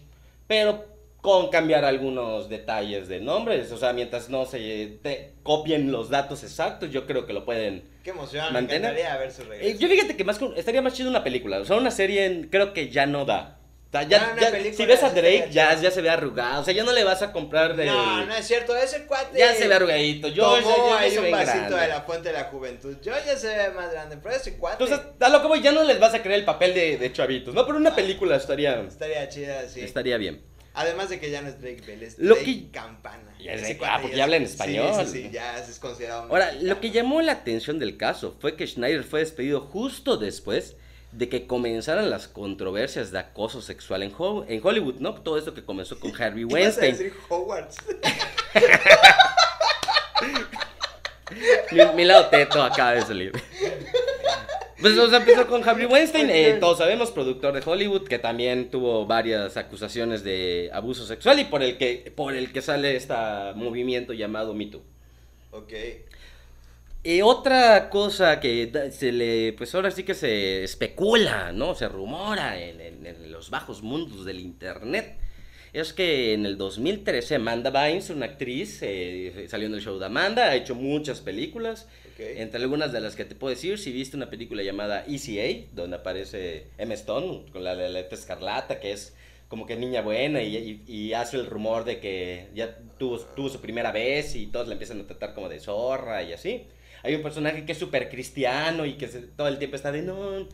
pero 0.47 0.87
con 1.21 1.51
cambiar 1.51 1.85
algunos 1.85 2.49
detalles 2.49 3.07
de 3.09 3.21
nombres, 3.21 3.71
o 3.71 3.77
sea, 3.77 3.93
mientras 3.93 4.31
no 4.31 4.47
se 4.47 4.99
te 5.03 5.35
copien 5.43 5.93
los 5.93 6.09
datos 6.09 6.43
exactos, 6.43 6.91
yo 6.91 7.07
creo 7.07 7.27
que 7.27 7.35
lo 7.35 7.45
pueden 7.45 7.85
Qué 8.03 8.11
emoción, 8.11 8.47
me 8.51 8.61
Mantener- 8.63 8.77
encantaría 8.93 9.17
ver 9.19 9.31
su 9.31 9.43
Eh, 9.43 9.47
regreso. 9.51 9.79
yo 9.79 9.89
fíjate 9.89 10.17
que 10.17 10.25
más 10.25 10.41
estaría 10.57 10.81
más 10.81 10.95
chido 10.95 11.11
una 11.11 11.23
película. 11.23 11.61
O 11.61 11.65
sea, 11.67 11.77
una 11.77 11.91
serie 11.93 12.25
en- 12.25 12.49
creo 12.49 12.73
que 12.73 12.89
ya 12.89 13.05
no 13.07 13.27
da. 13.27 13.59
Ya, 13.93 14.01
Ah, 14.35 14.37
ya- 14.41 14.73
si 14.73 14.87
ves 14.87 15.03
a 15.03 15.11
sí 15.11 15.17
Drake, 15.17 15.49
ya, 15.51 15.91
se 15.91 16.01
ve 16.01 16.09
arrugado. 16.09 16.63
O 16.63 16.65
sea, 16.65 16.73
ya 16.73 16.83
no 16.83 16.93
le 16.93 17.05
vas 17.05 17.21
a 17.21 17.31
comprar. 17.31 17.77
No, 17.77 18.25
no 18.25 18.35
es 18.35 18.47
cierto, 18.47 18.75
ese 18.75 19.05
cuate... 19.07 19.39
Ya 19.39 19.55
se 19.55 19.69
ve 19.69 19.75
arrugadito. 19.75 20.29
Yo, 20.29 20.45
tomó 20.61 20.95
ahí 20.95 21.11
se 21.11 21.21
un 21.21 21.31
vasito 21.31 21.59
grande. 21.59 21.77
de 21.83 21.89
la 21.89 22.01
fuente 22.01 22.29
de 22.31 22.35
la 22.35 22.45
juventud. 22.45 22.97
Yo 23.03 23.13
ya 23.27 23.37
se 23.37 23.49
ve 23.49 23.71
más 23.73 23.93
grande, 23.93 24.17
pero 24.17 24.35
ese 24.35 24.57
cuate 24.57 24.83
Entonces, 24.83 25.07
a 25.21 25.29
lo 25.29 25.43
que 25.43 25.49
voy, 25.49 25.61
ya 25.61 25.73
no 25.73 25.85
les 25.85 26.01
vas 26.01 26.15
a 26.15 26.23
creer 26.23 26.39
el 26.41 26.45
papel 26.47 26.73
de, 26.73 26.97
de 26.97 27.13
chavitos. 27.13 27.53
No, 27.55 27.67
pero 27.67 27.77
una 27.77 27.95
película 27.95 28.37
estaría, 28.37 28.81
estaría 28.81 29.29
chida 29.29 29.61
así. 29.61 29.81
estaría 29.83 30.17
bien. 30.17 30.43
Además 30.75 31.11
de 31.11 31.21
que 31.21 31.31
ya 31.31 31.43
no 31.43 31.49
es 31.51 31.61
Drake 31.61 31.83
Bell, 31.87 32.03
es 32.03 32.19
Lo 32.19 32.35
Drake 32.35 32.45
que- 32.47 32.71
Campana. 32.71 33.35
Ya 33.39 33.53
es 33.53 33.77
ah, 33.85 33.99
porque 34.01 34.17
ya 34.17 34.25
habla 34.25 34.37
en 34.37 34.45
es- 34.45 34.53
español. 34.53 34.91
Sí, 35.01 35.05
sí, 35.05 35.23
sí, 35.25 35.31
ya 35.31 35.59
es 35.59 35.79
considerado 35.79 36.23
Ahora, 36.23 36.47
mexicano. 36.47 36.69
lo 36.75 36.81
que 36.81 36.91
llamó 36.93 37.21
la 37.21 37.33
atención 37.33 37.79
del 37.79 37.99
caso 37.99 38.37
fue 38.41 38.57
que 38.57 38.67
Schneider 38.67 39.05
fue 39.05 39.21
despedido 39.21 39.61
justo 39.61 40.17
después 40.17 40.77
de 41.13 41.29
que 41.29 41.47
comenzaran 41.47 42.09
las 42.11 42.27
controversias 42.29 43.11
de 43.13 43.19
acoso 43.19 43.61
sexual 43.63 44.03
en, 44.03 44.13
Ho- 44.17 44.45
en 44.49 44.61
Hollywood, 44.65 44.97
¿no? 44.99 45.15
Todo 45.15 45.39
esto 45.39 45.53
que 45.55 45.63
comenzó 45.65 46.01
con 46.01 46.11
Harvey 46.21 46.43
Ibas 46.43 46.53
a 46.53 46.57
Weinstein. 46.57 46.93
decir 46.93 47.15
Hogwarts. 47.29 47.77
Mi, 51.71 51.79
mi 51.97 52.05
lado 52.05 52.27
teto 52.27 52.63
acaba 52.63 52.93
de 52.93 53.03
salir. 53.03 53.33
Pues 54.81 54.99
o 54.99 55.09
sea, 55.09 55.19
empezó 55.19 55.47
con 55.47 55.67
Harvey 55.67 55.87
Weinstein, 55.87 56.29
eh, 56.29 56.57
todos 56.59 56.79
sabemos, 56.79 57.13
productor 57.13 57.55
de 57.55 57.63
Hollywood, 57.65 58.07
que 58.09 58.19
también 58.19 58.69
tuvo 58.69 59.07
varias 59.07 59.57
acusaciones 59.57 60.25
de 60.25 60.71
abuso 60.73 61.07
sexual 61.07 61.39
y 61.39 61.45
por 61.45 61.63
el 61.63 61.79
que, 61.79 62.13
por 62.17 62.35
el 62.35 62.53
que 62.53 62.63
sale 62.63 62.97
este 62.97 63.15
movimiento 63.55 64.13
llamado 64.13 64.55
Me 64.55 64.67
Too. 64.67 64.83
ok. 65.53 65.73
Y 67.05 67.21
otra 67.23 67.91
cosa 67.91 68.39
que 68.39 68.71
se 68.93 69.11
le, 69.11 69.53
pues 69.55 69.75
ahora 69.75 69.91
sí 69.91 70.05
que 70.05 70.15
se 70.15 70.63
especula, 70.63 71.51
¿no? 71.53 71.75
Se 71.75 71.89
rumora 71.89 72.61
en, 72.63 72.81
en- 72.81 73.07
en 73.07 73.33
los 73.33 73.51
bajos 73.51 73.83
mundos 73.83 74.25
del 74.25 74.39
internet. 74.41 75.17
Es 75.73 75.93
que 75.93 76.33
en 76.35 76.47
el 76.47 76.59
2013 76.59 77.37
Amanda 77.37 77.71
Bynes, 77.71 78.11
una 78.11 78.27
actriz, 78.27 78.79
eh, 78.83 79.47
salió 79.49 79.67
en 79.67 79.75
el 79.75 79.81
show 79.81 79.99
de 79.99 80.07
Amanda, 80.07 80.45
ha 80.51 80.55
hecho 80.55 80.75
muchas 80.77 81.21
películas. 81.21 81.89
Ok. 82.13 82.21
Entre 82.37 82.61
algunas 82.63 82.93
de 82.93 83.01
las 83.01 83.17
que 83.17 83.25
te 83.25 83.35
puedo 83.35 83.51
decir, 83.55 83.79
si 83.79 83.91
viste 83.91 84.17
una 84.17 84.31
película 84.31 84.63
llamada 84.63 85.05
ECA, 85.09 85.67
donde 85.75 85.97
aparece 85.97 86.69
Emma 86.79 86.95
Stone 86.95 87.47
con 87.53 87.65
la 87.65 87.75
letra 87.75 88.17
escarlata, 88.17 88.79
que 88.81 88.93
es 88.93 89.17
como 89.49 89.67
que 89.67 89.77
niña 89.77 90.03
buena 90.03 90.43
y, 90.43 90.57
y- 90.87 90.93
y 90.93 91.13
hace 91.15 91.37
el 91.37 91.47
rumor 91.47 91.85
de 91.85 91.99
que 92.01 92.49
ya 92.55 92.79
tuvo, 92.99 93.19
tuvo 93.19 93.49
su 93.49 93.61
primera 93.61 93.91
vez 93.93 94.37
y 94.37 94.47
todos 94.47 94.69
la 94.69 94.75
empiezan 94.75 95.01
a 95.01 95.07
tratar 95.07 95.35
como 95.35 95.49
de 95.49 95.59
zorra 95.59 96.23
y 96.23 96.33
así. 96.35 96.67
Hay 97.03 97.15
un 97.15 97.23
personaje 97.23 97.65
que 97.65 97.73
es 97.73 97.79
súper 97.79 98.09
cristiano 98.09 98.87
y 98.87 98.95
que 98.95 99.09
se- 99.09 99.23
todo 99.23 99.49
el 99.49 99.59
tiempo 99.59 99.77
está 99.77 99.91
de 99.93 100.03
no. 100.03 100.47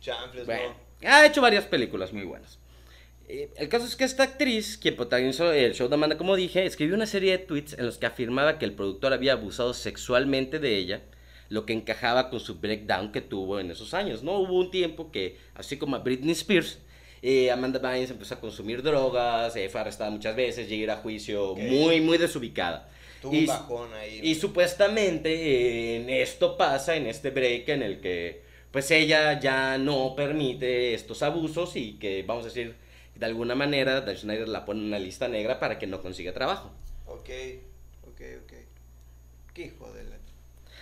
Chanfles, 0.00 0.46
Bueno, 0.46 0.74
no. 1.02 1.08
ha 1.08 1.26
hecho 1.26 1.40
varias 1.40 1.64
películas 1.64 2.12
muy 2.12 2.24
buenas. 2.24 2.58
Eh, 3.28 3.50
el 3.56 3.68
caso 3.70 3.86
es 3.86 3.96
que 3.96 4.04
esta 4.04 4.22
actriz, 4.22 4.76
quien 4.76 4.96
protagonizó 4.96 5.50
el 5.52 5.72
show 5.74 5.88
de 5.88 5.94
Amanda, 5.94 6.18
como 6.18 6.36
dije, 6.36 6.64
escribió 6.66 6.94
una 6.94 7.06
serie 7.06 7.32
de 7.32 7.38
tweets 7.38 7.72
en 7.78 7.86
los 7.86 7.96
que 7.96 8.06
afirmaba 8.06 8.58
que 8.58 8.66
el 8.66 8.72
productor 8.72 9.12
había 9.14 9.32
abusado 9.32 9.72
sexualmente 9.72 10.58
de 10.58 10.76
ella, 10.76 11.00
lo 11.48 11.64
que 11.64 11.72
encajaba 11.72 12.28
con 12.28 12.40
su 12.40 12.56
breakdown 12.56 13.12
que 13.12 13.22
tuvo 13.22 13.60
en 13.60 13.70
esos 13.70 13.94
años. 13.94 14.22
No 14.22 14.32
hubo 14.38 14.58
un 14.58 14.70
tiempo 14.70 15.10
que, 15.10 15.38
así 15.54 15.78
como 15.78 15.96
a 15.96 16.00
Britney 16.00 16.32
Spears, 16.32 16.78
eh, 17.22 17.50
Amanda 17.50 17.78
Bynes 17.78 18.10
empezó 18.10 18.34
a 18.34 18.40
consumir 18.40 18.82
drogas, 18.82 19.56
eh, 19.56 19.70
fue 19.70 19.80
arrestada 19.80 20.10
muchas 20.10 20.36
veces, 20.36 20.68
llegó 20.68 20.92
a 20.92 20.96
juicio 20.96 21.52
Ok. 21.52 21.58
muy, 21.60 22.02
muy 22.02 22.18
desubicada. 22.18 22.90
Tuvo 23.24 23.34
Y- 23.34 23.40
un 23.40 23.46
bajón 23.46 23.94
ahí. 23.94 24.20
y 24.22 24.34
supuestamente 24.36 25.32
eh, 25.34 25.96
en 25.96 26.10
esto 26.10 26.56
pasa, 26.56 26.94
en 26.94 27.06
este 27.06 27.30
break 27.30 27.68
en 27.70 27.82
el 27.82 28.00
que 28.00 28.42
pues 28.70 28.90
ella 28.90 29.40
ya 29.40 29.78
no 29.78 30.14
permite 30.14 30.94
estos 30.94 31.22
abusos 31.22 31.74
y 31.76 31.94
que 31.94 32.22
vamos 32.22 32.44
a 32.44 32.48
decir 32.48 32.74
de 33.14 33.26
alguna 33.26 33.54
manera 33.54 34.00
Dan 34.02 34.16
Schneider 34.16 34.48
la 34.48 34.64
pone 34.64 34.80
en 34.80 34.86
una 34.88 34.98
lista 34.98 35.26
negra 35.28 35.58
para 35.58 35.78
que 35.78 35.86
no 35.86 36.02
consiga 36.02 36.32
trabajo. 36.32 36.70
Ok, 37.06 37.30
ok, 38.08 38.20
ok. 38.44 38.52
Qué 39.54 39.62
hijo 39.66 39.92
de 39.92 40.04
la... 40.04 40.16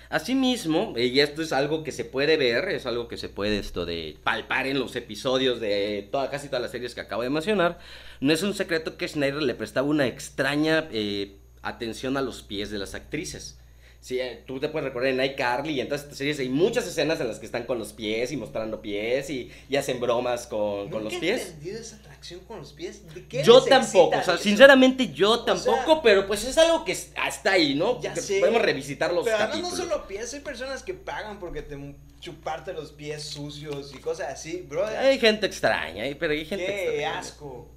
Asimismo, 0.09 0.92
eh, 0.96 1.07
y 1.07 1.20
esto 1.20 1.40
es 1.42 1.52
algo 1.52 1.83
que 1.85 1.92
se 1.92 2.05
puede 2.05 2.37
ver, 2.37 2.68
es 2.70 2.85
algo 2.87 3.09
que 3.09 3.16
se 3.16 3.28
puede 3.31 3.59
esto 3.59 3.87
de 3.87 4.16
palpar 4.22 4.66
en 4.66 4.78
los 4.78 4.94
episodios 4.96 5.59
de 5.61 6.07
toda, 6.11 6.28
casi 6.31 6.48
todas 6.48 6.61
las 6.62 6.70
series 6.70 6.94
que 6.94 7.00
acabo 7.00 7.22
de 7.22 7.31
mencionar, 7.31 7.78
no 8.20 8.33
es 8.33 8.42
un 8.42 8.52
secreto 8.55 8.96
que 8.98 9.09
Schneider 9.09 9.42
le 9.42 9.55
prestaba 9.55 9.87
una 9.88 10.07
extraña 10.07 10.87
eh, 10.92 11.37
atención 11.62 12.16
a 12.16 12.22
los 12.22 12.42
pies 12.42 12.70
de 12.70 12.79
las 12.79 12.94
actrices. 12.94 13.59
Sí, 14.01 14.18
eh, 14.18 14.42
tú 14.48 14.59
te 14.59 14.68
puedes 14.68 14.88
recordar 14.88 15.11
en 15.12 15.22
iCarly 15.22 15.75
y 15.75 15.81
en 15.81 15.87
todas 15.87 16.03
estas 16.03 16.18
series 16.18 16.37
hay 16.40 16.48
muchas 16.48 16.85
escenas 16.88 17.20
en 17.20 17.29
las 17.29 17.38
que 17.38 17.46
están 17.46 17.66
con 17.66 17.79
los 17.79 17.92
pies 17.92 18.33
y 18.33 18.37
mostrando 18.37 18.83
pies 18.83 19.31
y, 19.31 19.53
y 19.68 19.77
hacen 19.77 20.01
bromas 20.01 20.48
con, 20.48 20.90
con 20.90 21.05
los 21.05 21.14
pies. 21.14 21.46
entendido 21.51 21.79
esa 21.79 21.96
atracción 21.96 22.40
con 22.40 22.59
los 22.59 22.72
pies. 22.72 23.14
¿De 23.14 23.25
qué 23.29 23.44
Yo 23.44 23.62
tampoco, 23.62 24.18
o 24.18 24.25
sea, 24.25 24.35
eso? 24.35 24.42
sinceramente 24.42 25.12
yo 25.12 25.37
sea, 25.37 25.55
tampoco, 25.55 26.03
pero 26.03 26.27
pues 26.27 26.42
es 26.42 26.59
algo 26.59 26.85
que 26.85 26.90
está 26.90 27.53
ahí, 27.53 27.77
¿no? 27.77 28.01
Ya 28.01 28.16
sé. 28.16 28.40
podemos 28.40 28.61
revisitar 28.62 29.12
los 29.12 29.25
Pero 29.25 29.38
capítulos. 29.38 29.70
no 29.70 29.77
solo 29.77 30.07
pies, 30.09 30.35
hay 30.35 30.40
personas 30.40 30.83
que 30.83 30.94
pagan 30.94 31.38
porque 31.38 31.62
te 31.62 31.77
chuparte 32.18 32.72
los 32.72 32.90
pies 32.90 33.22
sucios 33.22 33.94
y 33.94 33.98
cosas 33.98 34.33
así, 34.33 34.62
brother. 34.68 34.96
Hay 34.98 35.20
gente 35.20 35.46
extraña, 35.46 36.05
pero 36.18 36.33
hay 36.33 36.44
gente 36.44 36.66
qué 36.66 36.83
extraña. 36.85 37.18
asco. 37.20 37.70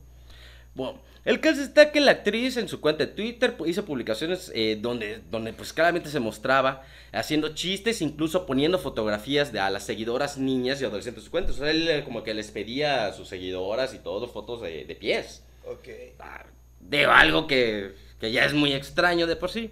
Bueno, 0.76 1.00
el 1.24 1.40
caso 1.40 1.62
está 1.62 1.92
que 1.92 2.02
la 2.02 2.12
actriz 2.12 2.58
en 2.58 2.68
su 2.68 2.82
cuenta 2.82 3.06
de 3.06 3.14
Twitter 3.14 3.56
hizo 3.66 3.86
publicaciones 3.86 4.52
eh, 4.54 4.78
donde, 4.80 5.22
donde 5.32 5.54
pues 5.54 5.72
claramente 5.74 6.10
se 6.10 6.20
mostraba 6.20 6.84
haciendo 7.14 7.56
chistes, 7.56 8.02
incluso 8.02 8.46
poniendo 8.46 8.78
fotografías 8.78 9.52
de 9.54 9.60
a 9.62 9.70
las 9.70 9.84
seguidoras 9.86 10.38
niñas 10.38 10.82
y 10.82 10.86
adolescentes 10.86 11.24
de 11.24 11.26
su 11.26 11.32
cuenta. 11.32 11.52
O 11.54 11.56
sea, 11.56 11.72
él 11.72 11.88
eh, 11.88 12.04
como 12.04 12.24
que 12.24 12.34
les 12.34 12.52
pedía 12.52 13.08
a 13.08 13.14
sus 13.14 13.30
seguidoras 13.30 13.94
y 13.94 14.00
todo 14.00 14.28
fotos 14.28 14.62
de, 14.62 14.84
de 14.86 14.96
pies. 14.96 15.44
Ok. 15.66 15.88
Ah, 16.20 16.46
De 16.82 17.06
algo 17.06 17.48
que, 17.48 17.94
que 18.20 18.32
ya 18.32 18.44
es 18.46 18.54
muy 18.54 18.74
extraño 18.74 19.28
de 19.28 19.38
por 19.38 19.50
sí. 19.50 19.72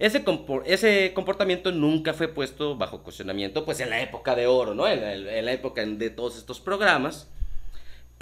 Ese, 0.00 0.24
compor- 0.24 0.64
ese 0.66 1.12
comportamiento 1.14 1.70
nunca 1.70 2.12
fue 2.14 2.26
puesto 2.26 2.76
bajo 2.76 3.04
cuestionamiento, 3.04 3.64
pues 3.64 3.78
en 3.78 3.90
la 3.90 4.02
época 4.02 4.34
de 4.34 4.48
oro, 4.48 4.74
¿no? 4.74 4.88
En 4.88 5.44
la 5.44 5.52
época 5.52 5.86
de 5.86 6.10
todos 6.10 6.36
estos 6.36 6.58
programas. 6.58 7.28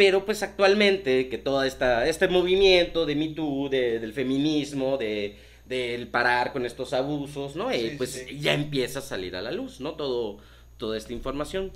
Pero 0.00 0.24
pues 0.24 0.42
actualmente 0.42 1.28
que 1.28 1.36
todo 1.36 1.62
esta, 1.62 2.08
este 2.08 2.26
movimiento 2.26 3.04
de 3.04 3.14
Me 3.16 3.28
Too, 3.34 3.68
de- 3.68 3.98
del 3.98 4.14
feminismo, 4.14 4.96
de, 4.96 5.36
del 5.66 6.08
parar 6.08 6.54
con 6.54 6.64
estos 6.64 6.94
abusos, 6.94 7.54
¿no? 7.54 7.70
Eh, 7.70 7.96
pues 7.98 8.12
sí. 8.26 8.40
ya 8.40 8.54
empieza 8.54 9.00
a 9.00 9.02
salir 9.02 9.36
a 9.36 9.42
la 9.42 9.52
luz, 9.52 9.78
¿no? 9.78 9.92
Todo, 9.96 10.38
toda 10.78 10.96
esta 10.96 11.12
información. 11.12 11.70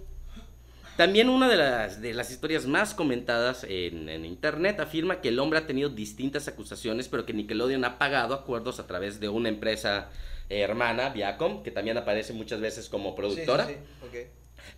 También 0.96 1.28
una 1.28 1.50
de 1.50 1.56
las, 1.56 2.00
de 2.00 2.14
las 2.14 2.30
historias 2.30 2.64
más 2.64 2.94
comentadas 2.94 3.66
en, 3.68 4.08
en 4.08 4.24
internet 4.24 4.80
afirma 4.80 5.20
que 5.20 5.28
el 5.28 5.38
hombre 5.38 5.58
ha 5.58 5.66
tenido 5.66 5.90
distintas 5.90 6.48
acusaciones, 6.48 7.08
pero 7.08 7.26
que 7.26 7.34
Nickelodeon 7.34 7.84
ha 7.84 7.98
pagado 7.98 8.32
acuerdos 8.32 8.80
a 8.80 8.86
través 8.86 9.20
de 9.20 9.28
una 9.28 9.50
empresa 9.50 10.08
eh, 10.48 10.60
hermana, 10.60 11.10
Viacom, 11.10 11.62
que 11.62 11.70
también 11.70 11.98
aparece 11.98 12.32
muchas 12.32 12.60
veces 12.62 12.88
como 12.88 13.14
productora 13.14 13.66
Sí, 13.66 13.74
sí, 13.74 13.78
sí. 14.00 14.06
Ok. 14.06 14.26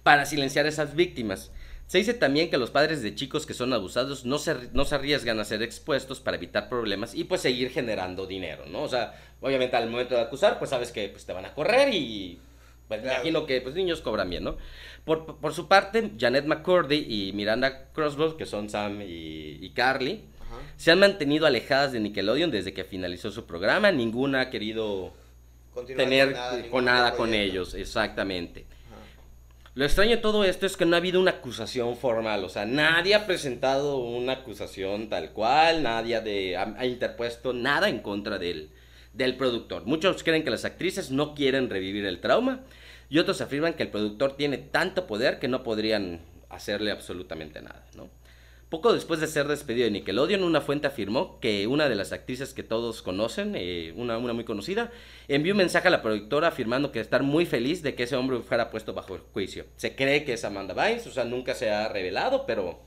para 0.02 0.26
silenciar 0.26 0.66
a 0.66 0.70
esas 0.70 0.96
víctimas. 0.96 1.52
Se 1.86 1.98
dice 1.98 2.14
también 2.14 2.50
que 2.50 2.58
los 2.58 2.70
padres 2.70 3.00
de 3.02 3.14
chicos 3.14 3.46
que 3.46 3.54
son 3.54 3.72
abusados 3.72 4.24
no 4.24 4.38
se, 4.38 4.54
no 4.72 4.84
se 4.84 4.96
arriesgan 4.96 5.38
a 5.38 5.44
ser 5.44 5.62
expuestos 5.62 6.18
para 6.18 6.36
evitar 6.36 6.68
problemas 6.68 7.14
y 7.14 7.24
pues 7.24 7.40
seguir 7.42 7.70
generando 7.70 8.26
dinero, 8.26 8.64
¿no? 8.66 8.82
O 8.82 8.88
sea, 8.88 9.14
obviamente 9.40 9.76
al 9.76 9.88
momento 9.88 10.16
de 10.16 10.22
acusar, 10.22 10.58
pues 10.58 10.70
sabes 10.70 10.90
que 10.90 11.08
pues, 11.08 11.24
te 11.24 11.32
van 11.32 11.44
a 11.44 11.54
correr 11.54 11.94
y 11.94 12.40
pues 12.88 13.00
Claro. 13.00 13.16
imagino 13.16 13.46
que 13.46 13.60
pues 13.60 13.74
niños 13.76 14.00
cobran 14.00 14.30
bien, 14.30 14.42
¿no? 14.44 14.56
Por, 15.04 15.36
por 15.38 15.54
su 15.54 15.68
parte, 15.68 16.10
Janet 16.18 16.46
McCurdy 16.46 17.06
y 17.08 17.32
Miranda 17.34 17.88
Crossbow, 17.92 18.36
que 18.36 18.46
son 18.46 18.68
Sam 18.68 19.02
y, 19.02 19.58
y 19.60 19.70
Carly, 19.70 20.24
Ajá. 20.40 20.56
se 20.76 20.90
han 20.90 20.98
mantenido 20.98 21.46
alejadas 21.46 21.92
de 21.92 22.00
Nickelodeon 22.00 22.50
desde 22.50 22.72
que 22.72 22.82
finalizó 22.84 23.30
su 23.30 23.46
programa. 23.46 23.92
Ninguna 23.92 24.40
ha 24.42 24.50
querido 24.50 25.12
Continuar 25.72 26.04
tener 26.08 26.32
nada, 26.32 26.68
con 26.68 26.84
nada 26.84 27.12
con 27.14 27.32
ellos, 27.34 27.74
exactamente. 27.74 28.66
Lo 29.76 29.84
extraño 29.84 30.12
de 30.12 30.22
todo 30.22 30.42
esto 30.42 30.64
es 30.64 30.74
que 30.74 30.86
no 30.86 30.96
ha 30.96 31.00
habido 31.00 31.20
una 31.20 31.32
acusación 31.32 31.98
formal, 31.98 32.42
o 32.44 32.48
sea, 32.48 32.64
nadie 32.64 33.14
ha 33.14 33.26
presentado 33.26 33.98
una 33.98 34.32
acusación 34.32 35.10
tal 35.10 35.32
cual, 35.32 35.82
nadie 35.82 36.56
ha 36.56 36.86
interpuesto 36.86 37.52
nada 37.52 37.90
en 37.90 37.98
contra 37.98 38.38
del, 38.38 38.70
del 39.12 39.36
productor. 39.36 39.84
Muchos 39.84 40.22
creen 40.22 40.44
que 40.44 40.50
las 40.50 40.64
actrices 40.64 41.10
no 41.10 41.34
quieren 41.34 41.68
revivir 41.68 42.06
el 42.06 42.22
trauma 42.22 42.60
y 43.10 43.18
otros 43.18 43.42
afirman 43.42 43.74
que 43.74 43.82
el 43.82 43.90
productor 43.90 44.34
tiene 44.34 44.56
tanto 44.56 45.06
poder 45.06 45.38
que 45.38 45.46
no 45.46 45.62
podrían 45.62 46.22
hacerle 46.48 46.90
absolutamente 46.90 47.60
nada, 47.60 47.84
¿no? 47.98 48.08
Poco 48.76 48.92
después 48.92 49.20
de 49.20 49.26
ser 49.26 49.48
despedido 49.48 49.86
de 49.86 49.90
Nickelodeon, 49.90 50.42
una 50.42 50.60
fuente 50.60 50.86
afirmó 50.86 51.40
que 51.40 51.66
una 51.66 51.88
de 51.88 51.94
las 51.94 52.12
actrices 52.12 52.52
que 52.52 52.62
todos 52.62 53.00
conocen, 53.00 53.54
eh, 53.56 53.94
una, 53.96 54.18
una 54.18 54.34
muy 54.34 54.44
conocida, 54.44 54.92
envió 55.28 55.54
un 55.54 55.56
mensaje 55.56 55.88
a 55.88 55.90
la 55.90 56.02
productora 56.02 56.48
afirmando 56.48 56.92
que 56.92 57.00
estar 57.00 57.22
muy 57.22 57.46
feliz 57.46 57.82
de 57.82 57.94
que 57.94 58.02
ese 58.02 58.16
hombre 58.16 58.38
fuera 58.40 58.70
puesto 58.70 58.92
bajo 58.92 59.18
juicio. 59.32 59.64
Se 59.78 59.96
cree 59.96 60.24
que 60.24 60.34
es 60.34 60.44
Amanda 60.44 60.74
Bynes, 60.74 61.06
o 61.06 61.10
sea, 61.10 61.24
nunca 61.24 61.54
se 61.54 61.70
ha 61.70 61.88
revelado, 61.88 62.44
pero... 62.44 62.78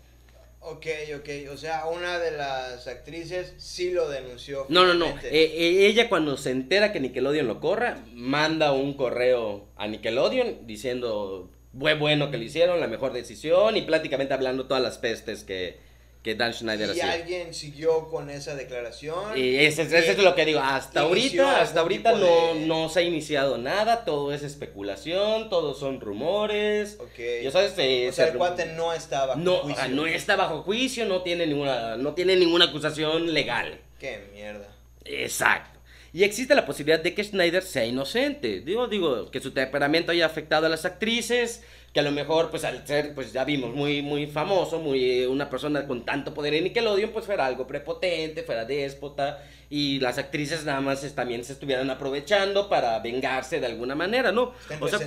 Ok, 0.59 0.85
ok, 1.17 1.51
o 1.51 1.57
sea, 1.57 1.87
una 1.87 2.19
de 2.19 2.37
las 2.37 2.87
actrices 2.87 3.55
sí 3.57 3.89
lo 3.89 4.09
denunció. 4.09 4.67
No, 4.69 4.85
no, 4.85 4.93
no. 4.93 5.07
Eh, 5.07 5.29
eh, 5.31 5.87
ella 5.87 6.07
cuando 6.07 6.37
se 6.37 6.51
entera 6.51 6.93
que 6.93 6.99
Nickelodeon 6.99 7.47
lo 7.47 7.59
corra, 7.59 7.97
manda 8.13 8.73
un 8.73 8.93
correo 8.93 9.65
a 9.75 9.87
Nickelodeon 9.87 10.67
diciendo, 10.67 11.49
fue 11.77 11.93
bueno 11.95 12.31
que 12.31 12.37
lo 12.37 12.43
hicieron, 12.43 12.79
la 12.79 12.87
mejor 12.87 13.13
decisión, 13.13 13.77
y 13.77 13.81
prácticamente 13.83 14.33
hablando 14.33 14.65
todas 14.65 14.81
las 14.83 14.97
pestes 14.97 15.43
que, 15.43 15.77
que 16.23 16.35
Dan 16.35 16.53
Schneider 16.53 16.89
y 16.89 16.91
hacía. 16.91 17.11
alguien 17.13 17.53
siguió 17.53 18.09
con 18.09 18.29
esa 18.29 18.55
declaración. 18.55 19.37
Y 19.37 19.55
ese, 19.57 19.83
es- 19.83 20.17
lo 20.17 20.35
que 20.35 20.43
digo, 20.45 20.59
hasta 20.59 21.01
ahorita, 21.01 21.61
hasta 21.61 21.79
ahorita 21.79 22.11
no, 22.13 22.53
de- 22.55 22.65
no 22.65 22.89
se 22.89 22.99
ha 22.99 23.03
iniciado 23.03 23.57
nada, 23.57 24.03
todo 24.03 24.33
es 24.33 24.43
especulación, 24.43 25.49
todos 25.49 25.79
son 25.79 26.01
rumores. 26.01 26.97
Ok. 26.99 27.19
Ya 27.43 27.51
sabes, 27.51 27.73
eh, 27.77 28.09
o 28.09 28.11
sea, 28.13 28.25
se 28.25 28.31
el 28.31 28.37
cuate 28.37 28.65
no 28.73 28.91
estaba 28.91 29.27
bajo 29.27 29.39
no, 29.39 29.57
juicio. 29.59 29.81
ah, 29.83 29.87
no 29.87 30.05
está 30.07 30.35
bajo 30.35 30.63
juicio, 30.63 31.05
no 31.05 31.21
tiene 31.21 31.47
ninguna, 31.47 31.95
no 31.95 32.13
tiene 32.13 32.35
ninguna 32.35 32.65
acusación 32.65 33.33
legal. 33.33 33.79
Qué 33.99 34.27
mierda. 34.33 34.67
Exacto. 35.05 35.78
Y 36.13 36.23
existe 36.23 36.55
la 36.55 36.65
posibilidad 36.65 36.99
de 37.01 37.13
que 37.13 37.23
Schneider 37.23 37.61
sea 37.63 37.85
inocente. 37.85 38.61
Digo, 38.61 38.87
digo, 38.87 39.29
que 39.29 39.39
su 39.39 39.51
temperamento 39.51 40.11
haya 40.11 40.25
afectado 40.25 40.65
a 40.65 40.69
las 40.69 40.85
actrices, 40.85 41.63
que 41.93 41.99
a 41.99 42.03
lo 42.03 42.11
mejor, 42.11 42.49
pues 42.49 42.63
al 42.65 42.85
ser, 42.87 43.13
pues 43.13 43.31
ya 43.33 43.43
vimos, 43.43 43.73
muy, 43.75 44.01
muy 44.01 44.25
famoso, 44.27 44.79
muy, 44.79 45.21
eh, 45.21 45.27
una 45.27 45.49
persona 45.49 45.85
con 45.87 46.05
tanto 46.05 46.33
poder 46.33 46.53
en 46.55 46.63
Nickelodeon, 46.65 47.11
pues 47.11 47.25
fuera 47.25 47.45
algo 47.45 47.67
prepotente, 47.67 48.43
fuera 48.43 48.65
déspota, 48.65 49.43
y 49.69 49.99
las 49.99 50.17
actrices 50.17 50.65
nada 50.65 50.81
más 50.81 51.03
es- 51.03 51.13
también 51.15 51.43
se 51.43 51.53
estuvieran 51.53 51.89
aprovechando 51.91 52.69
para 52.69 52.97
vengarse 52.99 53.59
de 53.59 53.67
alguna 53.67 53.93
manera, 53.95 54.31
¿no? 54.31 54.53
Estén 54.61 54.81
O 54.83 54.87
sea, 54.87 54.99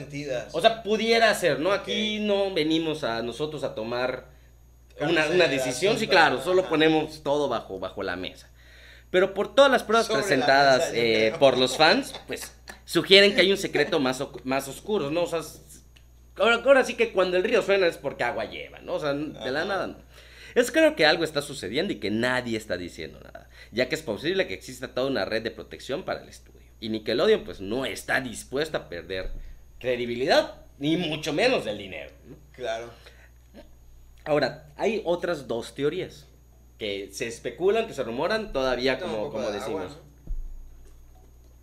o 0.52 0.60
sea, 0.60 0.82
pudiera 0.84 1.34
ser, 1.34 1.58
¿no? 1.60 1.72
Aquí 1.72 2.18
no 2.20 2.52
venimos 2.54 3.02
a 3.04 3.22
nosotros 3.22 3.64
a 3.64 3.74
tomar 3.74 4.26
una, 5.00 5.26
una 5.26 5.46
decisión, 5.48 5.98
sí, 5.98 6.06
claro, 6.06 6.40
solo 6.42 6.68
ponemos 6.68 7.22
todo 7.24 7.48
bajo, 7.48 7.78
bajo 7.80 8.02
la 8.04 8.14
mesa. 8.16 8.50
Pero 9.12 9.34
por 9.34 9.54
todas 9.54 9.70
las 9.70 9.82
pruebas 9.82 10.06
Sobre 10.06 10.22
presentadas 10.22 10.90
mesa, 10.90 10.96
eh, 10.96 11.34
por 11.38 11.58
los 11.58 11.76
fans, 11.76 12.14
pues 12.26 12.56
sugieren 12.86 13.34
que 13.34 13.42
hay 13.42 13.52
un 13.52 13.58
secreto 13.58 14.00
más, 14.00 14.24
más 14.44 14.66
oscuro, 14.68 15.10
¿no? 15.10 15.24
O 15.24 15.26
sea, 15.26 15.42
ahora, 16.38 16.62
ahora 16.64 16.82
sí 16.82 16.94
que 16.94 17.12
cuando 17.12 17.36
el 17.36 17.44
río 17.44 17.60
suena 17.60 17.86
es 17.86 17.98
porque 17.98 18.24
agua 18.24 18.46
lleva, 18.46 18.80
¿no? 18.80 18.94
O 18.94 19.00
sea, 19.00 19.12
de 19.12 19.50
la 19.52 19.66
nada. 19.66 19.86
no. 19.88 19.96
Es 20.54 20.70
claro 20.70 20.96
que 20.96 21.04
algo 21.04 21.24
está 21.24 21.42
sucediendo 21.42 21.92
y 21.92 21.96
que 21.96 22.10
nadie 22.10 22.56
está 22.56 22.78
diciendo 22.78 23.20
nada, 23.22 23.50
ya 23.70 23.90
que 23.90 23.96
es 23.96 24.02
posible 24.02 24.46
que 24.46 24.54
exista 24.54 24.94
toda 24.94 25.10
una 25.10 25.26
red 25.26 25.42
de 25.42 25.50
protección 25.50 26.04
para 26.04 26.22
el 26.22 26.30
estudio. 26.30 26.62
Y 26.80 26.88
Nickelodeon 26.88 27.44
pues 27.44 27.60
no 27.60 27.84
está 27.84 28.18
dispuesta 28.22 28.78
a 28.78 28.88
perder 28.88 29.30
credibilidad, 29.78 30.54
ni 30.78 30.96
mucho 30.96 31.34
menos 31.34 31.66
el 31.66 31.76
dinero. 31.76 32.12
¿no? 32.26 32.36
Claro. 32.52 32.90
Ahora, 34.24 34.72
hay 34.76 35.02
otras 35.04 35.46
dos 35.46 35.74
teorías 35.74 36.26
que 36.82 37.10
se 37.12 37.28
especulan, 37.28 37.86
que 37.86 37.94
se 37.94 38.02
rumoran 38.02 38.52
todavía 38.52 38.98
como, 38.98 39.30
como 39.30 39.52
de 39.52 39.58
agua, 39.58 39.82
decimos. 39.84 39.98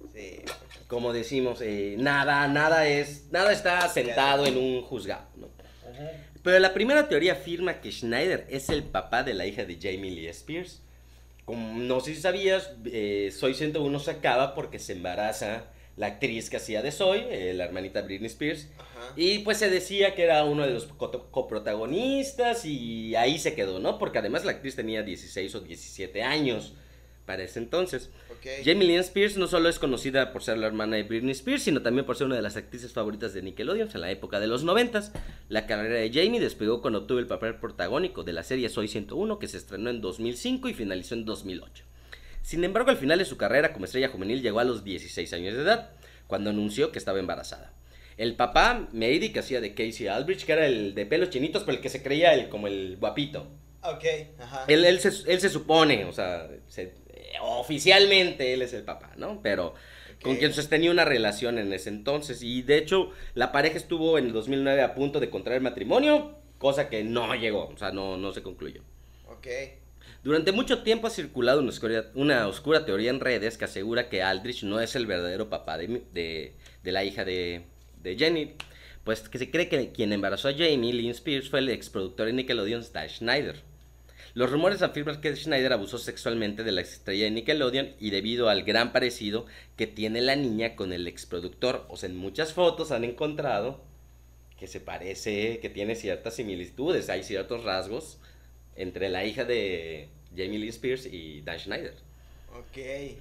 ¿no? 0.02 0.10
Sí. 0.14 0.44
Como 0.88 1.12
decimos, 1.12 1.60
eh, 1.62 1.98
nada, 2.00 2.48
nada 2.48 2.88
es, 2.88 3.30
nada 3.30 3.52
está 3.52 3.86
sentado 3.90 4.46
en 4.46 4.56
un 4.56 4.82
juzgado, 4.82 5.28
¿no? 5.36 5.50
Pero 6.42 6.58
la 6.60 6.74
primera 6.74 7.10
teoría 7.10 7.34
afirma 7.34 7.82
que 7.82 7.92
Schneider 7.92 8.48
es 8.50 8.70
el 8.70 8.84
papá 8.84 9.24
de 9.24 9.34
la 9.34 9.46
hija 9.46 9.66
de 9.66 9.76
Jamie 9.76 10.10
Lee 10.10 10.28
Spears. 10.28 10.84
Como 11.44 11.78
no 11.80 12.00
sé 12.00 12.16
si 12.16 12.22
sabías, 12.22 12.72
eh, 12.86 13.34
Soy 13.38 13.56
101 13.56 14.00
se 14.00 14.12
acaba 14.12 14.56
porque 14.56 14.80
se 14.80 14.94
embaraza 14.94 15.66
la 16.00 16.08
actriz 16.08 16.50
que 16.50 16.58
hacía 16.58 16.82
de 16.82 16.92
Soy, 16.92 17.20
eh, 17.30 17.54
la 17.54 17.66
hermanita 17.66 18.02
Britney 18.02 18.28
Spears. 18.28 18.68
Ajá. 18.80 19.14
Y 19.16 19.40
pues 19.40 19.58
se 19.58 19.70
decía 19.70 20.16
que 20.16 20.24
era 20.24 20.44
uno 20.46 20.66
de 20.66 20.72
los 20.74 20.86
co- 20.86 21.28
coprotagonistas 21.30 22.66
y 22.66 23.16
ahí 23.16 23.38
se 23.40 23.54
quedó, 23.54 23.80
¿no? 23.80 23.98
Porque 24.00 24.20
además 24.20 24.46
la 24.46 24.52
actriz 24.52 24.76
tenía 24.76 25.04
16 25.04 25.54
o 25.56 25.60
17 25.62 26.24
años 26.24 26.74
para 27.26 27.44
ese 27.44 27.60
entonces. 27.60 28.10
Jamie 28.66 28.88
Lee 28.88 28.96
Spears 28.96 29.38
no 29.38 29.48
solo 29.48 29.70
es 29.70 29.78
conocida 29.78 30.32
por 30.32 30.42
ser 30.42 30.58
la 30.58 30.68
hermana 30.68 30.96
de 30.96 31.04
Britney 31.04 31.32
Spears, 31.32 31.64
sino 31.64 31.82
también 31.82 32.06
por 32.06 32.16
ser 32.18 32.26
una 32.28 32.38
de 32.38 32.42
las 32.42 32.56
actrices 32.56 32.92
favoritas 32.94 33.34
de 33.34 33.42
Nickelodeon 33.44 33.90
en 33.94 34.02
la 34.02 34.10
época 34.10 34.40
de 34.40 34.48
los 34.48 34.64
90. 34.64 35.12
La 35.50 35.68
carrera 35.68 35.96
de 36.00 36.12
Jamie 36.12 36.40
despegó 36.40 36.82
cuando 36.82 37.00
obtuvo 37.00 37.20
el 37.20 37.28
papel 37.28 37.56
protagónico 37.56 38.24
de 38.24 38.34
la 38.34 38.44
serie 38.44 38.70
Soy 38.70 38.88
101, 38.88 39.38
que 39.38 39.48
se 39.48 39.58
estrenó 39.58 39.90
en 39.90 40.00
2005 40.02 40.70
y 40.70 40.74
finalizó 40.74 41.14
en 41.16 41.26
2008. 41.26 41.84
Sin 42.50 42.64
embargo, 42.64 42.90
al 42.90 42.98
final 42.98 43.20
de 43.20 43.26
su 43.26 43.38
carrera 43.38 43.74
como 43.74 43.86
estrella 43.86 44.08
juvenil 44.08 44.42
llegó 44.42 44.60
a 44.60 44.64
los 44.64 44.84
16 44.84 45.34
años 45.34 45.54
de 45.54 45.62
edad, 45.62 45.92
cuando 46.26 46.50
anunció 46.50 46.92
que 46.92 46.98
estaba 46.98 47.20
embarazada. 47.20 47.74
El 48.18 48.36
papá, 48.36 48.88
Mady, 48.92 49.32
que 49.32 49.38
hacía 49.42 49.62
de 49.62 49.76
Casey 49.76 50.08
Aldrich, 50.08 50.46
que 50.48 50.54
era 50.54 50.66
el 50.66 50.96
de 50.96 51.06
pelos 51.06 51.30
chinitos, 51.30 51.64
pero 51.64 51.78
el 51.78 51.84
que 51.84 51.90
se 51.90 52.02
creía 52.02 52.34
el, 52.34 52.50
como 52.50 52.66
el 52.66 52.98
guapito. 53.00 53.46
Ok, 53.84 54.04
ajá. 54.40 54.66
Él, 54.68 54.84
él, 54.84 55.00
se, 55.00 55.10
él 55.32 55.40
se 55.40 55.50
supone, 55.50 56.06
o 56.06 56.12
sea, 56.12 56.50
se- 56.68 56.96
eh, 57.14 57.34
oficialmente 57.40 58.52
él 58.52 58.64
es 58.64 58.74
el 58.74 58.82
papá, 58.82 59.12
¿no? 59.16 59.42
Pero 59.44 59.76
con 60.24 60.36
quien 60.38 60.52
sostenía 60.52 60.90
una 60.90 61.06
relación 61.06 61.60
en 61.60 61.72
ese 61.72 61.90
entonces. 61.90 62.42
Y 62.42 62.64
de 62.64 62.80
hecho, 62.80 63.12
la 63.36 63.52
pareja 63.52 63.78
estuvo 63.78 64.18
en 64.18 64.26
el 64.26 64.34
2009 64.34 64.82
a 64.82 64.96
punto 64.96 65.20
de 65.20 65.30
contraer 65.30 65.62
matrimonio, 65.62 66.36
cosa 66.58 66.90
que 66.90 67.04
no 67.04 67.36
llegó, 67.36 67.68
o 67.68 67.78
sea, 67.78 67.92
no, 67.92 68.18
no 68.18 68.32
se 68.32 68.42
concluyó. 68.42 68.82
Ok. 69.28 69.46
Durante 70.22 70.52
mucho 70.52 70.84
tiempo 70.84 71.08
ha 71.08 71.12
circulado 71.12 71.64
una 72.14 72.48
oscura, 72.48 72.86
teoría 72.86 73.10
en 73.10 73.22
redes 73.22 73.58
que 73.58 73.66
asegura 73.66 74.10
que 74.10 74.22
Aldrich 74.22 74.64
no 74.64 74.82
es 74.82 74.96
el 74.96 75.06
verdadero 75.06 75.50
papá 75.50 75.78
de, 75.78 76.56
la 76.84 77.06
hija 77.06 77.24
de, 77.24 77.64
de 78.04 78.18
Jenny, 78.18 78.56
pues 79.06 79.30
que 79.30 79.38
se 79.40 79.50
cree 79.50 79.70
que 79.70 79.94
quien 79.94 80.12
embarazó 80.12 80.50
a 80.50 80.54
Jamie 80.54 80.92
Lynn 80.92 81.12
Spears 81.12 81.50
fue 81.50 81.60
el 81.60 81.70
exproductor 81.70 82.28
de 82.28 82.34
Nickelodeon, 82.34 82.82
Stan 82.82 83.08
Schneider. 83.08 83.62
Los 84.34 84.52
rumores 84.52 84.82
afirman 84.82 85.22
que 85.22 85.34
Schneider 85.36 85.72
abusó 85.72 85.98
sexualmente 85.98 86.64
de 86.64 86.74
la 86.74 86.82
estrella 86.82 87.24
de 87.24 87.32
Nickelodeon 87.32 87.92
y 87.98 88.10
debido 88.10 88.50
al 88.50 88.64
gran 88.64 88.92
parecido 88.92 89.46
que 89.78 89.88
tiene 89.88 90.22
la 90.22 90.36
niña 90.36 90.76
con 90.76 90.92
el 90.92 91.08
exproductor, 91.08 91.86
o 91.88 91.96
sea, 91.96 92.10
en 92.10 92.18
muchas 92.18 92.54
fotos 92.54 92.92
han 92.92 93.06
encontrado 93.06 93.82
que 94.60 94.68
se 94.68 94.82
parece, 94.82 95.60
que 95.62 95.70
tiene 95.70 95.96
ciertas 95.96 96.36
similitudes, 96.36 97.10
hay 97.10 97.24
ciertos 97.24 97.64
rasgos 97.64 98.20
entre 98.80 99.10
la 99.10 99.24
hija 99.26 99.44
de 99.46 100.10
Jamie 100.36 100.58
Lee 100.60 100.70
Spears 100.70 101.06
y 101.06 101.42
Dan 101.42 101.60
Schneider. 101.60 101.94
Ok. 102.54 103.18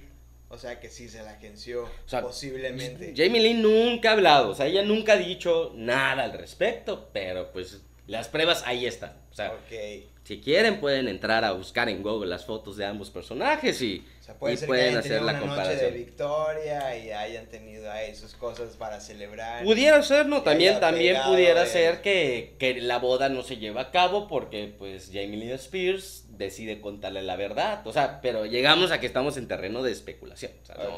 O 0.51 0.57
sea 0.57 0.79
que 0.79 0.89
sí 0.89 1.07
se 1.09 1.21
la 1.21 1.31
agenció. 1.31 1.83
O 1.83 1.89
sea, 2.09 2.21
posiblemente. 2.21 3.13
Jamie 3.15 3.41
Lee 3.41 3.53
nunca 3.53 4.09
ha 4.09 4.13
hablado, 4.13 4.49
o 4.49 4.55
sea, 4.55 4.65
ella 4.65 4.81
nunca 4.81 5.13
ha 5.13 5.17
dicho 5.17 5.71
nada 5.75 6.23
al 6.23 6.33
respecto, 6.33 7.09
pero 7.13 7.51
pues 7.51 7.81
las 8.07 8.27
pruebas 8.27 8.63
ahí 8.65 8.87
están. 8.87 9.13
O 9.31 9.35
sea, 9.35 9.51
Ok. 9.53 10.05
si 10.23 10.39
quieren 10.41 10.79
pueden 10.79 11.07
entrar 11.07 11.45
a 11.45 11.51
buscar 11.51 11.87
en 11.89 12.01
Google 12.01 12.29
las 12.29 12.45
fotos 12.45 12.77
de 12.77 12.85
ambos 12.85 13.11
personajes 13.11 13.79
y, 13.83 14.03
sea, 14.31 14.39
puede 14.39 14.53
y 14.53 14.57
ser 14.57 14.65
que 14.65 14.67
pueden 14.67 14.85
hayan 14.87 14.99
hacer 14.99 15.11
tenido 15.11 15.25
la 15.25 15.31
una 15.31 15.39
noche 15.39 15.51
de 15.51 15.65
comparación. 15.65 15.93
victoria 15.93 16.97
y 16.97 17.11
hayan 17.11 17.45
tenido 17.47 17.91
ahí 17.91 18.15
sus 18.15 18.33
cosas 18.33 18.75
para 18.77 18.99
celebrar. 18.99 19.63
Pudiera 19.63 20.01
ser, 20.03 20.25
¿no? 20.27 20.39
Que 20.43 20.49
También, 20.51 20.79
también 20.79 21.17
pudiera 21.25 21.61
de- 21.63 21.67
ser 21.69 22.01
que, 22.01 22.55
que 22.59 22.81
la 22.81 22.99
boda 22.99 23.29
no 23.29 23.43
se 23.43 23.57
lleva 23.57 23.81
a 23.81 23.91
cabo 23.91 24.27
porque 24.27 24.73
pues 24.77 25.07
Jamie 25.07 25.37
Lee 25.37 25.51
Spears 25.51 26.25
decide 26.37 26.81
contarle 26.81 27.21
la 27.21 27.35
verdad. 27.35 27.85
O 27.85 27.93
sea, 27.93 28.21
pero 28.21 28.45
llegamos 28.45 28.91
a 28.91 28.99
que 28.99 29.05
estamos 29.07 29.37
en 29.37 29.47
terreno 29.47 29.83
de 29.83 29.91
especulación. 29.91 30.51
O 30.63 30.65
sea, 30.65 30.75
no 30.75 30.91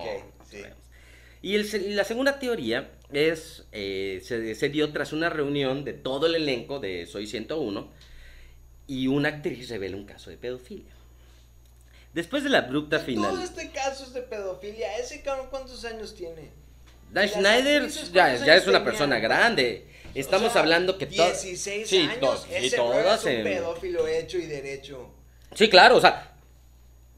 sí. 0.49 0.57
Y 1.43 1.55
el 1.55 1.95
la 1.95 2.03
segunda 2.03 2.37
teoría 2.37 2.91
es, 3.11 3.65
eh, 3.71 4.21
se, 4.23 4.53
se 4.53 4.69
dio 4.69 4.91
tras 4.93 5.11
una 5.11 5.29
reunión 5.29 5.83
de 5.83 5.93
todo 5.93 6.27
el 6.27 6.35
elenco 6.35 6.79
de 6.79 7.07
Soy 7.07 7.25
101 7.25 7.89
y 8.87 9.07
una 9.07 9.29
actriz 9.29 9.69
revela 9.69 9.95
un 9.97 10.05
caso 10.05 10.29
de 10.29 10.37
pedofilia. 10.37 10.91
Después 12.13 12.43
de 12.43 12.49
la 12.49 12.59
abrupta 12.59 12.99
final... 12.99 13.31
Todo 13.31 13.43
este 13.43 13.69
caso 13.69 14.03
es 14.03 14.13
de 14.13 14.21
pedofilia. 14.21 14.97
¿Ese 14.97 15.21
cabrón 15.21 15.47
cuántos 15.49 15.83
años 15.85 16.13
tiene? 16.15 16.49
Dan 17.11 17.27
Schneider 17.27 17.87
ya, 17.89 18.23
¿cuántos 18.27 18.45
ya 18.45 18.55
es 18.55 18.63
una 18.67 18.79
tenían? 18.79 18.83
persona 18.83 19.19
grande. 19.19 19.87
Estamos 20.13 20.49
O 20.49 20.51
sea, 20.51 20.61
hablando 20.61 20.97
que 20.97 21.05
to- 21.05 21.13
16 21.25 21.87
sí, 21.87 21.97
años. 21.99 22.43
sí, 22.47 22.53
Ese 22.55 22.75
es 22.75 22.79
un 22.79 23.29
en- 23.31 23.43
pedófilo 23.43 24.07
hecho 24.07 24.37
y 24.37 24.45
derecho. 24.45 25.09
Sí, 25.55 25.69
claro, 25.69 25.97
o 25.97 26.01
sea, 26.01 26.33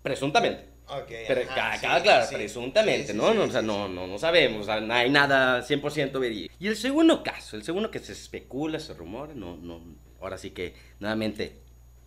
presuntamente. 0.02 0.66
Ok. 0.88 1.12
Pero 1.28 1.42
ajá, 1.50 1.76
sí, 1.76 1.82
cada 1.82 2.04
claro, 2.04 2.26
sí. 2.28 2.36
presuntamente, 2.36 3.14
Sí, 3.14 3.18
¿no? 3.18 3.34
no, 3.34 3.44
o 3.46 3.50
sea, 3.52 3.62
no, 3.62 3.88
no, 3.88 4.06
no 4.06 4.18
sabemos, 4.20 4.62
o 4.62 4.66
sea, 4.66 4.80
no 4.80 4.94
hay 4.94 5.10
nada 5.10 5.64
100% 5.64 6.20
verídico. 6.20 6.54
Y 6.60 6.68
el 6.68 6.76
segundo 6.76 7.24
caso, 7.24 7.56
el 7.56 7.64
segundo 7.64 7.90
que 7.90 8.00
se 8.00 8.12
especula, 8.12 8.80
se 8.80 8.94
rumora, 8.94 9.34
no, 9.34 9.56
no, 9.58 9.82
ahora 10.22 10.38
sí 10.38 10.52
que, 10.52 10.76
nuevamente, 11.00 11.58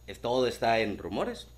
es, 0.07 0.21
todo 0.21 0.47
está 0.47 0.79
en 0.81 0.99
rumores. 0.99 1.49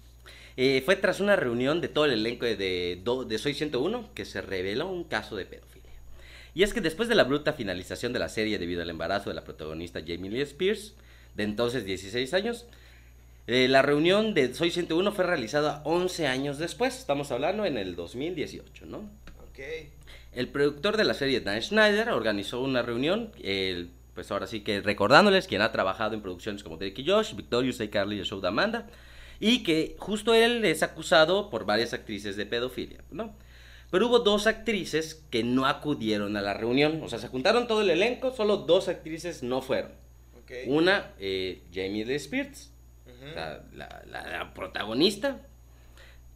Eh, 0.60 0.82
fue 0.84 0.96
tras 0.96 1.20
una 1.20 1.36
reunión 1.36 1.80
de 1.80 1.86
todo 1.86 2.04
el 2.06 2.12
elenco 2.14 2.44
de, 2.44 2.56
de, 2.56 3.00
de 3.28 3.38
Soy 3.38 3.54
101 3.54 4.10
que 4.12 4.24
se 4.24 4.40
reveló 4.42 4.88
un 4.88 5.04
caso 5.04 5.36
de 5.36 5.46
pedofilia. 5.46 5.92
Y 6.52 6.64
es 6.64 6.74
que 6.74 6.80
después 6.80 7.08
de 7.08 7.14
la 7.14 7.22
bruta 7.22 7.52
finalización 7.52 8.12
de 8.12 8.18
la 8.18 8.28
serie 8.28 8.58
debido 8.58 8.82
al 8.82 8.90
embarazo 8.90 9.30
de 9.30 9.34
la 9.36 9.44
protagonista 9.44 10.00
Jamie 10.04 10.30
Lee 10.32 10.40
Spears, 10.40 10.94
de 11.36 11.44
entonces 11.44 11.84
16 11.84 12.34
años, 12.34 12.66
Eh, 13.50 13.66
la 13.66 13.80
reunión 13.80 14.34
de 14.34 14.52
Soy 14.52 14.70
101 14.70 15.10
fue 15.12 15.24
realizada 15.24 15.80
11 15.86 16.26
años 16.26 16.58
después, 16.58 16.98
estamos 16.98 17.30
hablando 17.32 17.64
en 17.64 17.78
el 17.78 17.96
2018, 17.96 18.84
¿no? 18.84 18.98
Ok. 19.48 19.60
El 20.34 20.48
productor 20.48 20.98
de 20.98 21.04
la 21.04 21.14
serie, 21.14 21.40
Dan 21.40 21.62
Schneider, 21.62 22.10
organizó 22.10 22.60
una 22.60 22.82
reunión, 22.82 23.30
el- 23.42 23.88
pues 24.14 24.30
ahora 24.32 24.46
sí 24.46 24.60
que 24.60 24.82
recordándoles 24.82 25.46
quien 25.46 25.62
ha 25.62 25.72
trabajado 25.72 26.12
en 26.14 26.20
producciones 26.20 26.62
como 26.62 26.76
Drake 26.76 27.00
y 27.00 27.06
Josh, 27.08 27.34
Victorious, 27.34 27.80
Carly 27.90 28.16
y 28.16 28.18
el 28.18 28.26
show 28.26 28.38
de 28.42 28.48
Amanda, 28.48 28.86
y 29.40 29.62
que 29.62 29.96
justo 29.98 30.34
él 30.34 30.64
es 30.64 30.82
acusado 30.82 31.50
por 31.50 31.64
varias 31.64 31.92
actrices 31.92 32.36
de 32.36 32.46
pedofilia, 32.46 32.98
¿no? 33.10 33.34
Pero 33.90 34.08
hubo 34.08 34.18
dos 34.18 34.46
actrices 34.46 35.24
que 35.30 35.42
no 35.44 35.64
acudieron 35.66 36.36
a 36.36 36.42
la 36.42 36.54
reunión, 36.54 37.00
o 37.02 37.08
sea, 37.08 37.18
se 37.18 37.28
juntaron 37.28 37.66
todo 37.66 37.80
el 37.82 37.90
elenco, 37.90 38.32
solo 38.32 38.58
dos 38.58 38.88
actrices 38.88 39.42
no 39.42 39.62
fueron. 39.62 39.92
Una, 40.66 41.10
eh, 41.18 41.60
Jamie 41.74 42.04
Lee 42.06 42.14
Spears, 42.14 42.70
Ujú. 43.06 43.34
la, 43.34 43.62
la- 43.74 44.02
la- 44.10 44.26
la 44.30 44.54
protagonista. 44.54 45.40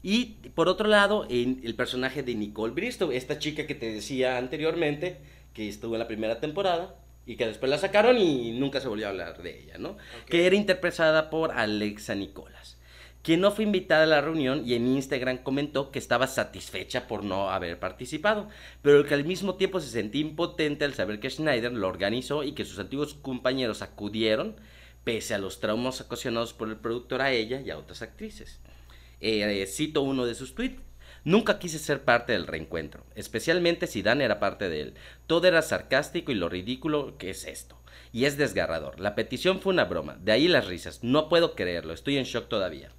Y 0.02 0.26
por 0.54 0.68
otro 0.68 0.88
lado, 0.88 1.26
en 1.30 1.60
el 1.64 1.74
personaje 1.74 2.22
de 2.22 2.34
Nicole 2.34 2.72
Bristow, 2.72 3.12
esta 3.12 3.38
chica 3.38 3.66
que 3.66 3.74
te 3.74 3.92
decía 3.92 4.36
anteriormente, 4.36 5.18
que 5.54 5.68
estuvo 5.68 5.94
en 5.94 6.00
la 6.00 6.08
primera 6.08 6.40
temporada 6.40 6.94
y 7.24 7.36
que 7.36 7.46
después 7.46 7.70
la 7.70 7.78
sacaron 7.78 8.18
y 8.18 8.52
nunca 8.58 8.80
se 8.80 8.88
volvió 8.88 9.06
a 9.06 9.10
hablar 9.10 9.42
de 9.42 9.60
ella, 9.62 9.78
¿no? 9.78 9.96
Que 10.26 10.46
era 10.46 10.56
interpretada 10.56 11.30
por 11.30 11.52
Alexa 11.52 12.14
Nicolas, 12.14 12.78
quien 13.22 13.40
no 13.40 13.52
fue 13.52 13.64
invitada 13.64 14.02
a 14.02 14.06
la 14.06 14.20
reunión 14.20 14.62
y 14.66 14.74
en 14.74 14.86
Instagram 14.86 15.38
comentó 15.38 15.90
que 15.90 15.98
estaba 15.98 16.26
satisfecha 16.26 17.06
por 17.06 17.22
no 17.22 17.50
haber 17.50 17.78
participado, 17.78 18.48
pero 18.82 19.04
que 19.04 19.14
al 19.14 19.24
mismo 19.24 19.54
tiempo 19.54 19.80
se 19.80 19.90
sentía 19.90 20.20
impotente 20.20 20.84
al 20.84 20.94
saber 20.94 21.20
que 21.20 21.30
Schneider 21.30 21.72
lo 21.72 21.88
organizó 21.88 22.42
y 22.42 22.52
que 22.52 22.64
sus 22.64 22.78
antiguos 22.78 23.14
compañeros 23.14 23.80
acudieron 23.82 24.56
pese 25.04 25.34
a 25.34 25.38
los 25.38 25.60
traumas 25.60 26.00
ocasionados 26.00 26.52
por 26.52 26.68
el 26.68 26.76
productor 26.76 27.22
a 27.22 27.32
ella 27.32 27.60
y 27.60 27.70
a 27.70 27.78
otras 27.78 28.02
actrices. 28.02 28.60
Eh, 29.20 29.62
eh, 29.62 29.66
cito 29.66 30.02
uno 30.02 30.26
de 30.26 30.34
sus 30.34 30.54
tweets. 30.54 30.80
Nunca 31.24 31.60
quise 31.60 31.78
ser 31.78 32.02
parte 32.02 32.32
del 32.32 32.48
reencuentro, 32.48 33.04
especialmente 33.14 33.86
si 33.86 34.02
Dan 34.02 34.20
era 34.20 34.40
parte 34.40 34.68
de 34.68 34.80
él. 34.80 34.94
Todo 35.28 35.46
era 35.46 35.62
sarcástico 35.62 36.32
y 36.32 36.34
lo 36.34 36.48
ridículo 36.48 37.16
que 37.16 37.30
es 37.30 37.46
esto. 37.46 37.78
Y 38.12 38.24
es 38.24 38.36
desgarrador. 38.36 38.98
La 38.98 39.14
petición 39.14 39.60
fue 39.60 39.72
una 39.72 39.84
broma, 39.84 40.18
de 40.20 40.32
ahí 40.32 40.48
las 40.48 40.66
risas. 40.66 41.04
No 41.04 41.28
puedo 41.28 41.54
creerlo, 41.54 41.92
estoy 41.92 42.18
en 42.18 42.24
shock 42.24 42.48
todavía. 42.48 42.90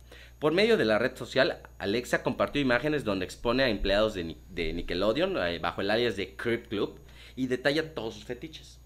Por 0.44 0.52
medio 0.52 0.76
de 0.76 0.84
la 0.84 1.00
red 1.00 1.16
social, 1.16 1.62
Alexa 1.80 2.22
compartió 2.22 2.62
imágenes 2.62 3.06
donde 3.06 3.24
expone 3.24 3.64
a 3.64 3.70
empleados 3.70 4.14
de, 4.14 4.26
Ni- 4.26 4.38
de 4.50 4.74
Nickelodeon 4.74 5.38
eh, 5.38 5.60
bajo 5.60 5.80
el 5.80 5.89
alias 5.89 6.18
de 6.18 6.36
Crip 6.36 6.68
Club 6.68 7.00
y 7.38 7.48
detalla 7.48 7.94
todos 7.94 8.16
sus 8.16 8.26
fetiches. 8.26 8.78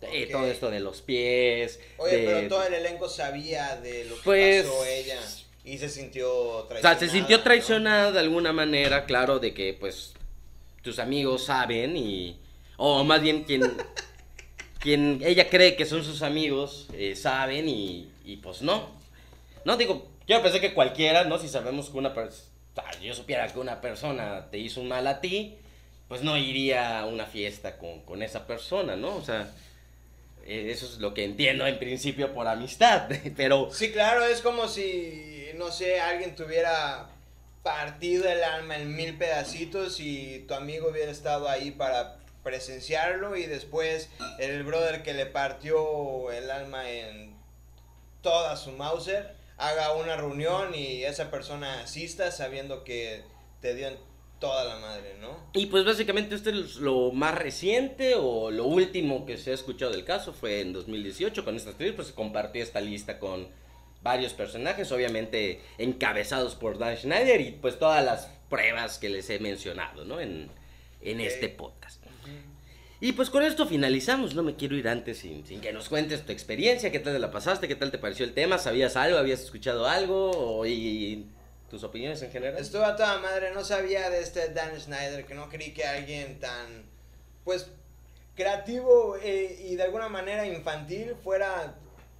Eh, 0.00 0.28
todo 0.30 0.46
esto 0.46 0.70
de 0.70 0.78
los 0.78 1.02
pies. 1.02 1.80
Oye, 1.98 2.18
de- 2.18 2.24
pero 2.24 2.48
todo 2.48 2.62
el 2.68 2.74
elenco 2.74 3.08
sabía 3.08 3.74
de 3.80 4.04
lo 4.04 4.14
que 4.14 4.20
Pues- 4.22 4.62
pasó 4.64 4.84
ella 4.84 5.18
y 5.64 5.78
se 5.78 5.88
sintió 5.88 6.32
O 6.32 6.62
traicionada. 6.66 7.00
sea, 7.00 7.08
se 7.08 7.12
sintió 7.12 7.38
¿no? 7.38 7.42
traicionada 7.42 8.12
de 8.12 8.20
alguna 8.20 8.52
manera, 8.52 9.04
claro, 9.04 9.40
de 9.40 9.52
que 9.52 9.74
pues 9.74 10.12
tus 10.82 11.00
amigos 11.00 11.46
saben 11.46 11.96
y... 11.96 12.36
O 12.76 13.02
más 13.02 13.20
bien 13.20 13.42
quien, 13.42 13.62
quien 14.78 15.20
ella 15.24 15.50
cree 15.50 15.74
que 15.74 15.84
son 15.84 16.04
sus 16.04 16.22
amigos 16.22 16.86
eh, 16.92 17.16
saben 17.16 17.68
y, 17.68 18.08
y 18.24 18.36
pues 18.36 18.62
no. 18.62 18.88
No, 19.64 19.76
digo, 19.76 20.12
yo 20.26 20.42
pensé 20.42 20.60
que 20.60 20.74
cualquiera, 20.74 21.24
¿no? 21.24 21.38
Si 21.38 21.48
sabemos 21.48 21.90
que 21.90 21.98
una 21.98 22.14
persona... 22.14 22.48
yo 23.00 23.14
supiera 23.14 23.46
que 23.48 23.58
una 23.58 23.80
persona 23.80 24.48
te 24.50 24.58
hizo 24.58 24.82
mal 24.82 25.06
a 25.06 25.20
ti, 25.20 25.56
pues 26.08 26.22
no 26.22 26.36
iría 26.36 27.00
a 27.00 27.06
una 27.06 27.26
fiesta 27.26 27.78
con, 27.78 28.00
con 28.02 28.22
esa 28.22 28.46
persona, 28.46 28.96
¿no? 28.96 29.16
O 29.16 29.22
sea, 29.22 29.50
eh, 30.44 30.68
eso 30.70 30.86
es 30.86 30.98
lo 30.98 31.14
que 31.14 31.24
entiendo 31.24 31.66
en 31.66 31.78
principio 31.78 32.32
por 32.32 32.46
amistad, 32.48 33.08
pero... 33.36 33.68
Sí, 33.72 33.92
claro, 33.92 34.24
es 34.24 34.40
como 34.40 34.68
si, 34.68 35.50
no 35.54 35.70
sé, 35.70 36.00
alguien 36.00 36.34
tuviera 36.34 37.08
partido 37.62 38.28
el 38.28 38.42
alma 38.42 38.76
en 38.76 38.94
mil 38.94 39.16
pedacitos 39.16 40.00
y 40.00 40.44
tu 40.48 40.54
amigo 40.54 40.88
hubiera 40.90 41.12
estado 41.12 41.48
ahí 41.48 41.70
para 41.70 42.18
presenciarlo 42.42 43.36
y 43.36 43.46
después 43.46 44.08
el 44.40 44.64
brother 44.64 45.04
que 45.04 45.14
le 45.14 45.26
partió 45.26 46.32
el 46.32 46.50
alma 46.50 46.90
en 46.90 47.36
toda 48.20 48.56
su 48.56 48.72
Mauser 48.72 49.34
haga 49.62 49.94
una 49.94 50.16
reunión 50.16 50.74
y 50.74 51.04
esa 51.04 51.30
persona 51.30 51.82
asista 51.82 52.32
sabiendo 52.32 52.82
que 52.82 53.22
te 53.60 53.74
dio 53.74 53.88
en 53.88 53.96
toda 54.40 54.64
la 54.64 54.80
madre, 54.80 55.14
¿no? 55.20 55.38
Y 55.52 55.66
pues 55.66 55.84
básicamente 55.84 56.34
este 56.34 56.50
es 56.50 56.76
lo 56.76 57.12
más 57.12 57.36
reciente 57.36 58.16
o 58.16 58.50
lo 58.50 58.64
último 58.64 59.24
que 59.24 59.38
se 59.38 59.52
ha 59.52 59.54
escuchado 59.54 59.92
del 59.92 60.04
caso 60.04 60.32
fue 60.32 60.60
en 60.60 60.72
2018 60.72 61.44
con 61.44 61.54
esta 61.54 61.70
actriz, 61.70 61.92
pues 61.94 62.08
se 62.08 62.14
compartió 62.14 62.60
esta 62.60 62.80
lista 62.80 63.20
con 63.20 63.46
varios 64.02 64.32
personajes, 64.32 64.90
obviamente 64.90 65.60
encabezados 65.78 66.56
por 66.56 66.76
Dan 66.78 66.96
Schneider 66.96 67.40
y 67.40 67.52
pues 67.52 67.78
todas 67.78 68.04
las 68.04 68.26
pruebas 68.50 68.98
que 68.98 69.10
les 69.10 69.30
he 69.30 69.38
mencionado, 69.38 70.04
¿no? 70.04 70.20
En, 70.20 70.50
en 71.02 71.20
este 71.20 71.48
podcast. 71.48 72.01
Y 73.02 73.14
pues 73.14 73.30
con 73.30 73.42
esto 73.42 73.66
finalizamos, 73.66 74.36
no 74.36 74.44
me 74.44 74.54
quiero 74.54 74.76
ir 74.76 74.86
antes 74.86 75.18
sin, 75.18 75.42
que 75.42 75.72
nos 75.72 75.88
cuentes 75.88 76.24
tu 76.24 76.30
experiencia, 76.30 76.92
qué 76.92 77.00
tal 77.00 77.12
te 77.12 77.18
la 77.18 77.32
pasaste, 77.32 77.66
qué 77.66 77.74
tal 77.74 77.90
te 77.90 77.98
pareció 77.98 78.24
el 78.24 78.32
tema, 78.32 78.58
sabías 78.58 78.94
algo, 78.94 79.18
habías 79.18 79.40
escuchado 79.40 79.88
algo 79.88 80.30
o, 80.30 80.64
y 80.66 81.26
tus 81.68 81.82
opiniones 81.82 82.22
en 82.22 82.30
general. 82.30 82.62
Estuvo 82.62 82.84
a 82.84 82.94
toda 82.94 83.18
madre, 83.18 83.50
no 83.52 83.64
sabía 83.64 84.08
de 84.08 84.20
este 84.20 84.50
Dan 84.50 84.80
Schneider, 84.80 85.26
que 85.26 85.34
no 85.34 85.48
creí 85.48 85.74
que 85.74 85.82
alguien 85.82 86.38
tan, 86.38 86.84
pues, 87.42 87.66
creativo 88.36 89.16
eh, 89.20 89.64
y 89.68 89.74
de 89.74 89.82
alguna 89.82 90.08
manera 90.08 90.46
infantil 90.46 91.16
fuera 91.24 91.74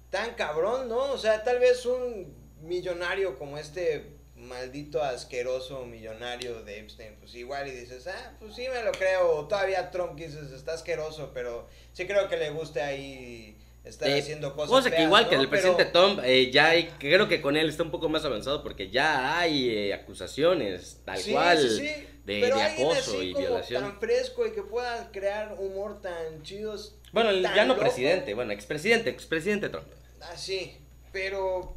tan 0.09 0.33
cabrón, 0.33 0.89
¿no? 0.89 1.13
O 1.13 1.17
sea, 1.17 1.45
tal 1.45 1.59
vez 1.59 1.85
un 1.85 2.35
millonario 2.61 3.39
como 3.39 3.57
este 3.57 4.12
maldito 4.47 5.01
asqueroso 5.03 5.85
millonario 5.85 6.63
de 6.63 6.79
Epstein, 6.79 7.15
pues 7.19 7.33
igual 7.35 7.67
y 7.67 7.71
dices, 7.71 8.07
ah, 8.07 8.33
pues 8.39 8.55
sí 8.55 8.67
me 8.69 8.83
lo 8.83 8.91
creo, 8.91 9.45
todavía 9.47 9.89
Trump 9.91 10.15
dices, 10.15 10.51
está 10.51 10.73
asqueroso, 10.73 11.31
pero 11.33 11.67
sí 11.93 12.05
creo 12.05 12.27
que 12.29 12.37
le 12.37 12.49
guste 12.51 12.81
ahí 12.81 13.57
estar 13.83 14.07
Eh, 14.09 14.19
haciendo 14.19 14.53
cosas 14.55 14.69
Cosa 14.69 14.91
que 14.91 15.03
igual 15.03 15.23
¿no? 15.23 15.29
que 15.29 15.35
el 15.35 15.49
Pero- 15.49 15.49
presidente 15.49 15.85
Trump, 15.85 16.19
eh, 16.23 16.51
ya 16.51 16.69
hay, 16.69 16.85
creo 16.99 17.27
que 17.27 17.41
con 17.41 17.57
él 17.57 17.67
está 17.69 17.83
un 17.83 17.91
poco 17.91 18.07
más 18.09 18.23
avanzado 18.23 18.63
porque 18.63 18.89
ya 18.89 19.37
hay 19.39 19.69
eh, 19.69 19.93
acusaciones 19.93 20.99
tal 21.05 21.17
Sí, 21.17 21.31
cual 21.33 21.57
sí, 21.59 21.77
sí. 21.79 22.07
de, 22.25 22.39
Pero 22.41 22.55
acoso 22.61 22.91
así 23.17 23.17
y 23.17 23.33
como 23.33 23.45
violación. 23.47 23.83
tan 23.83 23.99
fresco 23.99 24.45
y 24.47 24.51
que 24.53 24.61
pueda 24.63 25.11
crear 25.11 25.55
humor 25.59 26.01
tan 26.01 26.41
chidos. 26.43 26.95
Bueno, 27.11 27.31
tan 27.41 27.55
ya 27.55 27.65
no 27.65 27.73
loco. 27.73 27.81
presidente, 27.81 28.33
bueno, 28.33 28.53
expresidente, 28.53 29.09
expresidente 29.09 29.67
Trump. 29.69 29.87
Ah, 30.21 30.37
sí, 30.37 30.77
pero 31.11 31.75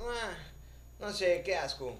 ah, 0.00 0.36
no 1.00 1.12
sé, 1.12 1.42
qué 1.44 1.56
asco. 1.56 1.96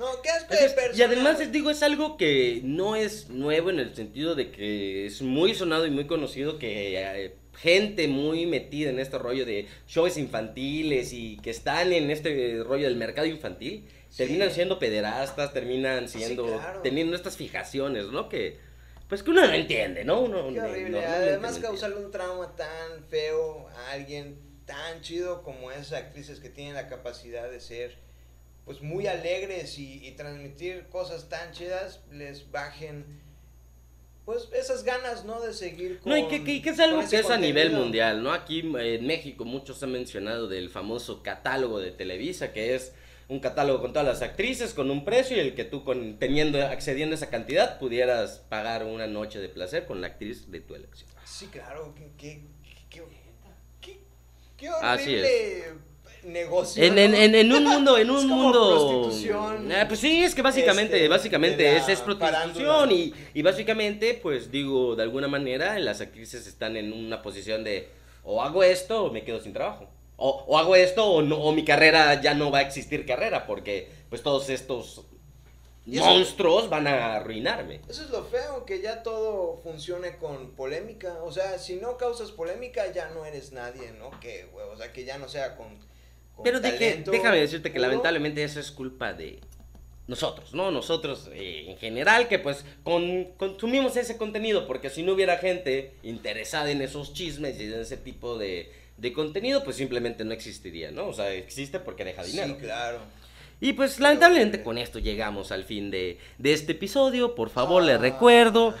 No, 0.00 0.22
qué 0.22 0.30
asco 0.30 0.48
de 0.54 0.60
Entonces, 0.60 0.72
persona. 0.72 0.98
y 0.98 1.02
además 1.06 1.38
les 1.38 1.52
digo, 1.52 1.70
es 1.70 1.82
algo 1.82 2.16
que 2.16 2.60
no 2.64 2.96
es 2.96 3.28
nuevo 3.28 3.68
en 3.68 3.78
el 3.80 3.94
sentido 3.94 4.34
de 4.34 4.50
que 4.50 5.04
es 5.06 5.20
muy 5.20 5.54
sonado 5.54 5.86
y 5.86 5.90
muy 5.90 6.06
conocido 6.06 6.58
que 6.58 6.98
eh, 6.98 7.36
gente 7.54 8.08
muy 8.08 8.46
metida 8.46 8.88
en 8.88 8.98
este 8.98 9.18
rollo 9.18 9.44
de 9.44 9.66
shows 9.86 10.16
infantiles 10.16 11.12
y 11.12 11.36
que 11.42 11.50
están 11.50 11.92
en 11.92 12.10
este 12.10 12.62
rollo 12.64 12.86
del 12.86 12.96
mercado 12.96 13.26
infantil, 13.26 13.86
Sí. 14.08 14.16
terminan 14.16 14.50
siendo 14.50 14.78
pederastas, 14.78 15.52
terminan 15.52 16.08
Sí, 16.08 16.18
siendo, 16.18 16.46
claro. 16.46 16.80
teniendo 16.80 17.14
estas 17.14 17.36
fijaciones, 17.36 18.06
¿no? 18.06 18.28
Que, 18.30 18.56
pues 19.08 19.22
que 19.22 19.30
uno 19.30 19.46
no 19.46 19.52
entiende, 19.52 20.04
¿no? 20.04 20.22
Uno 20.22 20.48
Qué 20.48 20.60
no- 20.60 20.64
horrible. 20.68 21.04
Además, 21.06 21.56
no 21.56 21.62
causarle 21.68 21.96
un 22.04 22.10
trauma 22.10 22.56
tan 22.56 23.04
feo 23.10 23.68
a 23.68 23.92
alguien 23.92 24.38
tan 24.64 25.00
chido 25.02 25.42
como 25.42 25.70
esas 25.70 25.92
actrices 25.92 26.40
que 26.40 26.48
tienen 26.48 26.74
la 26.74 26.88
capacidad 26.88 27.50
de 27.50 27.60
ser 27.60 27.98
pues 28.64 28.80
muy 28.82 29.06
alegres 29.06 29.78
y, 29.78 30.06
y 30.06 30.12
transmitir 30.12 30.86
cosas 30.88 31.28
tan 31.28 31.52
chidas, 31.52 32.00
les 32.10 32.50
bajen 32.50 33.04
pues 34.24 34.48
esas 34.52 34.84
ganas, 34.84 35.24
¿no? 35.24 35.40
De 35.40 35.52
seguir 35.52 35.98
con 35.98 36.10
No, 36.10 36.16
y 36.16 36.28
que, 36.28 36.44
que- 36.44 36.62
que 36.62 36.70
es 36.70 36.78
algo 36.78 37.00
que 37.08 37.18
es 37.18 37.30
a 37.30 37.36
nivel 37.36 37.72
mundial, 37.72 38.22
¿no? 38.22 38.32
Aquí 38.32 38.60
en 38.60 39.06
México 39.06 39.44
muchos 39.44 39.82
han 39.82 39.90
mencionado 39.92 40.46
del 40.46 40.70
famoso 40.70 41.22
catálogo 41.22 41.80
de 41.80 41.90
Televisa, 41.90 42.52
que 42.52 42.74
es 42.76 42.92
un 43.28 43.40
catálogo 43.40 43.80
con 43.80 43.92
todas 43.92 44.06
las 44.06 44.22
actrices, 44.22 44.72
con 44.74 44.90
un 44.90 45.04
precio, 45.04 45.36
y 45.36 45.40
el 45.40 45.54
que 45.54 45.64
tú 45.64 45.82
con, 45.84 46.18
teniendo, 46.18 46.64
accediendo 46.64 47.14
a 47.14 47.16
esa 47.16 47.30
cantidad, 47.30 47.78
pudieras 47.78 48.38
pagar 48.48 48.84
una 48.84 49.06
noche 49.06 49.38
de 49.40 49.48
placer 49.48 49.86
con 49.86 50.00
la 50.00 50.08
actriz 50.08 50.50
de 50.50 50.60
tu 50.60 50.74
elección. 50.76 51.08
Sí, 51.24 51.46
claro, 51.46 51.92
qué, 51.96 52.10
qué, 52.18 52.40
qué, 52.90 53.02
qué, 53.80 54.00
qué 54.56 54.68
Así 54.68 55.02
horrible 55.14 55.74
negocio. 56.24 56.82
En, 56.82 56.98
en, 56.98 57.10
¿no? 57.12 57.16
en, 57.16 57.34
en 57.34 57.52
un 57.52 57.64
mundo, 57.64 57.98
en 57.98 58.10
un 58.10 58.18
Es 58.18 58.22
como 58.24 58.42
mundo. 58.42 59.02
prostitución, 59.02 59.72
Ah, 59.72 59.84
pues 59.88 60.00
sí, 60.00 60.22
es 60.24 60.34
que 60.34 60.42
básicamente, 60.42 60.96
este, 60.96 61.08
básicamente 61.08 61.76
es, 61.76 61.88
es 61.88 62.00
prostitución 62.00 62.92
y, 62.92 63.12
y 63.34 63.42
básicamente, 63.42 64.18
pues 64.22 64.50
digo, 64.50 64.96
de 64.96 65.02
alguna 65.02 65.28
manera 65.28 65.78
las 65.78 66.00
actrices 66.00 66.46
están 66.46 66.76
en 66.76 66.92
una 66.92 67.22
posición 67.22 67.64
de 67.64 67.88
o 68.24 68.42
hago 68.42 68.62
esto 68.62 69.04
o 69.04 69.12
me 69.12 69.24
quedo 69.24 69.40
sin 69.40 69.52
trabajo. 69.52 69.88
O, 70.16 70.44
o 70.48 70.58
hago 70.58 70.76
esto 70.76 71.06
o, 71.06 71.22
no, 71.22 71.38
o 71.38 71.52
mi 71.52 71.64
carrera 71.64 72.20
ya 72.20 72.34
no 72.34 72.50
va 72.50 72.58
a 72.58 72.62
existir 72.62 73.06
carrera 73.06 73.46
porque 73.46 73.88
pues 74.10 74.22
todos 74.22 74.50
estos 74.50 75.06
monstruos 75.86 76.68
van 76.68 76.86
a 76.86 77.16
arruinarme. 77.16 77.80
Eso 77.88 78.04
es 78.04 78.10
lo 78.10 78.24
feo, 78.24 78.64
que 78.64 78.80
ya 78.80 79.02
todo 79.02 79.58
funcione 79.62 80.16
con 80.18 80.50
polémica. 80.52 81.22
O 81.22 81.32
sea, 81.32 81.58
si 81.58 81.76
no 81.76 81.96
causas 81.96 82.30
polémica, 82.32 82.92
ya 82.92 83.08
no 83.10 83.24
eres 83.24 83.52
nadie, 83.52 83.92
¿no? 83.92 84.10
Que, 84.20 84.46
güey, 84.52 84.66
o 84.68 84.76
sea, 84.76 84.92
que 84.92 85.04
ya 85.04 85.18
no 85.18 85.28
sea 85.28 85.56
con 85.56 85.78
Pero 86.42 86.60
deje- 86.60 86.78
talento 86.90 87.10
déjame 87.10 87.38
decirte 87.38 87.70
que 87.72 87.78
lamentablemente 87.78 88.42
eso 88.44 88.60
es 88.60 88.70
culpa 88.70 89.12
de 89.12 89.40
nosotros, 90.06 90.54
¿no? 90.54 90.70
Nosotros 90.70 91.28
eh, 91.32 91.66
en 91.68 91.76
general 91.78 92.26
que 92.28 92.38
pues 92.38 92.64
con- 92.82 93.26
consumimos 93.36 93.96
ese 93.96 94.16
contenido, 94.16 94.66
porque 94.66 94.90
si 94.90 95.02
no 95.02 95.12
hubiera 95.12 95.38
gente 95.38 95.92
interesada 96.02 96.70
en 96.70 96.82
esos 96.82 97.12
chismes 97.14 97.60
y 97.60 97.64
en 97.64 97.80
ese 97.80 97.96
tipo 97.96 98.36
de, 98.36 98.72
de 98.96 99.12
contenido, 99.12 99.62
pues 99.62 99.76
simplemente 99.76 100.24
no 100.24 100.32
existiría, 100.32 100.90
¿no? 100.90 101.06
O 101.06 101.12
sea, 101.12 101.32
existe 101.32 101.78
porque 101.78 102.04
deja 102.04 102.24
dinero. 102.24 102.54
Sí, 102.58 102.64
claro. 102.64 102.98
Y 103.62 103.74
pues 103.74 104.00
lamentablemente 104.00 104.62
con 104.62 104.78
esto 104.78 104.98
llegamos 104.98 105.52
al 105.52 105.64
fin 105.64 105.90
de, 105.90 106.18
de 106.38 106.52
este 106.54 106.72
episodio. 106.72 107.34
Por 107.34 107.50
favor, 107.50 107.82
le 107.82 107.92
Ah. 107.92 107.98
recuerdo, 107.98 108.74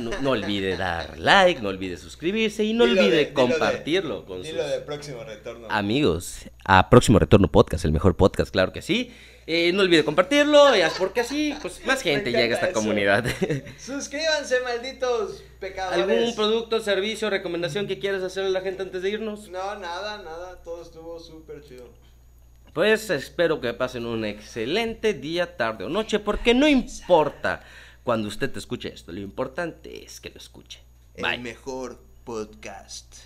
no, 0.00 0.10
no 0.20 0.30
olvide 0.30 0.76
dar 0.76 1.16
like, 1.18 1.60
no 1.62 1.68
olvide 1.68 1.96
suscribirse 1.96 2.64
y 2.64 2.72
no 2.72 2.86
Dilo 2.86 3.00
olvide 3.02 3.16
de- 3.16 3.24
dilo 3.26 3.28
de- 3.28 3.34
compartirlo 3.52 4.24
con 4.26 4.44
sus 4.44 4.54
de 4.56 4.80
próximo 4.80 5.22
retorno. 5.22 5.68
amigos. 5.70 6.38
A 6.64 6.90
próximo 6.90 7.18
retorno 7.20 7.48
podcast, 7.52 7.84
el 7.84 7.92
mejor 7.92 8.16
podcast, 8.16 8.50
claro 8.50 8.72
que 8.72 8.82
sí. 8.82 9.12
Eh, 9.48 9.70
no 9.72 9.82
olvide 9.82 10.04
compartirlo, 10.04 10.72
porque 10.98 11.20
así 11.20 11.54
pues 11.62 11.80
más 11.86 12.02
gente 12.02 12.32
llega 12.32 12.54
a 12.54 12.58
esta 12.58 12.66
eso. 12.70 12.74
comunidad. 12.74 13.24
Suscríbanse, 13.78 14.58
malditos 14.62 15.44
pecadores. 15.60 16.02
¿Algún 16.02 16.34
producto, 16.34 16.80
servicio, 16.80 17.30
recomendación 17.30 17.86
que 17.86 18.00
quieras 18.00 18.24
hacerle 18.24 18.48
a 18.48 18.52
la 18.54 18.60
gente 18.62 18.82
antes 18.82 19.02
de 19.02 19.10
irnos? 19.10 19.48
No, 19.50 19.78
nada, 19.78 20.20
nada. 20.24 20.60
Todo 20.64 20.82
estuvo 20.82 21.20
súper 21.20 21.62
chido. 21.62 21.88
Pues 22.76 23.08
espero 23.08 23.58
que 23.58 23.72
pasen 23.72 24.04
un 24.04 24.26
excelente 24.26 25.14
día, 25.14 25.56
tarde 25.56 25.84
o 25.84 25.88
noche, 25.88 26.18
porque 26.18 26.52
no 26.52 26.68
importa 26.68 27.62
cuando 28.04 28.28
usted 28.28 28.52
te 28.52 28.58
escuche 28.58 28.92
esto, 28.92 29.12
lo 29.12 29.20
importante 29.20 30.04
es 30.04 30.20
que 30.20 30.28
lo 30.28 30.36
escuche. 30.36 30.82
Bye. 31.16 31.36
El 31.36 31.40
mejor 31.40 31.98
podcast. 32.22 33.16